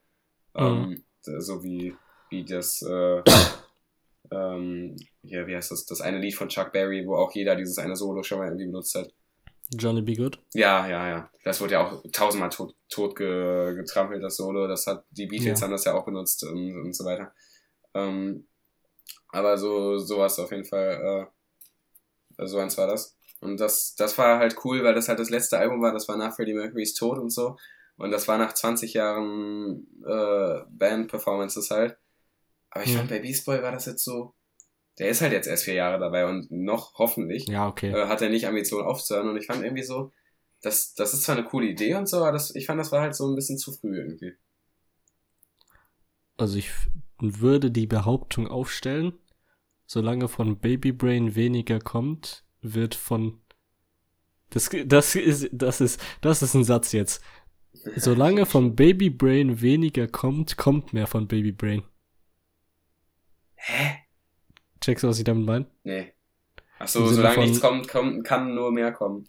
Mhm. 0.55 1.03
Ähm, 1.25 1.41
so 1.41 1.63
wie, 1.63 1.95
wie 2.29 2.43
das, 2.43 2.81
äh, 2.81 3.23
ähm, 4.31 4.95
hier, 5.23 5.47
wie 5.47 5.55
heißt 5.55 5.71
das, 5.71 5.85
das 5.85 6.01
eine 6.01 6.19
Lied 6.19 6.35
von 6.35 6.49
Chuck 6.49 6.71
Berry, 6.71 7.05
wo 7.05 7.15
auch 7.15 7.31
jeder 7.33 7.55
dieses 7.55 7.77
eine 7.77 7.95
Solo 7.95 8.23
schon 8.23 8.39
mal 8.39 8.47
irgendwie 8.47 8.65
benutzt 8.65 8.95
hat. 8.95 9.13
Johnny 9.73 10.01
B. 10.01 10.15
Good. 10.15 10.39
Ja, 10.53 10.87
ja, 10.87 11.07
ja. 11.07 11.29
Das 11.43 11.59
wurde 11.59 11.73
ja 11.73 11.85
auch 11.87 12.03
tausendmal 12.11 12.49
tot, 12.49 12.75
tot 12.87 13.15
ge, 13.15 13.73
getrampelt, 13.75 14.21
das 14.23 14.37
Solo. 14.37 14.67
Das 14.67 14.85
hat, 14.85 15.05
die 15.09 15.25
Beatles 15.25 15.59
Ja. 15.59 15.65
haben 15.65 15.71
das 15.71 15.85
ja 15.85 15.95
auch 15.95 16.05
benutzt 16.05 16.43
und, 16.43 16.77
und 16.81 16.95
so 16.95 17.03
weiter. 17.03 17.33
Ähm, 17.95 18.47
aber 19.29 19.57
so, 19.57 19.97
sowas 19.97 20.39
auf 20.39 20.51
jeden 20.51 20.65
Fall, 20.65 21.29
äh, 22.37 22.45
so 22.47 22.59
eins 22.59 22.77
war 22.77 22.87
das. 22.87 23.17
Und 23.41 23.59
das, 23.59 23.95
das 23.95 24.17
war 24.17 24.39
halt 24.39 24.57
cool, 24.65 24.83
weil 24.83 24.93
das 24.95 25.07
halt 25.09 25.19
das 25.19 25.29
letzte 25.29 25.57
Album 25.57 25.81
war, 25.81 25.93
das 25.93 26.07
war 26.07 26.17
nach 26.17 26.35
Freddie 26.35 26.53
Mercurys 26.53 26.93
Tod 26.93 27.17
und 27.19 27.31
so. 27.31 27.57
Und 27.97 28.11
das 28.11 28.27
war 28.27 28.37
nach 28.37 28.53
20 28.53 28.93
Jahren 28.93 29.87
äh, 30.05 30.61
Band-Performances 30.69 31.71
halt. 31.71 31.97
Aber 32.71 32.83
ich 32.83 32.91
Ja. 32.91 32.97
fand, 32.99 33.09
bei 33.09 33.19
Beast 33.19 33.45
Boy 33.45 33.61
war 33.63 33.71
das 33.71 33.85
jetzt 33.85 34.03
so, 34.03 34.33
der 34.99 35.09
ist 35.09 35.21
halt 35.21 35.33
jetzt 35.33 35.47
erst 35.47 35.65
vier 35.65 35.75
Jahre 35.75 35.99
dabei 35.99 36.25
und 36.25 36.51
noch 36.51 36.95
hoffentlich 36.97 37.47
Ja, 37.47 37.67
okay. 37.67 37.91
äh, 37.91 38.07
hat 38.07 38.21
er 38.21 38.29
nicht 38.29 38.47
Ambitionen 38.47 38.87
aufzuhören. 38.87 39.29
Und 39.29 39.37
ich 39.37 39.47
fand 39.47 39.63
irgendwie 39.63 39.83
so, 39.83 40.11
das, 40.61 40.93
das 40.95 41.13
ist 41.13 41.23
zwar 41.23 41.37
eine 41.37 41.45
coole 41.45 41.67
Idee 41.67 41.95
und 41.95 42.07
so, 42.07 42.17
aber 42.17 42.31
das, 42.31 42.55
ich 42.55 42.65
fand, 42.65 42.79
das 42.79 42.91
war 42.91 43.01
halt 43.01 43.15
so 43.15 43.27
ein 43.29 43.35
bisschen 43.35 43.57
zu 43.57 43.71
früh 43.73 43.97
irgendwie. 43.97 44.35
Also 46.37 46.57
ich 46.57 46.71
f- 47.21 47.41
würde 47.41 47.71
die 47.71 47.87
Behauptung 47.87 48.47
aufstellen, 48.47 49.13
solange 49.85 50.27
von 50.27 50.57
Baby 50.59 50.91
Brain 50.91 51.35
weniger 51.35 51.79
kommt, 51.79 52.43
wird 52.61 52.95
von 52.95 53.41
das, 54.51 54.69
das 54.85 55.15
ist 55.15 55.49
das 55.51 55.81
ist 55.81 55.99
das 56.21 56.41
ist 56.41 56.53
ein 56.53 56.63
Satz 56.63 56.91
jetzt. 56.91 57.21
Solange 57.97 58.45
von 58.45 58.75
Baby 58.75 59.09
Brain 59.09 59.61
weniger 59.61 60.07
kommt, 60.07 60.55
kommt 60.57 60.93
mehr 60.93 61.07
von 61.07 61.27
Baby 61.27 61.51
Brain. 61.51 61.83
Hä? 63.55 63.97
Checkst 64.81 65.03
du, 65.03 65.07
was 65.07 65.17
ich 65.17 65.23
damit 65.23 65.45
meine? 65.45 65.65
Nee. 65.83 66.13
Achso, 66.79 67.05
solange 67.07 67.35
von- 67.35 67.43
nichts 67.45 67.61
kommt, 67.61 67.87
kommt, 67.87 68.23
kann 68.25 68.53
nur 68.55 68.71
mehr 68.71 68.91
kommen. 68.91 69.25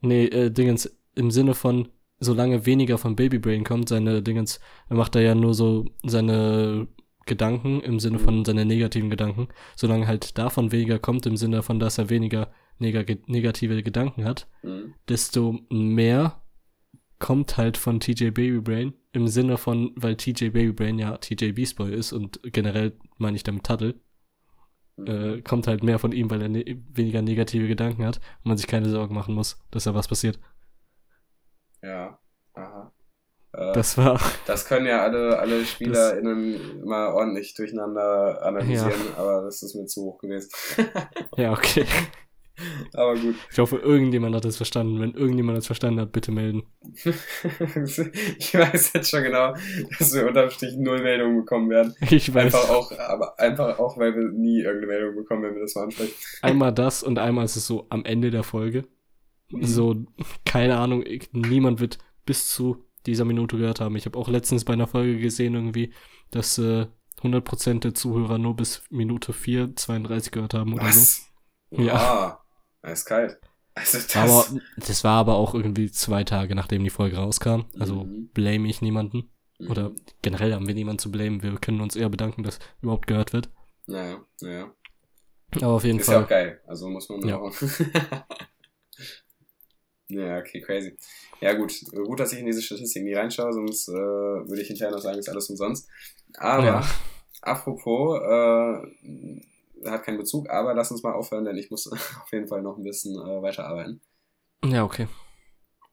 Nee, 0.00 0.26
äh, 0.26 0.50
Dingens, 0.50 0.96
im 1.14 1.30
Sinne 1.30 1.54
von, 1.54 1.88
solange 2.20 2.64
weniger 2.66 2.98
von 2.98 3.16
Baby 3.16 3.38
Brain 3.38 3.64
kommt, 3.64 3.88
seine 3.88 4.22
Dingens, 4.22 4.60
er 4.88 4.96
macht 4.96 5.14
da 5.14 5.20
ja 5.20 5.34
nur 5.34 5.54
so 5.54 5.86
seine 6.02 6.88
Gedanken 7.30 7.80
im 7.80 7.98
Sinne 8.00 8.18
von 8.18 8.44
seine 8.44 8.64
negativen 8.66 9.08
Gedanken. 9.08 9.48
Solange 9.76 10.06
halt 10.06 10.36
davon 10.36 10.72
weniger 10.72 10.98
kommt, 10.98 11.24
im 11.26 11.36
Sinne 11.38 11.62
von, 11.62 11.78
dass 11.78 11.96
er 11.96 12.10
weniger 12.10 12.52
neg 12.78 13.28
negative 13.28 13.82
Gedanken 13.82 14.24
hat, 14.24 14.46
Mhm. 14.62 14.94
desto 15.08 15.58
mehr 15.70 16.42
kommt 17.18 17.56
halt 17.56 17.76
von 17.76 18.00
TJ 18.00 18.30
Baby 18.30 18.60
Brain 18.60 18.94
im 19.12 19.28
Sinne 19.28 19.56
von, 19.58 19.92
weil 19.96 20.16
TJ 20.16 20.48
Baby 20.50 20.72
Brain 20.72 20.98
ja 20.98 21.16
TJ 21.18 21.52
Beast 21.52 21.76
Boy 21.76 21.94
ist 21.94 22.12
und 22.12 22.40
generell 22.42 22.98
meine 23.18 23.36
ich 23.36 23.42
damit 23.44 23.64
Tuttle, 23.64 23.94
Mhm. 24.96 25.06
äh, 25.06 25.42
kommt 25.42 25.66
halt 25.66 25.82
mehr 25.84 25.98
von 25.98 26.12
ihm, 26.12 26.30
weil 26.30 26.42
er 26.42 26.48
ne 26.48 26.64
weniger 26.92 27.22
negative 27.22 27.68
Gedanken 27.68 28.04
hat 28.04 28.16
und 28.42 28.46
man 28.48 28.56
sich 28.58 28.66
keine 28.66 28.88
Sorgen 28.88 29.14
machen 29.14 29.34
muss, 29.34 29.58
dass 29.70 29.84
da 29.84 29.94
was 29.94 30.08
passiert. 30.08 30.38
Ja. 31.82 32.18
Aha. 32.54 32.92
Äh, 33.52 33.72
Das 33.72 33.94
das, 33.94 33.98
war, 33.98 34.20
können 34.68 34.86
ja 34.86 35.02
alle, 35.02 35.38
alle 35.38 35.64
SpielerInnen 35.64 36.82
immer 36.82 37.14
ordentlich 37.14 37.54
durcheinander 37.54 38.42
analysieren, 38.42 39.14
aber 39.16 39.42
das 39.42 39.62
ist 39.62 39.74
mir 39.74 39.86
zu 39.86 40.02
hoch 40.02 40.18
gewesen. 40.18 40.50
ja, 41.36 41.52
okay. 41.52 41.86
aber 42.94 43.14
gut. 43.14 43.34
Ich 43.50 43.58
hoffe, 43.58 43.76
irgendjemand 43.76 44.34
hat 44.36 44.44
es 44.44 44.56
verstanden. 44.56 45.00
Wenn 45.00 45.14
irgendjemand 45.14 45.58
es 45.58 45.66
verstanden 45.66 46.00
hat, 46.00 46.12
bitte 46.12 46.30
melden. 46.30 46.62
ich 46.94 48.54
weiß 48.54 48.92
jetzt 48.92 49.10
schon 49.10 49.22
genau, 49.22 49.54
dass 49.98 50.14
wir 50.14 50.26
unterm 50.26 50.50
Strich 50.50 50.76
null 50.76 51.02
Meldungen 51.02 51.38
bekommen 51.38 51.70
werden. 51.70 51.94
Ich 52.10 52.32
weiß, 52.32 52.54
Einfach 52.54 52.70
auch, 52.70 52.92
aber 52.98 53.38
einfach 53.38 53.78
auch, 53.78 53.98
weil 53.98 54.14
wir 54.14 54.28
nie 54.30 54.60
irgendeine 54.60 54.92
Meldung 54.92 55.16
bekommen, 55.16 55.42
wenn 55.42 55.54
wir 55.54 55.62
das 55.62 55.74
mal 55.74 55.84
ansprechen. 55.84 56.14
einmal 56.42 56.72
das 56.72 57.02
und 57.02 57.18
einmal 57.18 57.44
ist 57.44 57.56
es 57.56 57.66
so 57.66 57.86
am 57.88 58.04
Ende 58.04 58.30
der 58.30 58.42
Folge. 58.42 58.84
Mhm. 59.50 59.64
So, 59.64 59.96
keine 60.44 60.76
Ahnung, 60.78 61.04
niemand 61.32 61.80
wird 61.80 61.98
bis 62.26 62.48
zu 62.48 62.84
dieser 63.06 63.24
Minute 63.24 63.56
gehört 63.56 63.80
haben. 63.80 63.96
Ich 63.96 64.06
habe 64.06 64.18
auch 64.18 64.28
letztens 64.28 64.64
bei 64.64 64.72
einer 64.74 64.86
Folge 64.86 65.18
gesehen 65.18 65.54
irgendwie, 65.54 65.92
dass 66.30 66.58
äh, 66.58 66.86
100% 67.22 67.80
der 67.80 67.94
Zuhörer 67.94 68.38
nur 68.38 68.56
bis 68.56 68.82
Minute 68.90 69.32
4, 69.32 69.76
32 69.76 70.32
gehört 70.32 70.54
haben 70.54 70.72
oder 70.74 70.84
so. 70.92 71.00
Was? 71.00 71.32
Ja. 71.70 71.94
Ah, 71.94 72.44
eiskalt. 72.82 73.38
Also 73.74 73.98
das, 73.98 74.16
Aber 74.16 74.60
das 74.76 75.04
war 75.04 75.18
aber 75.20 75.34
auch 75.36 75.54
irgendwie 75.54 75.90
zwei 75.90 76.24
Tage, 76.24 76.54
nachdem 76.54 76.82
die 76.82 76.90
Folge 76.90 77.16
rauskam. 77.16 77.62
Also 77.78 78.04
Mhm. 78.04 78.30
blame 78.34 78.68
ich 78.68 78.82
niemanden. 78.82 79.30
Mhm. 79.58 79.70
Oder 79.70 79.92
generell 80.22 80.54
haben 80.54 80.66
wir 80.66 80.74
niemanden 80.74 80.98
zu 80.98 81.10
blamen. 81.10 81.42
Wir 81.42 81.52
können 81.58 81.80
uns 81.80 81.94
eher 81.96 82.08
bedanken, 82.08 82.42
dass 82.42 82.58
überhaupt 82.82 83.06
gehört 83.06 83.32
wird. 83.32 83.50
Naja, 83.86 84.18
naja. 84.40 84.72
Aber 85.56 85.68
auf 85.74 85.84
jeden 85.84 85.98
Ist 86.00 86.08
ja 86.08 86.14
Fall. 86.14 86.24
auch 86.24 86.28
geil. 86.28 86.60
Also 86.66 86.88
muss 86.88 87.08
man 87.08 87.26
Ja. 87.28 87.38
auch. 87.38 87.54
ja, 90.10 90.38
okay, 90.38 90.60
crazy. 90.60 90.96
Ja, 91.40 91.52
gut. 91.54 91.72
Gut, 91.92 92.20
dass 92.20 92.32
ich 92.32 92.38
in 92.40 92.46
diese 92.46 92.62
Statistik 92.62 93.02
nie 93.04 93.14
reinschaue, 93.14 93.52
sonst 93.52 93.88
äh, 93.88 93.92
würde 93.92 94.60
ich 94.60 94.68
hinterher 94.68 94.92
noch 94.94 95.00
sagen, 95.02 95.18
ist 95.18 95.28
alles 95.28 95.48
umsonst. 95.50 95.88
Aber, 96.36 96.64
Ja. 96.64 96.90
apropos, 97.42 98.20
äh, 98.20 99.40
hat 99.88 100.04
keinen 100.04 100.18
Bezug, 100.18 100.50
aber 100.50 100.74
lass 100.74 100.90
uns 100.90 101.02
mal 101.02 101.12
aufhören, 101.14 101.44
denn 101.44 101.56
ich 101.56 101.70
muss 101.70 101.86
auf 101.92 102.28
jeden 102.32 102.48
Fall 102.48 102.62
noch 102.62 102.76
ein 102.76 102.84
bisschen 102.84 103.14
äh, 103.14 103.42
weiterarbeiten. 103.42 104.00
Ja, 104.64 104.84
okay. 104.84 105.08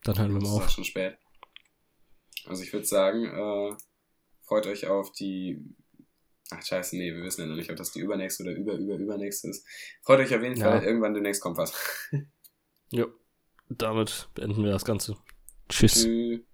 Dann 0.03 0.17
hören 0.19 0.33
wir 0.33 0.41
mal 0.41 0.47
ist 0.57 0.63
auf. 0.65 0.69
schon 0.69 0.83
spät. 0.83 1.17
Also 2.45 2.63
ich 2.63 2.71
würde 2.73 2.85
sagen, 2.85 3.25
äh, 3.25 3.75
freut 4.45 4.67
euch 4.67 4.87
auf 4.87 5.11
die. 5.13 5.63
Ach 6.49 6.61
scheiße, 6.65 6.95
nee, 6.95 7.13
wir 7.13 7.23
wissen 7.23 7.41
ja 7.41 7.47
noch 7.47 7.57
nicht, 7.57 7.69
ob 7.69 7.75
das 7.75 7.91
die 7.91 7.99
übernächste 7.99 8.43
oder 8.43 8.53
über, 8.53 8.73
über, 8.75 8.95
übernächste 8.95 9.49
ist. 9.49 9.65
Freut 10.01 10.19
euch 10.21 10.33
auf 10.33 10.41
jeden 10.41 10.55
Ja. 10.57 10.71
Fall, 10.71 10.83
irgendwann 10.83 11.13
demnächst 11.13 11.41
kommt 11.41 11.57
was. 11.57 11.73
Jo. 12.89 13.07
Damit 13.69 14.29
beenden 14.33 14.63
wir 14.63 14.71
das 14.71 14.85
Ganze. 14.85 15.17
Tschüss. 15.69 16.03
Tschüss. 16.03 16.46